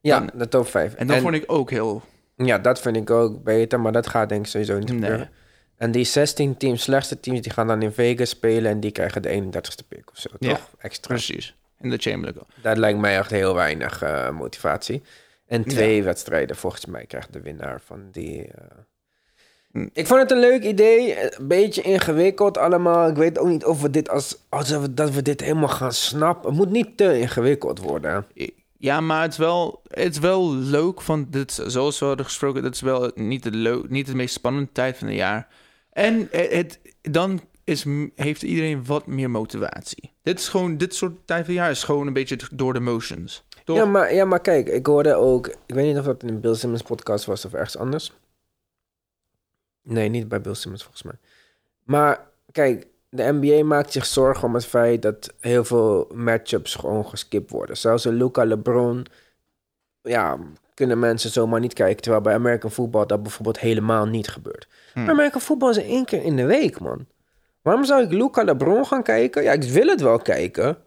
ja, 0.00 0.24
de 0.34 0.48
top 0.48 0.66
5. 0.68 0.94
En 0.94 1.06
dat 1.06 1.18
vond 1.18 1.34
ik 1.34 1.44
ook 1.46 1.70
heel... 1.70 2.02
Ja, 2.36 2.58
dat 2.58 2.80
vind 2.80 2.96
ik 2.96 3.10
ook 3.10 3.42
beter, 3.42 3.80
maar 3.80 3.92
dat 3.92 4.06
gaat 4.06 4.28
denk 4.28 4.44
ik 4.44 4.50
sowieso 4.50 4.78
niet 4.78 4.88
Nee. 4.88 4.98
gebeuren. 5.00 5.30
En 5.76 5.90
die 5.90 6.04
16 6.04 6.56
teams, 6.56 6.82
slechtste 6.82 7.20
teams, 7.20 7.40
die 7.40 7.52
gaan 7.52 7.66
dan 7.66 7.82
in 7.82 7.92
Vegas 7.92 8.28
spelen 8.30 8.70
en 8.70 8.80
die 8.80 8.90
krijgen 8.90 9.22
de 9.22 9.28
31ste 9.28 9.88
pick 9.88 10.10
of 10.10 10.18
zo, 10.18 10.28
Ja, 10.38 10.48
toch? 10.48 10.70
Extra. 10.78 11.14
Precies. 11.14 11.54
In 11.80 11.90
de 11.90 11.96
Chamberlain 11.98 12.34
Cup. 12.38 12.48
Dat 12.62 12.76
lijkt 12.76 12.98
mij 12.98 13.16
echt 13.18 13.30
heel 13.30 13.54
weinig 13.54 14.02
eh, 14.02 14.30
motivatie. 14.30 15.02
En 15.46 15.64
twee 15.64 16.02
wedstrijden, 16.02 16.56
volgens 16.56 16.86
mij, 16.86 17.06
krijgt 17.06 17.32
de 17.32 17.40
winnaar 17.40 17.80
van 17.84 18.08
die... 18.12 18.44
eh. 18.44 18.64
Hm. 19.72 19.88
Ik 19.92 20.06
vond 20.06 20.20
het 20.20 20.30
een 20.30 20.38
leuk 20.40 20.62
idee, 20.62 21.22
een 21.38 21.48
beetje 21.48 21.82
ingewikkeld 21.82 22.58
allemaal. 22.58 23.08
Ik 23.08 23.16
weet 23.16 23.38
ook 23.38 23.48
niet 23.48 23.64
of 23.64 23.82
we 23.82 23.90
dit 23.90 24.08
als, 24.08 24.38
als 24.48 24.70
we, 24.70 24.94
dat 24.94 25.10
we 25.10 25.22
dit 25.22 25.40
helemaal 25.40 25.68
gaan 25.68 25.92
snappen. 25.92 26.48
Het 26.50 26.58
moet 26.58 26.70
niet 26.70 26.96
te 26.96 27.18
ingewikkeld 27.20 27.78
worden. 27.78 28.26
Ja, 28.78 29.00
maar 29.00 29.22
het 29.22 29.32
is 29.32 29.38
wel, 29.38 29.82
het 29.88 30.12
is 30.12 30.18
wel 30.18 30.54
leuk 30.54 31.00
van 31.00 31.26
dit, 31.30 31.62
zoals 31.66 31.98
we 31.98 32.04
hadden 32.04 32.24
gesproken, 32.24 32.62
dat 32.62 32.74
is 32.74 32.80
wel 32.80 33.10
niet 33.14 33.42
de, 33.42 33.84
niet 33.88 34.06
de 34.06 34.14
meest 34.14 34.34
spannende 34.34 34.72
tijd 34.72 34.96
van 34.98 35.06
het 35.06 35.16
jaar. 35.16 35.48
En 35.92 36.28
het, 36.30 36.50
het- 36.52 36.78
dan 37.02 37.40
is, 37.70 37.84
heeft 38.14 38.42
iedereen 38.42 38.84
wat 38.84 39.06
meer 39.06 39.30
motivatie. 39.30 40.12
Dit 40.22 40.38
is 40.38 40.48
gewoon, 40.48 40.76
dit 40.76 40.94
soort 40.94 41.26
tijd 41.26 41.44
van 41.44 41.54
jaar 41.54 41.70
is 41.70 41.84
gewoon 41.84 42.06
een 42.06 42.12
beetje 42.12 42.38
door 42.52 42.72
de 42.72 42.80
motions. 42.80 43.44
Toch? 43.64 43.76
Ja 43.76 43.84
maar, 43.84 44.14
ja, 44.14 44.24
maar 44.24 44.40
kijk, 44.40 44.68
ik 44.68 44.86
hoorde 44.86 45.14
ook... 45.14 45.46
Ik 45.46 45.74
weet 45.74 45.86
niet 45.86 45.98
of 45.98 46.04
dat 46.04 46.22
in 46.22 46.28
een 46.28 46.40
Bill 46.40 46.54
Simmons 46.54 46.82
podcast 46.82 47.24
was 47.24 47.44
of 47.44 47.52
ergens 47.52 47.76
anders. 47.76 48.12
Nee, 49.82 50.08
niet 50.08 50.28
bij 50.28 50.40
Bill 50.40 50.54
Simmons 50.54 50.82
volgens 50.82 51.02
mij. 51.02 51.18
Maar 51.84 52.26
kijk, 52.52 52.86
de 53.08 53.32
NBA 53.32 53.64
maakt 53.64 53.92
zich 53.92 54.06
zorgen 54.06 54.48
om 54.48 54.54
het 54.54 54.66
feit 54.66 55.02
dat 55.02 55.32
heel 55.40 55.64
veel 55.64 56.10
matchups 56.14 56.74
gewoon 56.74 57.06
geskipt 57.06 57.50
worden. 57.50 57.76
Zelfs 57.76 58.04
een 58.04 58.14
Luca 58.14 58.44
LeBron, 58.44 59.06
ja, 60.02 60.38
kunnen 60.74 60.98
mensen 60.98 61.30
zomaar 61.30 61.60
niet 61.60 61.72
kijken. 61.72 62.02
Terwijl 62.02 62.22
bij 62.22 62.34
American 62.34 62.70
Football 62.70 63.06
dat 63.06 63.22
bijvoorbeeld 63.22 63.60
helemaal 63.60 64.06
niet 64.06 64.28
gebeurt. 64.28 64.68
Hmm. 64.92 65.02
Maar 65.02 65.12
American 65.12 65.40
Football 65.40 65.70
is 65.70 65.76
één 65.76 66.04
keer 66.04 66.22
in 66.22 66.36
de 66.36 66.44
week, 66.44 66.80
man. 66.80 67.06
Waarom 67.62 67.84
zou 67.84 68.02
ik 68.02 68.12
Luca 68.12 68.42
LeBron 68.42 68.86
gaan 68.86 69.02
kijken? 69.02 69.42
Ja, 69.42 69.52
ik 69.52 69.62
wil 69.62 69.86
het 69.86 70.00
wel 70.00 70.18
kijken. 70.18 70.78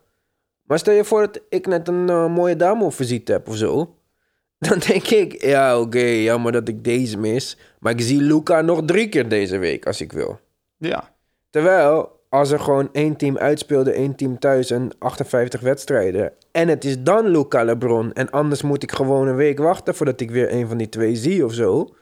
Maar 0.63 0.79
stel 0.79 0.93
je 0.93 1.03
voor 1.03 1.19
dat 1.19 1.41
ik 1.49 1.67
net 1.67 1.87
een 1.87 2.09
eh, 2.09 2.33
mooie 2.33 2.55
dame 2.55 2.83
op 2.83 2.93
visite 2.93 3.31
heb 3.31 3.47
of 3.47 3.55
zo. 3.55 3.95
Dan 4.67 4.79
denk 4.79 5.07
ik, 5.07 5.41
ja 5.41 5.79
oké, 5.79 6.05
jammer 6.05 6.51
dat 6.51 6.67
ik 6.67 6.83
deze 6.83 7.17
mis. 7.17 7.57
Maar 7.79 7.91
ik 7.91 8.01
zie 8.01 8.21
Luca 8.21 8.61
nog 8.61 8.85
drie 8.85 9.09
keer 9.09 9.29
deze 9.29 9.57
week 9.57 9.85
als 9.85 10.01
ik 10.01 10.11
wil. 10.11 10.39
Ja. 10.77 11.11
Terwijl, 11.49 12.19
als 12.29 12.51
er 12.51 12.59
gewoon 12.59 12.89
één 12.91 13.15
team 13.15 13.37
uitspeelde, 13.37 13.91
één 13.91 14.15
team 14.15 14.39
thuis 14.39 14.71
en 14.71 14.91
58 14.99 15.61
wedstrijden. 15.61 16.33
En 16.51 16.67
het 16.67 16.85
is 16.85 17.01
dan 17.01 17.27
Luca 17.27 17.63
Lebron. 17.63 18.13
En 18.13 18.29
anders 18.29 18.61
moet 18.61 18.83
ik 18.83 18.91
gewoon 18.91 19.27
een 19.27 19.35
week 19.35 19.59
wachten 19.59 19.95
voordat 19.95 20.21
ik 20.21 20.31
weer 20.31 20.53
een 20.53 20.67
van 20.67 20.77
die 20.77 20.89
twee 20.89 21.15
zie 21.15 21.45
of 21.45 21.53
zo. 21.53 21.95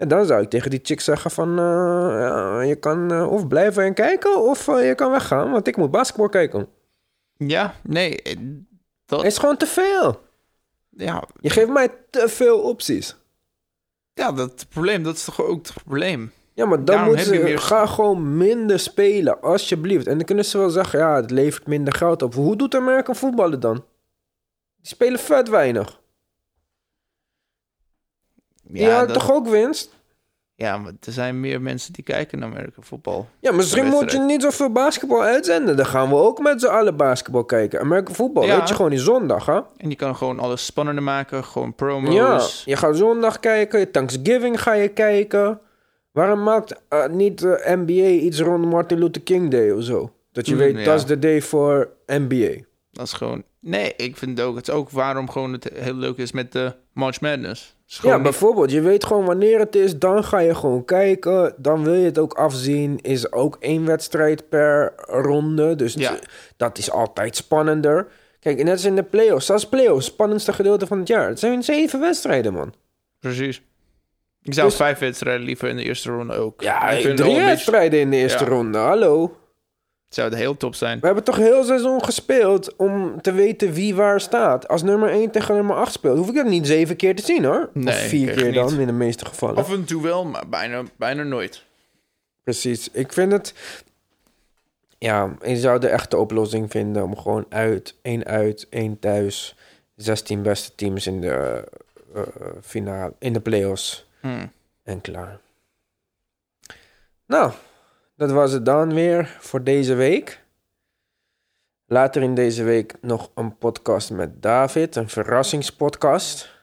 En 0.00 0.08
dan 0.08 0.26
zou 0.26 0.42
ik 0.42 0.50
tegen 0.50 0.70
die 0.70 0.80
chick 0.82 1.00
zeggen 1.00 1.30
van... 1.30 1.54
ja, 1.56 2.60
je 2.60 2.74
kan 2.76 3.12
eh, 3.12 3.32
of 3.32 3.48
blijven 3.48 3.84
en 3.84 3.94
kijken 3.94 4.42
of 4.42 4.68
eh, 4.68 4.86
je 4.86 4.94
kan 4.94 5.10
weggaan. 5.10 5.50
Want 5.50 5.66
ik 5.66 5.76
moet 5.76 5.90
basketbal 5.90 6.28
kijken. 6.28 6.68
Ja, 7.36 7.74
nee, 7.82 8.22
dat, 9.06 9.18
Het 9.22 9.32
is 9.32 9.38
gewoon 9.38 9.56
te 9.56 9.66
veel. 9.66 10.20
ja, 10.90 11.24
Je 11.40 11.50
geeft 11.50 11.68
mij 11.70 11.88
te 12.10 12.28
veel 12.28 12.58
opties. 12.60 13.16
ja, 14.14 14.32
dat 14.32 14.66
probleem, 14.68 15.02
dat 15.02 15.14
is 15.16 15.24
toch 15.24 15.42
ook 15.42 15.66
het 15.66 15.72
probleem. 15.84 16.32
Ja, 16.54 16.66
maar 16.66 16.84
dan 16.84 17.04
moeten 17.04 17.24
ze... 17.24 17.30
meer- 17.42 17.58
Ga 17.58 17.86
gewoon 17.86 18.36
minder 18.36 18.78
spelen, 18.78 19.40
alsjeblieft. 19.40 20.06
En 20.06 20.16
dan 20.16 20.26
kunnen 20.26 20.44
ze 20.44 20.58
wel 20.58 20.70
zeggen... 20.70 20.98
Ja, 20.98 21.14
het 21.16 21.30
levert 21.30 21.66
minder 21.66 21.94
geld 21.94 22.22
op. 22.22 22.34
Hoe 22.34 22.56
doet 22.56 22.74
American 22.74 23.16
voetballen 23.16 23.60
dan? 23.60 23.74
Die 24.76 24.86
spelen 24.88 25.18
vet 25.18 25.48
weinig. 25.48 25.99
Ja, 28.72 29.04
dat- 29.06 29.14
toch 29.14 29.32
ook 29.32 29.48
winst? 29.48 29.98
ja, 30.54 30.78
maar 30.78 30.92
er 31.06 31.12
zijn 31.12 31.40
meer 31.40 31.60
mensen 31.60 31.92
die 31.92 32.04
kijken 32.04 32.38
naar 32.38 32.48
Amerika 32.50 32.80
voetbal. 32.82 33.28
Ja, 33.40 33.52
misschien 33.52 33.86
moet 33.86 34.12
je 34.12 34.18
niet 34.18 34.42
zoveel 34.42 34.70
basketbal 34.70 35.22
uitzenden. 35.22 35.76
Dan 35.76 35.86
gaan 35.86 36.08
we 36.08 36.14
ook 36.14 36.38
met 36.40 36.60
z'n 36.60 36.66
allen 36.66 36.96
basketbal 36.96 37.44
kijken. 37.44 37.80
American 37.80 38.14
voetbal, 38.14 38.44
Ja. 38.44 38.58
weet 38.58 38.68
je 38.68 38.74
gewoon 38.74 38.90
die 38.90 38.98
zondag, 39.00 39.46
hè? 39.46 39.60
En 39.76 39.88
je 39.88 39.96
kan 39.96 40.16
gewoon 40.16 40.38
alles 40.38 40.64
spannender 40.64 41.04
maken, 41.04 41.44
gewoon 41.44 41.74
promos. 41.74 42.14
Ja, 42.14 42.40
je 42.72 42.76
gaat 42.76 42.96
zondag 42.96 43.40
kijken. 43.40 43.90
Thanksgiving 43.90 44.62
ga 44.62 44.72
je 44.72 44.88
kijken. 44.88 45.60
Waarom 46.12 46.42
maakt 46.42 46.80
eh, 46.88 47.06
niet 47.06 47.38
de 47.38 47.62
NBA 47.64 47.92
iets 48.24 48.40
rond 48.40 48.64
Martin 48.64 48.98
Luther 48.98 49.22
King 49.22 49.50
Day 49.50 49.70
of 49.70 49.82
zo? 49.84 50.12
Dat 50.32 50.46
je 50.46 50.52
Mm, 50.52 50.58
weet, 50.58 50.78
ja. 50.78 50.84
dat 50.84 50.98
is 50.98 51.04
de 51.04 51.18
day 51.18 51.42
voor 51.42 51.88
NBA. 52.06 52.56
Dat 52.92 53.06
is 53.06 53.12
gewoon... 53.12 53.42
Nee, 53.60 53.92
ik 53.96 54.16
vind 54.16 54.38
het 54.38 54.46
ook... 54.46 54.56
Het 54.56 54.68
is 54.68 54.74
ook 54.74 54.90
waarom 54.90 55.30
gewoon 55.30 55.52
het 55.52 55.70
heel 55.74 55.94
leuk 55.94 56.16
is 56.16 56.32
met 56.32 56.52
de 56.52 56.74
March 56.92 57.20
Madness. 57.20 57.76
Ja, 57.84 58.14
niet- 58.14 58.22
bijvoorbeeld, 58.22 58.70
je 58.70 58.80
weet 58.80 59.04
gewoon 59.04 59.24
wanneer 59.24 59.58
het 59.58 59.74
is, 59.76 59.98
dan 59.98 60.24
ga 60.24 60.38
je 60.38 60.54
gewoon 60.54 60.84
kijken. 60.84 61.54
Dan 61.56 61.84
wil 61.84 61.94
je 61.94 62.04
het 62.04 62.18
ook 62.18 62.32
afzien. 62.32 62.98
Is 63.00 63.32
ook 63.32 63.56
één 63.60 63.84
wedstrijd 63.86 64.48
per 64.48 64.92
ronde. 65.06 65.76
Dus 65.76 65.94
Ja. 65.94 66.18
dat 66.56 66.78
is 66.78 66.90
altijd 66.90 67.36
spannender. 67.36 68.06
Kijk, 68.40 68.62
net 68.62 68.72
als 68.72 68.84
in 68.84 68.94
de 68.96 69.02
playoffs. 69.02 69.46
Zelfs 69.46 69.68
playoffs, 69.68 70.06
spannendste 70.06 70.52
gedeelte 70.52 70.86
van 70.86 70.98
het 70.98 71.08
jaar. 71.08 71.28
Het 71.28 71.38
zijn 71.38 71.62
zeven 71.62 72.00
wedstrijden, 72.00 72.52
man. 72.52 72.74
Precies. 73.18 73.62
Ik 74.42 74.54
zou 74.54 74.66
Dus- 74.68 74.76
vijf 74.76 74.98
wedstrijden 74.98 75.44
liever 75.46 75.68
in 75.68 75.76
de 75.76 75.82
eerste 75.84 76.10
ronde 76.10 76.34
ook. 76.34 76.62
Ja, 76.62 76.90
ik 76.90 77.16
drie 77.16 77.36
wedstrijden 77.40 78.00
in 78.00 78.10
de 78.10 78.16
eerste 78.16 78.44
Ja. 78.44 78.50
ronde. 78.50 78.78
Hallo. 78.78 79.36
Het 80.10 80.18
zou 80.18 80.30
het 80.30 80.38
heel 80.38 80.56
top 80.56 80.74
zijn. 80.74 81.00
We 81.00 81.06
hebben 81.06 81.24
toch 81.24 81.36
heel 81.36 81.64
seizoen 81.64 82.04
gespeeld 82.04 82.76
om 82.76 83.20
te 83.20 83.32
weten 83.32 83.72
wie 83.72 83.94
waar 83.94 84.20
staat. 84.20 84.68
Als 84.68 84.82
nummer 84.82 85.10
1 85.10 85.30
tegen 85.30 85.54
nummer 85.54 85.76
8 85.76 85.92
speelt, 85.92 86.18
hoef 86.18 86.28
ik 86.28 86.34
dat 86.34 86.46
niet 86.46 86.66
zeven 86.66 86.96
keer 86.96 87.16
te 87.16 87.22
zien 87.22 87.44
hoor. 87.44 87.70
Nee, 87.72 87.94
of 87.94 88.00
vier 88.00 88.34
keer 88.34 88.44
niet. 88.44 88.54
dan, 88.54 88.80
in 88.80 88.86
de 88.86 88.92
meeste 88.92 89.26
gevallen. 89.26 89.56
Af 89.56 89.72
en 89.72 89.84
toe 89.84 90.02
wel, 90.02 90.24
maar 90.24 90.48
bijna, 90.48 90.82
bijna 90.96 91.22
nooit. 91.22 91.64
Precies. 92.42 92.90
Ik 92.90 93.12
vind 93.12 93.32
het... 93.32 93.54
Ja, 94.98 95.36
je 95.44 95.56
zou 95.56 95.80
de 95.80 95.88
echte 95.88 96.16
oplossing 96.16 96.70
vinden 96.70 97.02
om 97.02 97.16
gewoon 97.16 97.46
uit, 97.48 97.94
één 98.02 98.24
uit, 98.24 98.66
één 98.70 98.98
thuis... 98.98 99.54
16 99.96 100.42
beste 100.42 100.74
teams 100.74 101.06
in 101.06 101.20
de 101.20 101.64
eh, 102.14 102.22
finale, 102.62 103.12
in 103.18 103.32
de 103.32 103.40
playoffs. 103.40 104.06
Hmm. 104.20 104.52
En 104.82 105.00
klaar. 105.00 105.38
Nou, 107.26 107.52
dat 108.20 108.30
was 108.30 108.52
het 108.52 108.64
dan 108.64 108.94
weer 108.94 109.36
voor 109.38 109.64
deze 109.64 109.94
week. 109.94 110.44
Later 111.86 112.22
in 112.22 112.34
deze 112.34 112.62
week 112.62 112.94
nog 113.00 113.30
een 113.34 113.58
podcast 113.58 114.10
met 114.10 114.42
David, 114.42 114.96
een 114.96 115.08
verrassingspodcast. 115.08 116.58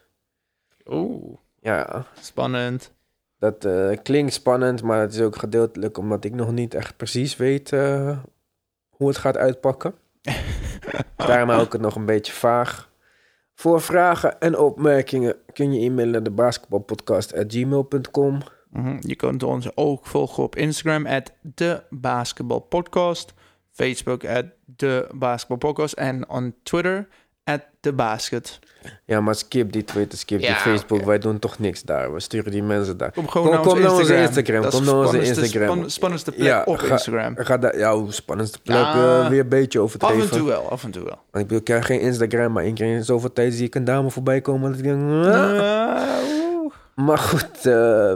Oeh, 0.86 1.36
Ja, 1.60 2.04
spannend. 2.20 2.92
dat 3.38 3.64
eh, 3.64 3.96
klinkt 4.02 4.32
spannend, 4.32 4.82
maar 4.82 5.00
het 5.00 5.14
is 5.14 5.20
ook 5.20 5.36
gedeeltelijk 5.36 5.98
omdat 5.98 6.24
ik 6.24 6.34
nog 6.34 6.52
niet 6.52 6.74
echt 6.74 6.96
precies 6.96 7.36
weet 7.36 7.72
eh, 7.72 8.18
hoe 8.88 9.08
het 9.08 9.16
gaat 9.16 9.36
uitpakken. 9.36 9.94
Daarom 11.16 11.48
hou 11.48 11.62
ik 11.62 11.72
het 11.72 11.80
nog 11.80 11.94
een 11.94 12.06
beetje 12.06 12.32
vaag. 12.32 12.90
Voor 13.54 13.80
vragen 13.80 14.40
en 14.40 14.58
opmerkingen 14.58 15.36
kun 15.52 15.72
je 15.72 15.80
e-mailen 15.80 16.12
naar 16.12 16.22
de 16.22 16.30
basketbalpodcast.gmail.com. 16.30 18.38
Mhm. 18.72 18.96
Je 19.00 19.14
kunt 19.14 19.42
ons 19.42 19.76
ook 19.76 20.06
volgen 20.06 20.42
op 20.42 20.56
Instagram, 20.56 21.06
at 21.06 21.32
de 21.54 21.82
basketbalpodcast. 21.90 23.32
Facebook, 23.72 24.24
at 24.24 24.44
de 24.64 25.08
basketbalpodcast. 25.14 25.92
En 25.94 26.28
on 26.28 26.54
Twitter, 26.62 27.08
at 27.44 27.60
de 27.80 27.92
basket. 27.92 28.58
Ja, 29.04 29.20
maar 29.20 29.34
skip 29.34 29.72
die 29.72 29.84
Twitter, 29.84 30.18
skip 30.18 30.40
die 30.40 30.54
Facebook. 30.54 31.02
Wij 31.04 31.18
doen 31.18 31.38
toch 31.38 31.58
niks 31.58 31.82
daar. 31.82 32.12
We 32.12 32.20
sturen 32.20 32.50
die 32.52 32.62
mensen 32.62 32.96
daar. 32.96 33.12
Kom 33.12 33.28
gewoon 33.28 33.46
Kom- 33.46 33.56
naar, 33.56 33.64
kom 33.64 33.72
ons 33.72 33.82
naar 33.82 33.92
onze 33.98 34.16
Instagram. 34.16 34.62
Dat 34.62 34.72
is 34.72 34.78
kom 34.78 34.86
naar 34.88 34.96
onze 34.96 35.08
spannendste- 35.08 35.42
Instagram. 35.44 35.76
span- 35.76 35.90
spannendste 35.90 36.32
plek 36.32 36.46
Ja, 36.46 36.62
op 36.64 36.76
ga- 36.78 36.92
Instagram. 36.92 37.34
Ga 37.36 37.58
daar, 37.58 37.78
ja, 37.78 38.10
spannendste 38.10 38.60
plek 38.60 38.76
Ja. 38.76 39.22
eh, 39.22 39.28
weer 39.28 39.40
een 39.40 39.48
beetje 39.48 39.78
Af 39.78 39.84
overdreven. 39.84 40.22
en 40.22 40.28
toe 40.30 40.46
wel, 40.46 40.70
af 40.70 40.84
en 40.84 40.90
toe 40.90 41.04
wel. 41.04 41.18
Want 41.30 41.52
ik 41.52 41.64
krijg 41.64 41.86
geen 41.86 42.00
Instagram, 42.00 42.52
maar 42.52 42.64
één 42.64 42.74
keer 42.74 42.94
in 42.96 43.04
zoveel 43.04 43.32
tijd 43.32 43.54
zie 43.54 43.66
ik 43.66 43.74
een 43.74 43.84
dame 43.84 44.10
voorbij 44.10 44.40
komen. 44.40 44.70
Dat 44.70 44.78
ik 44.78 44.84
denk, 44.84 45.02
"Ah." 45.26 45.58
Ah. 45.60 46.70
Maar 46.94 47.18
goed, 47.18 47.66
eh, 47.66 48.12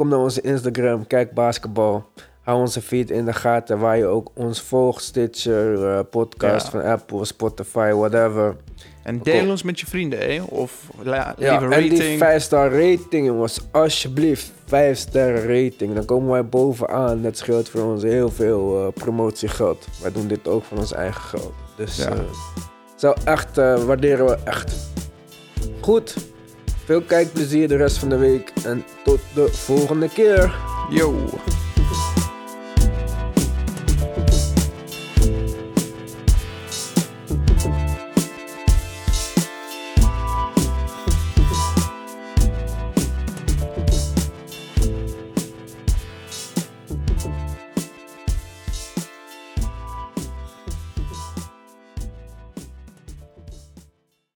kom 0.00 0.08
naar 0.08 0.18
onze 0.18 0.40
Instagram, 0.40 1.06
kijk 1.06 1.32
basketbal. 1.34 2.04
Hou 2.42 2.60
onze 2.60 2.82
feed 2.82 3.10
in 3.10 3.24
de 3.24 3.32
gaten, 3.32 3.78
waar 3.78 3.96
je 3.96 4.06
ook 4.06 4.30
ons 4.34 4.60
volgt. 4.62 5.02
Stitcher, 5.02 5.86
eh, 5.88 6.00
podcast 6.10 6.64
Ja. 6.64 6.70
van 6.70 6.82
Apple, 6.82 7.24
Spotify, 7.24 7.90
whatever. 7.92 8.56
En 9.02 9.18
deel 9.22 9.48
ons 9.50 9.62
met 9.62 9.80
je 9.80 9.86
vrienden, 9.86 10.18
hè? 10.18 10.42
Of 10.42 10.90
la, 11.02 11.34
Ja, 11.38 11.62
een 11.62 11.72
en 11.72 11.80
die 11.82 11.90
rating. 11.98 12.18
5-star 12.18 12.70
rating, 12.72 13.26
jongens. 13.26 13.60
Alsjeblieft, 13.72 14.52
5 14.66 14.98
sterren 14.98 15.62
rating. 15.62 15.94
Dan 15.94 16.04
komen 16.04 16.30
wij 16.30 16.46
bovenaan. 16.46 17.22
Dat 17.22 17.36
scheelt 17.36 17.68
voor 17.68 17.82
ons 17.82 18.02
heel 18.02 18.28
veel 18.30 18.80
eh, 18.86 18.92
promotiegeld. 18.94 19.86
Wij 20.02 20.12
doen 20.12 20.26
dit 20.26 20.48
ook 20.48 20.64
van 20.64 20.78
ons 20.78 20.92
eigen 20.92 21.22
geld. 21.22 21.52
Dus 21.76 21.96
Ja. 21.96 22.08
eh, 22.10 22.18
zou 22.96 23.16
echt 23.24 23.56
waarderen 23.56 24.26
we 24.26 24.36
echt. 24.44 24.74
Goed. 25.80 26.14
Veel 26.90 27.02
kijkplezier 27.02 27.68
de 27.68 27.76
rest 27.76 27.98
van 27.98 28.08
de 28.08 28.16
week. 28.16 28.52
En 28.64 28.84
tot 29.04 29.20
de 29.34 29.48
volgende 29.48 30.08
keer. 30.08 30.54
Yo. 30.88 31.28